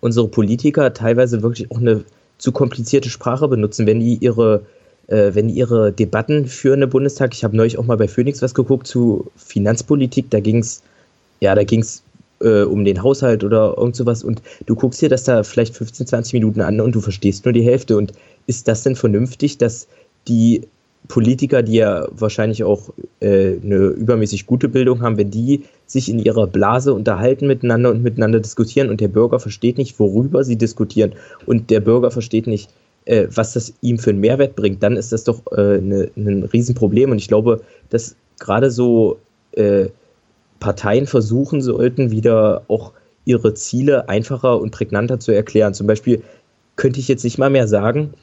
unsere 0.01 0.29
Politiker 0.29 0.95
teilweise 0.95 1.43
wirklich 1.43 1.71
auch 1.71 1.79
eine 1.79 2.05
zu 2.39 2.53
komplizierte 2.53 3.11
Sprache 3.11 3.49
benutzen, 3.49 3.87
wenn 3.87 4.01
die 4.01 4.17
ihre 4.17 4.63
äh, 5.09 5.35
wenn 5.35 5.49
die 5.49 5.55
ihre 5.55 5.93
Debatten 5.93 6.47
führen 6.47 6.83
im 6.83 6.91
Bundestag. 6.91 7.35
Ich 7.35 7.45
habe 7.45 7.57
neulich 7.57 7.79
auch 7.79 7.87
mal 7.87 7.97
bei 7.97 8.09
Phoenix 8.09 8.43
was 8.43 8.55
geguckt 8.55 8.87
zu 8.87 9.31
Finanzpolitik. 9.37 10.31
Da 10.31 10.41
ging 10.41 10.59
es 10.59 10.83
ja, 11.41 11.55
da 11.55 11.65
ging 11.65 11.81
es 11.81 12.03
äh, 12.43 12.63
um 12.63 12.85
den 12.85 13.03
Haushalt 13.03 13.45
oder 13.45 13.75
irgend 13.77 13.97
sowas 13.97 14.25
und 14.25 14.43
du 14.67 14.75
guckst 14.75 15.01
dir 15.01 15.09
das 15.09 15.25
da 15.25 15.43
vielleicht 15.43 15.77
15, 15.77 16.07
20 16.07 16.33
Minuten 16.35 16.61
an 16.61 16.81
und 16.81 16.95
du 16.95 17.01
verstehst 17.01 17.45
nur 17.45 17.53
die 17.53 17.65
Hälfte. 17.65 17.97
Und 17.97 18.13
ist 18.47 18.69
das 18.69 18.83
denn 18.83 18.97
vernünftig, 18.97 19.59
dass 19.59 19.89
die 20.29 20.63
Politiker, 21.09 21.63
die 21.63 21.75
ja 21.75 22.07
wahrscheinlich 22.13 22.65
auch 22.65 22.91
äh, 23.21 23.57
eine 23.63 23.87
übermäßig 23.89 24.47
gute 24.47 24.69
Bildung 24.69 25.03
haben, 25.03 25.17
wenn 25.17 25.31
die 25.31 25.65
sich 25.87 26.09
in 26.09 26.19
ihrer 26.19 26.47
Blase 26.47 26.95
unterhalten 26.95 27.47
miteinander 27.47 27.91
und 27.91 28.03
miteinander 28.03 28.41
diskutieren 28.41 28.89
und 28.89 29.01
der 29.01 29.09
Bürger 29.09 29.41
versteht 29.41 29.79
nicht, 29.79 29.99
worüber 29.99 30.45
sie 30.45 30.57
diskutieren 30.57 31.13
und 31.45 31.71
der 31.71 31.81
Bürger 31.81 32.11
versteht 32.11 32.47
nicht, 32.47 32.71
äh, 33.05 33.27
was 33.35 33.53
das 33.53 33.75
ihm 33.81 33.99
für 33.99 34.11
einen 34.11 34.21
Mehrwert 34.21 34.55
bringt, 34.57 34.83
dann 34.83 34.97
ist 34.97 35.13
das 35.13 35.25
doch 35.25 35.41
äh, 35.53 35.81
ne, 35.81 36.11
ein 36.17 36.45
Riesenproblem. 36.45 37.11
Und 37.11 37.19
ich 37.19 37.29
glaube, 37.29 37.61
dass 37.91 38.15
gerade 38.39 38.71
so 38.71 39.19
äh, 39.53 39.87
Parteien 40.63 41.07
versuchen 41.07 41.61
sollten, 41.61 42.11
wieder 42.11 42.63
auch 42.69 42.93
ihre 43.25 43.55
Ziele 43.55 44.09
einfacher 44.09 44.61
und 44.61 44.71
prägnanter 44.71 45.19
zu 45.21 45.33
erklären. 45.33 45.75
Zum 45.75 45.87
Beispiel 45.87 46.23
könnte 46.77 47.01
ich 47.01 47.09
jetzt 47.09 47.25
nicht 47.25 47.37
mal 47.37 47.51
mehr 47.51 47.67
sagen, 47.69 48.15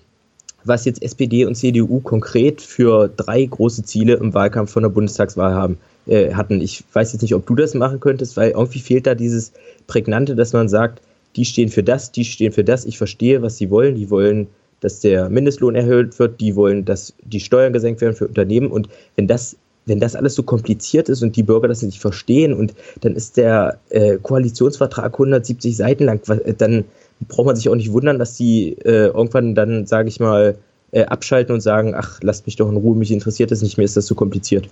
was 0.64 0.86
jetzt 0.86 1.04
SPD 1.04 1.46
und 1.46 1.56
CDU 1.56 2.00
konkret 2.00 2.62
für 2.62 3.10
drei 3.10 3.46
große 3.46 3.84
Ziele 3.84 4.14
im 4.16 4.34
Wahlkampf 4.34 4.72
von 4.72 4.84
der 4.84 4.90
Bundestagswahl 4.90 5.54
haben, 5.54 5.78
äh, 6.08 6.34
hatten. 6.34 6.62
Ich 6.62 6.84
weiß 6.94 7.14
jetzt 7.14 7.22
nicht, 7.22 7.36
ob 7.36 7.46
du 7.46 7.56
das 7.56 7.74
machen 7.74 8.00
könntest, 8.00 8.38
weil 8.38 8.52
irgendwie 8.52 8.80
fehlt 8.80 9.06
da 9.06 9.16
dieses 9.16 9.52
Prägnante, 9.88 10.36
dass 10.36 10.54
man 10.54 10.70
sagt, 10.70 11.02
die 11.36 11.46
stehen 11.46 11.70
für 11.70 11.84
das, 11.84 12.12
die 12.12 12.26
stehen 12.26 12.52
für 12.52 12.64
das, 12.64 12.86
ich 12.86 12.98
verstehe, 12.98 13.42
was 13.42 13.58
sie 13.58 13.70
wollen, 13.70 13.96
die 13.96 14.10
wollen 14.10 14.48
dass 14.80 15.02
der 15.02 15.30
Mindestlohn 15.30 15.76
erhöht 15.76 16.18
wird, 16.20 16.40
die 16.40 16.56
wollen, 16.56 16.86
dass 16.86 17.14
die 17.24 17.40
Steuern 17.40 17.74
gesenkt 17.74 18.02
werden 18.02 18.16
für 18.16 18.28
Unternehmen. 18.28 18.72
Und 18.72 18.90
wenn 19.16 19.28
das, 19.28 19.58
wenn 19.90 20.00
das 20.00 20.16
alles 20.16 20.36
so 20.36 20.44
kompliziert 20.44 21.10
ist 21.10 21.22
und 21.22 21.36
die 21.36 21.44
Bürger 21.44 21.68
das 21.68 21.82
nicht 21.82 22.00
verstehen 22.00 22.54
und 22.54 22.74
dann 23.02 23.16
ist 23.16 23.38
der 23.38 23.80
äh, 23.90 24.18
Koalitionsvertrag 24.18 25.14
170 25.14 25.76
Seiten 25.76 26.06
lang, 26.06 26.22
dann 26.58 26.86
braucht 27.28 27.48
man 27.48 27.56
sich 27.56 27.68
auch 27.68 27.76
nicht 27.76 27.92
wundern, 27.92 28.20
dass 28.20 28.36
die 28.36 28.78
äh, 28.86 29.08
irgendwann 29.08 29.56
dann, 29.56 29.86
sage 29.86 30.08
ich 30.08 30.20
mal, 30.20 30.56
äh, 30.92 31.04
abschalten 31.04 31.54
und 31.54 31.62
sagen, 31.62 31.94
ach, 31.96 32.20
lasst 32.22 32.46
mich 32.46 32.56
doch 32.56 32.70
in 32.70 32.78
Ruhe, 32.78 32.96
mich 32.96 33.12
interessiert 33.12 33.52
das 33.52 33.62
nicht 33.62 33.78
mehr, 33.78 33.86
ist 33.86 33.98
das 33.98 34.06
zu 34.06 34.16
kompliziert. 34.16 34.70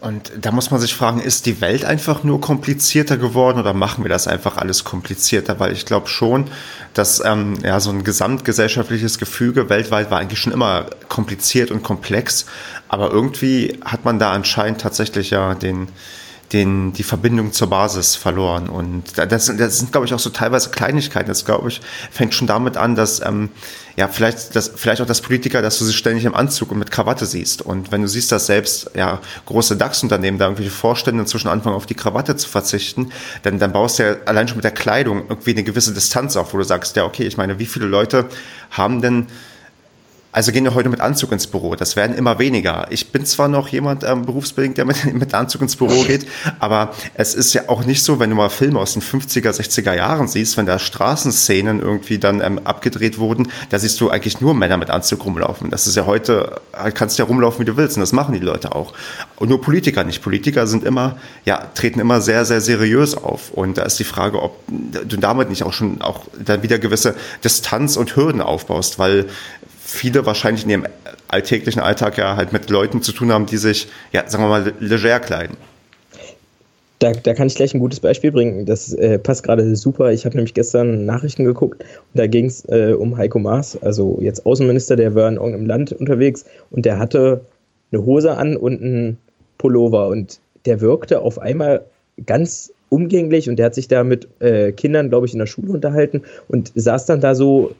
Und 0.00 0.30
da 0.40 0.52
muss 0.52 0.70
man 0.70 0.80
sich 0.80 0.94
fragen, 0.94 1.20
ist 1.20 1.46
die 1.46 1.60
Welt 1.60 1.84
einfach 1.84 2.22
nur 2.22 2.40
komplizierter 2.40 3.16
geworden 3.16 3.58
oder 3.58 3.72
machen 3.72 4.04
wir 4.04 4.08
das 4.08 4.28
einfach 4.28 4.56
alles 4.56 4.84
komplizierter? 4.84 5.58
Weil 5.58 5.72
ich 5.72 5.86
glaube 5.86 6.06
schon, 6.06 6.44
dass 6.94 7.20
ähm, 7.24 7.58
ja, 7.64 7.80
so 7.80 7.90
ein 7.90 8.04
gesamtgesellschaftliches 8.04 9.18
Gefüge 9.18 9.68
weltweit 9.68 10.12
war 10.12 10.20
eigentlich 10.20 10.38
schon 10.38 10.52
immer 10.52 10.86
kompliziert 11.08 11.72
und 11.72 11.82
komplex. 11.82 12.46
Aber 12.86 13.10
irgendwie 13.10 13.80
hat 13.84 14.04
man 14.04 14.20
da 14.20 14.30
anscheinend 14.30 14.80
tatsächlich 14.80 15.30
ja 15.30 15.54
den, 15.56 15.88
den, 16.52 16.92
die 16.92 17.02
Verbindung 17.02 17.52
zur 17.52 17.68
Basis 17.68 18.16
verloren. 18.16 18.68
Und 18.68 19.18
das, 19.18 19.52
das 19.56 19.78
sind, 19.78 19.92
glaube 19.92 20.06
ich, 20.06 20.14
auch 20.14 20.18
so 20.18 20.30
teilweise 20.30 20.70
Kleinigkeiten. 20.70 21.28
Das, 21.28 21.44
glaube 21.44 21.68
ich, 21.68 21.80
fängt 22.10 22.34
schon 22.34 22.46
damit 22.46 22.76
an, 22.76 22.94
dass, 22.94 23.24
ähm, 23.24 23.50
ja, 23.96 24.08
vielleicht, 24.08 24.56
das, 24.56 24.70
vielleicht 24.74 25.02
auch 25.02 25.06
das 25.06 25.20
Politiker, 25.20 25.60
dass 25.60 25.78
du 25.78 25.84
sie 25.84 25.92
ständig 25.92 26.24
im 26.24 26.34
Anzug 26.34 26.70
und 26.70 26.78
mit 26.78 26.90
Krawatte 26.90 27.26
siehst. 27.26 27.60
Und 27.62 27.92
wenn 27.92 28.00
du 28.00 28.08
siehst, 28.08 28.32
dass 28.32 28.46
selbst, 28.46 28.90
ja, 28.94 29.20
große 29.46 29.76
DAX-Unternehmen 29.76 30.38
da 30.38 30.46
irgendwelche 30.46 30.70
Vorstände 30.70 31.20
inzwischen 31.20 31.48
anfangen, 31.48 31.76
auf 31.76 31.86
die 31.86 31.94
Krawatte 31.94 32.36
zu 32.36 32.48
verzichten, 32.48 33.12
dann, 33.42 33.58
dann 33.58 33.72
baust 33.72 33.98
du 33.98 34.04
ja 34.04 34.16
allein 34.24 34.48
schon 34.48 34.56
mit 34.56 34.64
der 34.64 34.70
Kleidung 34.70 35.24
irgendwie 35.28 35.50
eine 35.50 35.64
gewisse 35.64 35.92
Distanz 35.92 36.36
auf, 36.36 36.54
wo 36.54 36.58
du 36.58 36.64
sagst, 36.64 36.96
ja, 36.96 37.04
okay, 37.04 37.24
ich 37.24 37.36
meine, 37.36 37.58
wie 37.58 37.66
viele 37.66 37.86
Leute 37.86 38.26
haben 38.70 39.02
denn 39.02 39.26
also 40.30 40.52
gehen 40.52 40.64
wir 40.64 40.74
heute 40.74 40.90
mit 40.90 41.00
Anzug 41.00 41.32
ins 41.32 41.46
Büro. 41.46 41.74
Das 41.74 41.96
werden 41.96 42.14
immer 42.16 42.38
weniger. 42.38 42.86
Ich 42.90 43.12
bin 43.12 43.24
zwar 43.24 43.48
noch 43.48 43.68
jemand 43.68 44.04
ähm, 44.04 44.26
berufsbedingt, 44.26 44.76
der 44.76 44.84
mit, 44.84 45.04
mit 45.14 45.32
Anzug 45.32 45.62
ins 45.62 45.76
Büro 45.76 46.02
geht, 46.02 46.26
aber 46.60 46.92
es 47.14 47.34
ist 47.34 47.54
ja 47.54 47.62
auch 47.68 47.84
nicht 47.84 48.02
so, 48.02 48.20
wenn 48.20 48.30
du 48.30 48.36
mal 48.36 48.50
Filme 48.50 48.78
aus 48.78 48.92
den 48.92 49.02
50er, 49.02 49.50
60er 49.50 49.94
Jahren 49.94 50.28
siehst, 50.28 50.56
wenn 50.56 50.66
da 50.66 50.78
Straßenszenen 50.78 51.80
irgendwie 51.80 52.18
dann 52.18 52.42
ähm, 52.42 52.60
abgedreht 52.64 53.18
wurden, 53.18 53.48
da 53.70 53.78
siehst 53.78 54.00
du 54.00 54.10
eigentlich 54.10 54.40
nur 54.40 54.54
Männer 54.54 54.76
mit 54.76 54.90
Anzug 54.90 55.24
rumlaufen. 55.24 55.70
Das 55.70 55.86
ist 55.86 55.96
ja 55.96 56.04
heute, 56.04 56.60
äh, 56.72 56.90
kannst 56.90 57.18
ja 57.18 57.24
rumlaufen, 57.24 57.60
wie 57.60 57.64
du 57.64 57.76
willst, 57.76 57.96
und 57.96 58.00
das 58.00 58.12
machen 58.12 58.34
die 58.34 58.40
Leute 58.40 58.74
auch. 58.74 58.92
Und 59.36 59.48
nur 59.48 59.60
Politiker 59.62 60.04
nicht. 60.04 60.22
Politiker 60.22 60.66
sind 60.66 60.84
immer, 60.84 61.16
ja, 61.46 61.68
treten 61.74 62.00
immer 62.00 62.20
sehr, 62.20 62.44
sehr 62.44 62.60
seriös 62.60 63.16
auf. 63.16 63.50
Und 63.50 63.78
da 63.78 63.82
ist 63.84 63.98
die 63.98 64.04
Frage, 64.04 64.42
ob 64.42 64.58
du 64.66 65.16
damit 65.16 65.48
nicht 65.48 65.62
auch 65.62 65.72
schon 65.72 66.02
auch 66.02 66.26
dann 66.38 66.62
wieder 66.62 66.78
gewisse 66.78 67.14
Distanz 67.42 67.96
und 67.96 68.14
Hürden 68.14 68.40
aufbaust, 68.40 68.98
weil 68.98 69.26
viele 69.88 70.26
wahrscheinlich 70.26 70.64
in 70.64 70.70
ihrem 70.70 70.86
alltäglichen 71.28 71.80
Alltag 71.80 72.18
ja 72.18 72.36
halt 72.36 72.52
mit 72.52 72.68
Leuten 72.68 73.02
zu 73.02 73.12
tun 73.12 73.32
haben, 73.32 73.46
die 73.46 73.56
sich, 73.56 73.88
ja, 74.12 74.28
sagen 74.28 74.44
wir 74.44 74.48
mal, 74.48 74.72
leger 74.80 75.18
kleiden. 75.18 75.56
Da, 76.98 77.12
da 77.12 77.32
kann 77.32 77.46
ich 77.46 77.54
gleich 77.54 77.74
ein 77.74 77.80
gutes 77.80 78.00
Beispiel 78.00 78.32
bringen. 78.32 78.66
Das 78.66 78.92
äh, 78.92 79.18
passt 79.18 79.44
gerade 79.44 79.76
super. 79.76 80.12
Ich 80.12 80.26
habe 80.26 80.36
nämlich 80.36 80.52
gestern 80.52 81.06
Nachrichten 81.06 81.44
geguckt 81.44 81.82
und 81.82 82.18
da 82.18 82.26
ging 82.26 82.46
es 82.46 82.64
äh, 82.68 82.92
um 82.92 83.16
Heiko 83.16 83.38
Maas, 83.38 83.80
also 83.80 84.18
jetzt 84.20 84.44
Außenminister, 84.44 84.96
der 84.96 85.14
war 85.14 85.28
in 85.28 85.36
irgendeinem 85.36 85.66
Land 85.66 85.92
unterwegs 85.92 86.44
und 86.70 86.84
der 86.84 86.98
hatte 86.98 87.40
eine 87.92 88.04
Hose 88.04 88.36
an 88.36 88.56
und 88.56 88.82
einen 88.82 89.18
Pullover 89.58 90.08
und 90.08 90.40
der 90.66 90.80
wirkte 90.80 91.20
auf 91.20 91.38
einmal 91.38 91.84
ganz 92.26 92.72
umgänglich 92.90 93.48
und 93.48 93.56
der 93.56 93.66
hat 93.66 93.74
sich 93.74 93.88
da 93.88 94.02
mit 94.02 94.28
äh, 94.40 94.72
Kindern, 94.72 95.08
glaube 95.08 95.26
ich, 95.26 95.32
in 95.32 95.38
der 95.38 95.46
Schule 95.46 95.72
unterhalten 95.72 96.22
und 96.48 96.72
saß 96.74 97.06
dann 97.06 97.20
da 97.20 97.34
so 97.34 97.74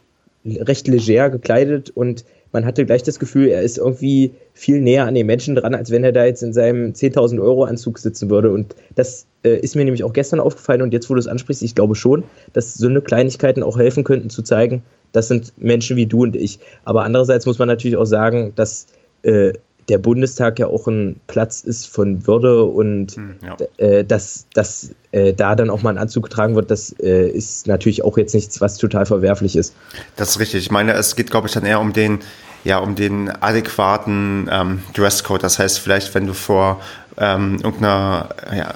recht 0.57 0.89
leger 0.89 1.31
gekleidet 1.31 1.91
und 1.91 2.25
man 2.53 2.65
hatte 2.65 2.87
gleich 2.87 3.03
das 3.03 3.19
Gefühl, 3.19 3.49
er 3.49 3.63
ist 3.63 3.79
irgendwie 3.79 4.33
viel 4.55 4.81
näher 4.81 5.07
an 5.07 5.15
den 5.15 5.27
Menschen 5.27 5.55
dran, 5.55 5.75
als 5.75 5.91
wenn 5.91 6.05
er 6.05 6.13
da 6.13 6.25
jetzt 6.25 6.43
in 6.43 6.53
seinem 6.53 6.93
10.000 6.93 7.41
Euro 7.43 7.65
Anzug 7.65 7.99
sitzen 7.99 8.31
würde. 8.31 8.51
Und 8.51 8.75
das 8.95 9.27
äh, 9.45 9.59
ist 9.59 9.77
mir 9.77 9.85
nämlich 9.85 10.03
auch 10.03 10.13
gestern 10.13 10.41
aufgefallen 10.41 10.83
und 10.83 10.93
jetzt, 10.93 11.11
wo 11.11 11.15
du 11.15 11.21
es 11.21 11.27
ansprichst, 11.27 11.63
ich 11.63 11.75
glaube 11.75 11.95
schon, 11.95 12.25
dass 12.55 12.75
so 12.75 12.89
eine 12.89 13.03
Kleinigkeiten 13.03 13.63
auch 13.63 13.79
helfen 13.79 14.05
könnten 14.05 14.31
zu 14.31 14.43
zeigen, 14.43 14.83
das 15.13 15.29
sind 15.29 15.53
Menschen 15.59 15.97
wie 15.97 16.07
du 16.07 16.23
und 16.23 16.37
ich. 16.37 16.59
Aber 16.85 17.05
andererseits 17.05 17.47
muss 17.47 17.59
man 17.59 17.69
natürlich 17.69 17.97
auch 17.97 18.07
sagen, 18.07 18.53
dass 18.57 18.87
äh, 19.23 19.53
der 19.89 19.99
Bundestag 19.99 20.59
ja 20.59 20.67
auch 20.67 20.87
ein 20.87 21.21
Platz 21.27 21.63
ist 21.63 21.87
von 21.87 22.27
Würde 22.27 22.65
und 22.65 23.13
hm, 23.13 23.37
ja. 23.43 23.57
äh, 23.79 24.05
dass, 24.05 24.47
dass 24.53 24.91
äh, 25.13 25.33
da 25.33 25.55
dann 25.55 25.71
auch 25.71 25.83
mal 25.83 25.91
ein 25.91 25.99
Anzug 25.99 26.25
getragen 26.25 26.55
wird, 26.55 26.71
das 26.71 26.95
äh, 27.01 27.29
ist 27.29 27.67
natürlich 27.67 28.05
auch 28.05 28.19
jetzt 28.19 28.35
nichts, 28.35 28.61
was 28.61 28.77
total 28.77 29.07
verwerflich 29.07 29.57
ist. 29.57 29.75
Das 30.17 30.31
ist 30.31 30.41
richtig. 30.41 30.65
Ich 30.65 30.71
meine, 30.71 30.93
es 30.93 31.17
geht, 31.17 31.31
glaube 31.31 31.49
ich, 31.49 31.55
dann 31.55 31.65
eher 31.65 31.81
um 31.81 31.93
den, 31.93 32.21
ja, 32.65 32.79
um 32.79 32.95
den 32.95 33.31
adäquaten 33.31 34.49
ähm, 34.53 34.83
Dresscode. 34.95 35.43
Das 35.43 35.59
heißt, 35.59 35.79
vielleicht, 35.79 36.15
wenn 36.15 36.27
du 36.27 36.35
vor 36.35 36.81
ähm, 37.17 37.59
irgendeiner, 37.63 38.29
ja, 38.55 38.75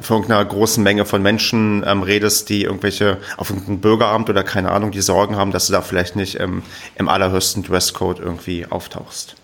vor 0.00 0.18
irgendeiner 0.18 0.44
großen 0.44 0.84
Menge 0.84 1.04
von 1.04 1.20
Menschen 1.20 1.82
ähm, 1.84 2.04
redest, 2.04 2.48
die 2.48 2.62
irgendwelche 2.62 3.18
auf 3.36 3.50
irgendein 3.50 3.80
Bürgeramt 3.80 4.30
oder 4.30 4.44
keine 4.44 4.70
Ahnung, 4.70 4.92
die 4.92 5.00
Sorgen 5.00 5.34
haben, 5.34 5.50
dass 5.50 5.66
du 5.66 5.72
da 5.72 5.82
vielleicht 5.82 6.14
nicht 6.14 6.36
im, 6.36 6.62
im 6.94 7.08
allerhöchsten 7.08 7.64
Dresscode 7.64 8.20
irgendwie 8.20 8.66
auftauchst. 8.66 9.34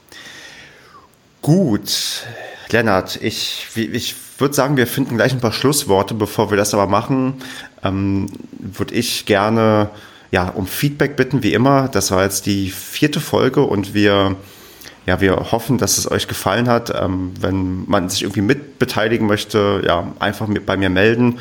Gut, 1.43 2.27
Lennart, 2.71 3.19
ich, 3.23 3.67
ich 3.75 4.15
würde 4.39 4.55
sagen, 4.55 4.77
wir 4.77 4.87
finden 4.87 5.17
gleich 5.17 5.33
ein 5.33 5.41
paar 5.41 5.53
Schlussworte. 5.53 6.15
Bevor 6.15 6.51
wir 6.51 6.57
das 6.57 6.75
aber 6.75 6.87
machen, 6.87 7.43
ähm, 7.83 8.27
würde 8.59 8.95
ich 8.95 9.25
gerne 9.25 9.91
ja, 10.31 10.49
um 10.49 10.67
Feedback 10.67 11.17
bitten, 11.17 11.43
wie 11.43 11.55
immer. 11.55 11.89
Das 11.89 12.11
war 12.11 12.23
jetzt 12.23 12.47
die 12.47 12.71
vierte 12.71 13.21
Folge 13.21 13.63
und 13.63 13.95
wir, 13.95 14.37
ja, 15.07 15.21
wir 15.21 15.51
hoffen, 15.51 15.79
dass 15.79 15.97
es 15.97 16.11
euch 16.11 16.29
gefallen 16.29 16.69
hat. 16.69 16.93
Ähm, 16.95 17.33
wenn 17.41 17.89
man 17.89 18.11
sich 18.11 18.23
irgendwie 18.23 18.43
mitbeteiligen 18.43 19.27
möchte, 19.27 19.83
ja, 19.87 20.13
einfach 20.19 20.47
bei 20.67 20.77
mir 20.77 20.91
melden 20.91 21.41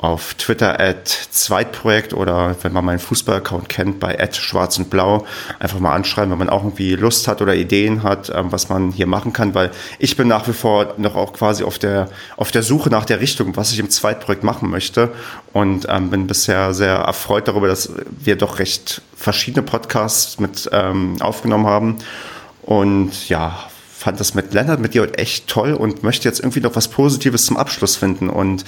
auf 0.00 0.34
Twitter 0.34 0.78
at 0.78 1.08
Zweitprojekt 1.08 2.14
oder 2.14 2.54
wenn 2.62 2.72
man 2.72 2.84
meinen 2.84 3.00
Fußball-Account 3.00 3.68
kennt, 3.68 4.00
bei 4.00 4.18
at 4.18 4.36
schwarz 4.36 4.78
und 4.78 4.90
blau, 4.90 5.26
einfach 5.58 5.80
mal 5.80 5.94
anschreiben, 5.94 6.30
wenn 6.30 6.38
man 6.38 6.48
auch 6.48 6.62
irgendwie 6.62 6.94
Lust 6.94 7.26
hat 7.26 7.42
oder 7.42 7.54
Ideen 7.54 8.04
hat, 8.04 8.30
ähm, 8.34 8.52
was 8.52 8.68
man 8.68 8.92
hier 8.92 9.06
machen 9.06 9.32
kann, 9.32 9.54
weil 9.54 9.72
ich 9.98 10.16
bin 10.16 10.28
nach 10.28 10.46
wie 10.46 10.52
vor 10.52 10.94
noch 10.98 11.16
auch 11.16 11.32
quasi 11.32 11.64
auf 11.64 11.78
der, 11.78 12.08
auf 12.36 12.52
der 12.52 12.62
Suche 12.62 12.90
nach 12.90 13.04
der 13.04 13.20
Richtung, 13.20 13.56
was 13.56 13.72
ich 13.72 13.80
im 13.80 13.90
Zweitprojekt 13.90 14.44
machen 14.44 14.70
möchte. 14.70 15.10
Und 15.52 15.86
ähm, 15.88 16.10
bin 16.10 16.26
bisher 16.26 16.74
sehr 16.74 16.94
erfreut 16.94 17.48
darüber, 17.48 17.66
dass 17.66 17.90
wir 18.20 18.36
doch 18.36 18.58
recht 18.60 19.02
verschiedene 19.16 19.64
Podcasts 19.64 20.38
mit 20.38 20.68
ähm, 20.72 21.16
aufgenommen 21.20 21.66
haben. 21.66 21.96
Und 22.62 23.28
ja, 23.28 23.58
fand 23.98 24.20
das 24.20 24.34
mit 24.34 24.54
Lennart, 24.54 24.78
mit 24.78 24.94
dir 24.94 25.02
heute 25.02 25.18
echt 25.18 25.48
toll 25.48 25.72
und 25.74 26.04
möchte 26.04 26.28
jetzt 26.28 26.38
irgendwie 26.38 26.60
noch 26.60 26.76
was 26.76 26.86
Positives 26.86 27.46
zum 27.46 27.56
Abschluss 27.56 27.96
finden. 27.96 28.30
Und 28.30 28.64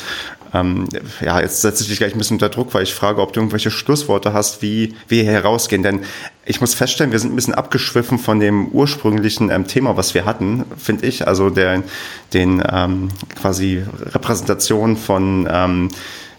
ähm, 0.53 0.88
ja, 1.20 1.40
jetzt 1.40 1.61
setze 1.61 1.82
ich 1.82 1.88
dich 1.88 1.98
gleich 1.98 2.12
ein 2.12 2.18
bisschen 2.18 2.36
unter 2.36 2.48
Druck, 2.48 2.74
weil 2.74 2.82
ich 2.82 2.94
frage, 2.94 3.20
ob 3.20 3.32
du 3.32 3.40
irgendwelche 3.40 3.70
Schlussworte 3.70 4.32
hast, 4.32 4.62
wie 4.62 4.94
wir 5.09 5.22
hier 5.22 5.32
herausgehen. 5.32 5.82
Denn 5.82 6.01
ich 6.44 6.61
muss 6.61 6.74
feststellen, 6.74 7.12
wir 7.12 7.18
sind 7.18 7.32
ein 7.32 7.36
bisschen 7.36 7.55
abgeschwiffen 7.55 8.18
von 8.18 8.40
dem 8.40 8.68
ursprünglichen 8.68 9.51
ähm, 9.51 9.66
Thema, 9.66 9.96
was 9.96 10.14
wir 10.14 10.24
hatten, 10.24 10.64
finde 10.76 11.07
ich. 11.07 11.26
Also 11.26 11.51
der, 11.51 11.82
den 12.32 12.62
ähm, 12.70 13.09
quasi 13.36 13.82
Repräsentation 14.07 14.96
von 14.96 15.48
ähm, 15.51 15.88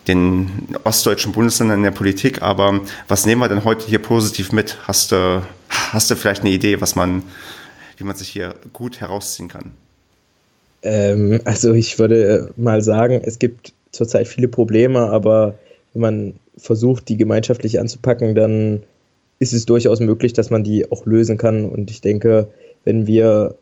den 0.07 0.67
ostdeutschen 0.83 1.31
Bundesländern 1.31 1.79
in 1.79 1.83
der 1.83 1.91
Politik. 1.91 2.41
Aber 2.41 2.81
was 3.07 3.25
nehmen 3.25 3.41
wir 3.41 3.49
denn 3.49 3.63
heute 3.63 3.87
hier 3.87 3.99
positiv 3.99 4.51
mit? 4.51 4.77
Hast 4.87 5.11
du, 5.11 5.41
hast 5.69 6.11
du 6.11 6.15
vielleicht 6.15 6.41
eine 6.41 6.51
Idee, 6.51 6.81
was 6.81 6.95
man 6.95 7.23
wie 8.01 8.07
man 8.07 8.15
sich 8.15 8.29
hier 8.29 8.55
gut 8.73 8.99
herausziehen 8.99 9.47
kann? 9.47 9.71
Ähm, 10.81 11.39
also 11.45 11.73
ich 11.73 11.99
würde 11.99 12.51
mal 12.57 12.81
sagen, 12.81 13.21
es 13.23 13.37
gibt 13.37 13.73
zurzeit 13.91 14.27
viele 14.27 14.47
Probleme, 14.47 14.99
aber 14.99 15.55
wenn 15.93 16.01
man 16.01 16.33
versucht, 16.57 17.09
die 17.09 17.17
gemeinschaftlich 17.17 17.79
anzupacken, 17.79 18.35
dann 18.35 18.83
ist 19.39 19.53
es 19.53 19.65
durchaus 19.65 19.99
möglich, 19.99 20.33
dass 20.33 20.49
man 20.49 20.63
die 20.63 20.91
auch 20.91 21.05
lösen 21.05 21.37
kann. 21.37 21.65
Und 21.65 21.89
ich 21.89 22.01
denke, 22.01 22.47
wenn 22.83 23.07
wir 23.07 23.55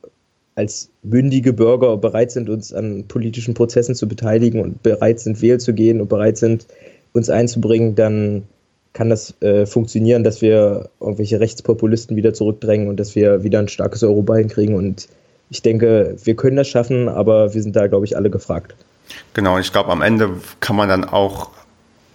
als 0.55 0.89
mündige 1.03 1.53
Bürger 1.53 1.95
bereit 1.97 2.32
sind, 2.32 2.49
uns 2.49 2.73
an 2.73 3.05
politischen 3.07 3.53
Prozessen 3.53 3.95
zu 3.95 4.07
beteiligen 4.07 4.61
und 4.61 4.84
bereit 4.84 5.21
sind, 5.21 5.41
wählen 5.41 5.59
zu 5.59 5.73
gehen 5.73 6.01
und 6.01 6.09
bereit 6.09 6.38
sind, 6.38 6.67
uns 7.13 7.30
einzubringen, 7.30 7.95
dann 7.95 8.43
kann 8.91 9.09
das 9.09 9.39
äh, 9.41 9.65
funktionieren, 9.65 10.23
dass 10.23 10.41
wir 10.41 10.89
irgendwelche 10.99 11.39
Rechtspopulisten 11.39 12.17
wieder 12.17 12.34
zurückdrängen 12.34 12.89
und 12.89 12.99
dass 12.99 13.15
wir 13.15 13.43
wieder 13.43 13.59
ein 13.59 13.69
starkes 13.69 14.03
Europa 14.03 14.36
hinkriegen. 14.36 14.75
Und 14.75 15.07
ich 15.49 15.61
denke, 15.61 16.15
wir 16.21 16.36
können 16.36 16.57
das 16.57 16.67
schaffen, 16.67 17.07
aber 17.07 17.53
wir 17.53 17.63
sind 17.63 17.75
da, 17.75 17.88
glaube 17.88 18.05
ich, 18.05 18.17
alle 18.17 18.30
gefragt. 18.30 18.75
Genau, 19.34 19.55
und 19.55 19.62
ich 19.62 19.72
glaube, 19.72 19.91
am 19.91 20.01
Ende 20.01 20.41
kann 20.60 20.76
man 20.76 20.89
dann 20.89 21.05
auch 21.05 21.51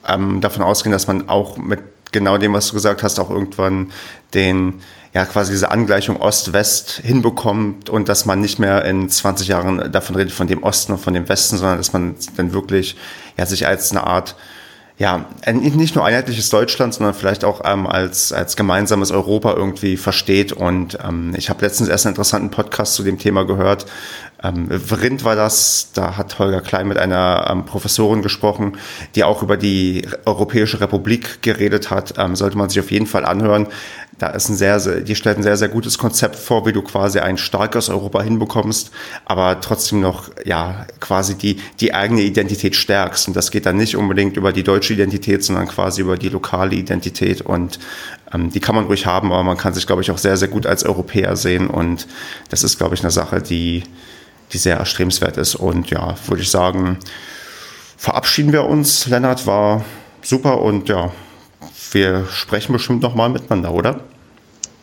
ähm, 0.07 0.41
davon 0.41 0.63
ausgehen, 0.63 0.93
dass 0.93 1.07
man 1.07 1.29
auch 1.29 1.57
mit 1.57 1.81
genau 2.13 2.39
dem, 2.39 2.53
was 2.53 2.69
du 2.69 2.75
gesagt 2.75 3.03
hast, 3.03 3.19
auch 3.19 3.31
irgendwann 3.31 3.93
den, 4.33 4.81
ja, 5.13 5.25
quasi 5.25 5.53
diese 5.53 5.71
Angleichung 5.71 6.21
Ost-West 6.21 7.01
hinbekommt 7.05 7.91
und 7.91 8.09
dass 8.09 8.25
man 8.25 8.41
nicht 8.41 8.59
mehr 8.59 8.85
in 8.85 9.09
20 9.09 9.49
Jahren 9.49 9.93
davon 9.93 10.17
redet, 10.17 10.33
von 10.33 10.47
dem 10.47 10.63
Osten 10.63 10.93
und 10.93 10.99
von 10.99 11.15
dem 11.15 11.29
Westen, 11.29 11.57
sondern 11.57 11.79
dass 11.79 11.93
man 11.93 12.15
dann 12.37 12.53
wirklich, 12.53 12.97
ja, 13.37 13.47
sich 13.47 13.67
als 13.67 13.91
eine 13.91 14.07
Art 14.07 14.37
ja, 14.97 15.27
nicht 15.53 15.97
nur 15.97 16.05
einheitliches 16.05 16.51
Deutschland, 16.51 16.95
sondern 16.95 17.15
vielleicht 17.15 17.45
auch 17.45 17.63
ähm, 17.65 17.89
als, 17.89 18.33
als 18.33 18.55
gemeinsames 18.55 19.11
Europa 19.11 19.55
irgendwie 19.55 19.97
versteht. 19.97 20.53
Und 20.53 20.99
ähm, 21.05 21.35
ich 21.37 21.51
habe 21.51 21.65
letztens 21.65 21.89
erst 21.89 22.07
einen 22.07 22.13
interessanten 22.13 22.51
Podcast 22.51 22.95
zu 22.95 23.03
dem 23.03 23.19
Thema 23.19 23.45
gehört. 23.45 23.87
Ähm, 24.41 24.69
Vrind 24.71 25.25
war 25.25 25.35
das, 25.35 25.91
da 25.95 26.17
hat 26.17 26.39
Holger 26.39 26.61
Klein 26.61 26.87
mit 26.87 26.99
einer 26.99 27.49
ähm, 27.51 27.65
Professorin 27.65 28.23
gesprochen, 28.23 28.79
die 29.17 29.25
auch 29.25 29.43
über 29.43 29.57
die 29.57 30.07
Europäische 30.27 30.81
Republik 30.81 31.43
geredet 31.43 31.91
hat. 31.91 32.15
Ähm, 32.19 32.37
sollte 32.37 32.57
man 32.57 32.69
sich 32.69 32.79
auf 32.79 32.93
jeden 32.93 33.07
Fall 33.07 33.25
anhören. 33.25 33.67
Da 34.19 34.29
ist 34.29 34.49
ein 34.49 34.57
sehr, 34.57 34.79
sehr, 34.79 35.01
die 35.01 35.17
stellt 35.17 35.39
ein 35.39 35.43
sehr, 35.43 35.57
sehr 35.57 35.69
gutes 35.69 35.99
Konzept 35.99 36.37
vor, 36.37 36.67
wie 36.67 36.73
du 36.73 36.83
quasi 36.83 37.19
ein 37.19 37.37
starkes 37.37 37.89
Europa 37.89 38.23
hinbekommst, 38.23 38.93
aber 39.25 39.61
trotzdem 39.61 40.01
noch, 40.01 40.31
ja, 40.45 40.87
quasi 41.01 41.35
die, 41.35 41.61
die 41.81 41.95
eigene 41.95 42.23
Identität 42.23 42.77
stärkst. 42.77 43.27
Und 43.27 43.35
das 43.35 43.51
geht 43.51 43.67
dann 43.67 43.77
nicht 43.77 43.97
unbedingt 43.97 44.37
über 44.37 44.53
die 44.53 44.63
deutsche 44.63 44.93
Identität, 44.93 45.43
sondern 45.43 45.67
quasi 45.67 46.01
über 46.03 46.17
die 46.17 46.29
lokale 46.29 46.77
Identität. 46.77 47.41
Und 47.41 47.81
ähm, 48.33 48.51
die 48.51 48.61
kann 48.61 48.77
man 48.77 48.85
ruhig 48.85 49.07
haben, 49.07 49.33
aber 49.33 49.43
man 49.43 49.57
kann 49.57 49.75
sich, 49.75 49.87
glaube 49.87 50.03
ich, 50.03 50.11
auch 50.13 50.19
sehr, 50.19 50.37
sehr 50.37 50.49
gut 50.49 50.67
als 50.67 50.85
Europäer 50.85 51.35
sehen. 51.35 51.69
Und 51.69 52.07
das 52.51 52.63
ist, 52.63 52.79
glaube 52.79 52.95
ich, 52.95 53.01
eine 53.01 53.11
Sache, 53.11 53.43
die, 53.43 53.83
die 54.53 54.59
sehr 54.59 54.77
erstrebenswert 54.77 55.39
ist. 55.39 55.57
Und 55.57 55.91
ja, 55.91 56.15
würde 56.29 56.43
ich 56.43 56.51
sagen, 56.51 56.99
verabschieden 57.97 58.53
wir 58.53 58.65
uns. 58.65 59.09
Lennart 59.09 59.47
war 59.47 59.85
super 60.23 60.61
und 60.61 60.89
ja, 60.89 61.13
wir 61.95 62.27
sprechen 62.31 62.73
bestimmt 62.73 63.03
nochmal 63.03 63.29
miteinander, 63.31 63.73
oder? 63.73 64.01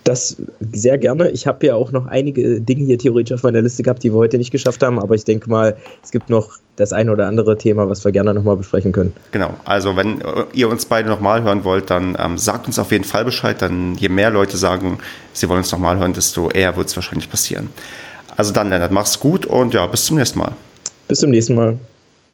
Das 0.03 0.37
sehr 0.73 0.97
gerne. 0.97 1.29
Ich 1.29 1.45
habe 1.45 1.67
ja 1.67 1.75
auch 1.75 1.91
noch 1.91 2.07
einige 2.07 2.59
Dinge 2.59 2.85
hier 2.85 2.97
theoretisch 2.97 3.33
auf 3.33 3.43
meiner 3.43 3.61
Liste 3.61 3.83
gehabt, 3.83 4.01
die 4.01 4.11
wir 4.11 4.17
heute 4.17 4.39
nicht 4.39 4.49
geschafft 4.49 4.81
haben, 4.81 4.97
aber 4.97 5.13
ich 5.13 5.25
denke 5.25 5.47
mal, 5.47 5.77
es 6.03 6.09
gibt 6.09 6.29
noch 6.29 6.57
das 6.75 6.91
eine 6.91 7.11
oder 7.11 7.27
andere 7.27 7.55
Thema, 7.57 7.87
was 7.87 8.03
wir 8.03 8.11
gerne 8.11 8.33
nochmal 8.33 8.57
besprechen 8.57 8.93
können. 8.93 9.13
Genau, 9.31 9.53
also 9.63 9.95
wenn 9.95 10.23
ihr 10.53 10.69
uns 10.69 10.85
beide 10.85 11.07
nochmal 11.07 11.43
hören 11.43 11.63
wollt, 11.63 11.91
dann 11.91 12.17
ähm, 12.19 12.39
sagt 12.39 12.65
uns 12.65 12.79
auf 12.79 12.91
jeden 12.91 13.03
Fall 13.03 13.25
Bescheid, 13.25 13.61
dann 13.61 13.93
je 13.95 14.09
mehr 14.09 14.31
Leute 14.31 14.57
sagen, 14.57 14.97
sie 15.33 15.47
wollen 15.47 15.59
uns 15.59 15.71
nochmal 15.71 15.99
hören, 15.99 16.13
desto 16.13 16.49
eher 16.49 16.75
wird 16.77 16.87
es 16.87 16.95
wahrscheinlich 16.95 17.29
passieren. 17.29 17.69
Also 18.35 18.53
dann, 18.53 18.69
Lennart, 18.69 18.91
mach's 18.91 19.19
gut 19.19 19.45
und 19.45 19.75
ja, 19.75 19.85
bis 19.85 20.05
zum 20.05 20.17
nächsten 20.17 20.39
Mal. 20.39 20.53
Bis 21.07 21.19
zum 21.19 21.29
nächsten 21.29 21.53
Mal. 21.53 21.77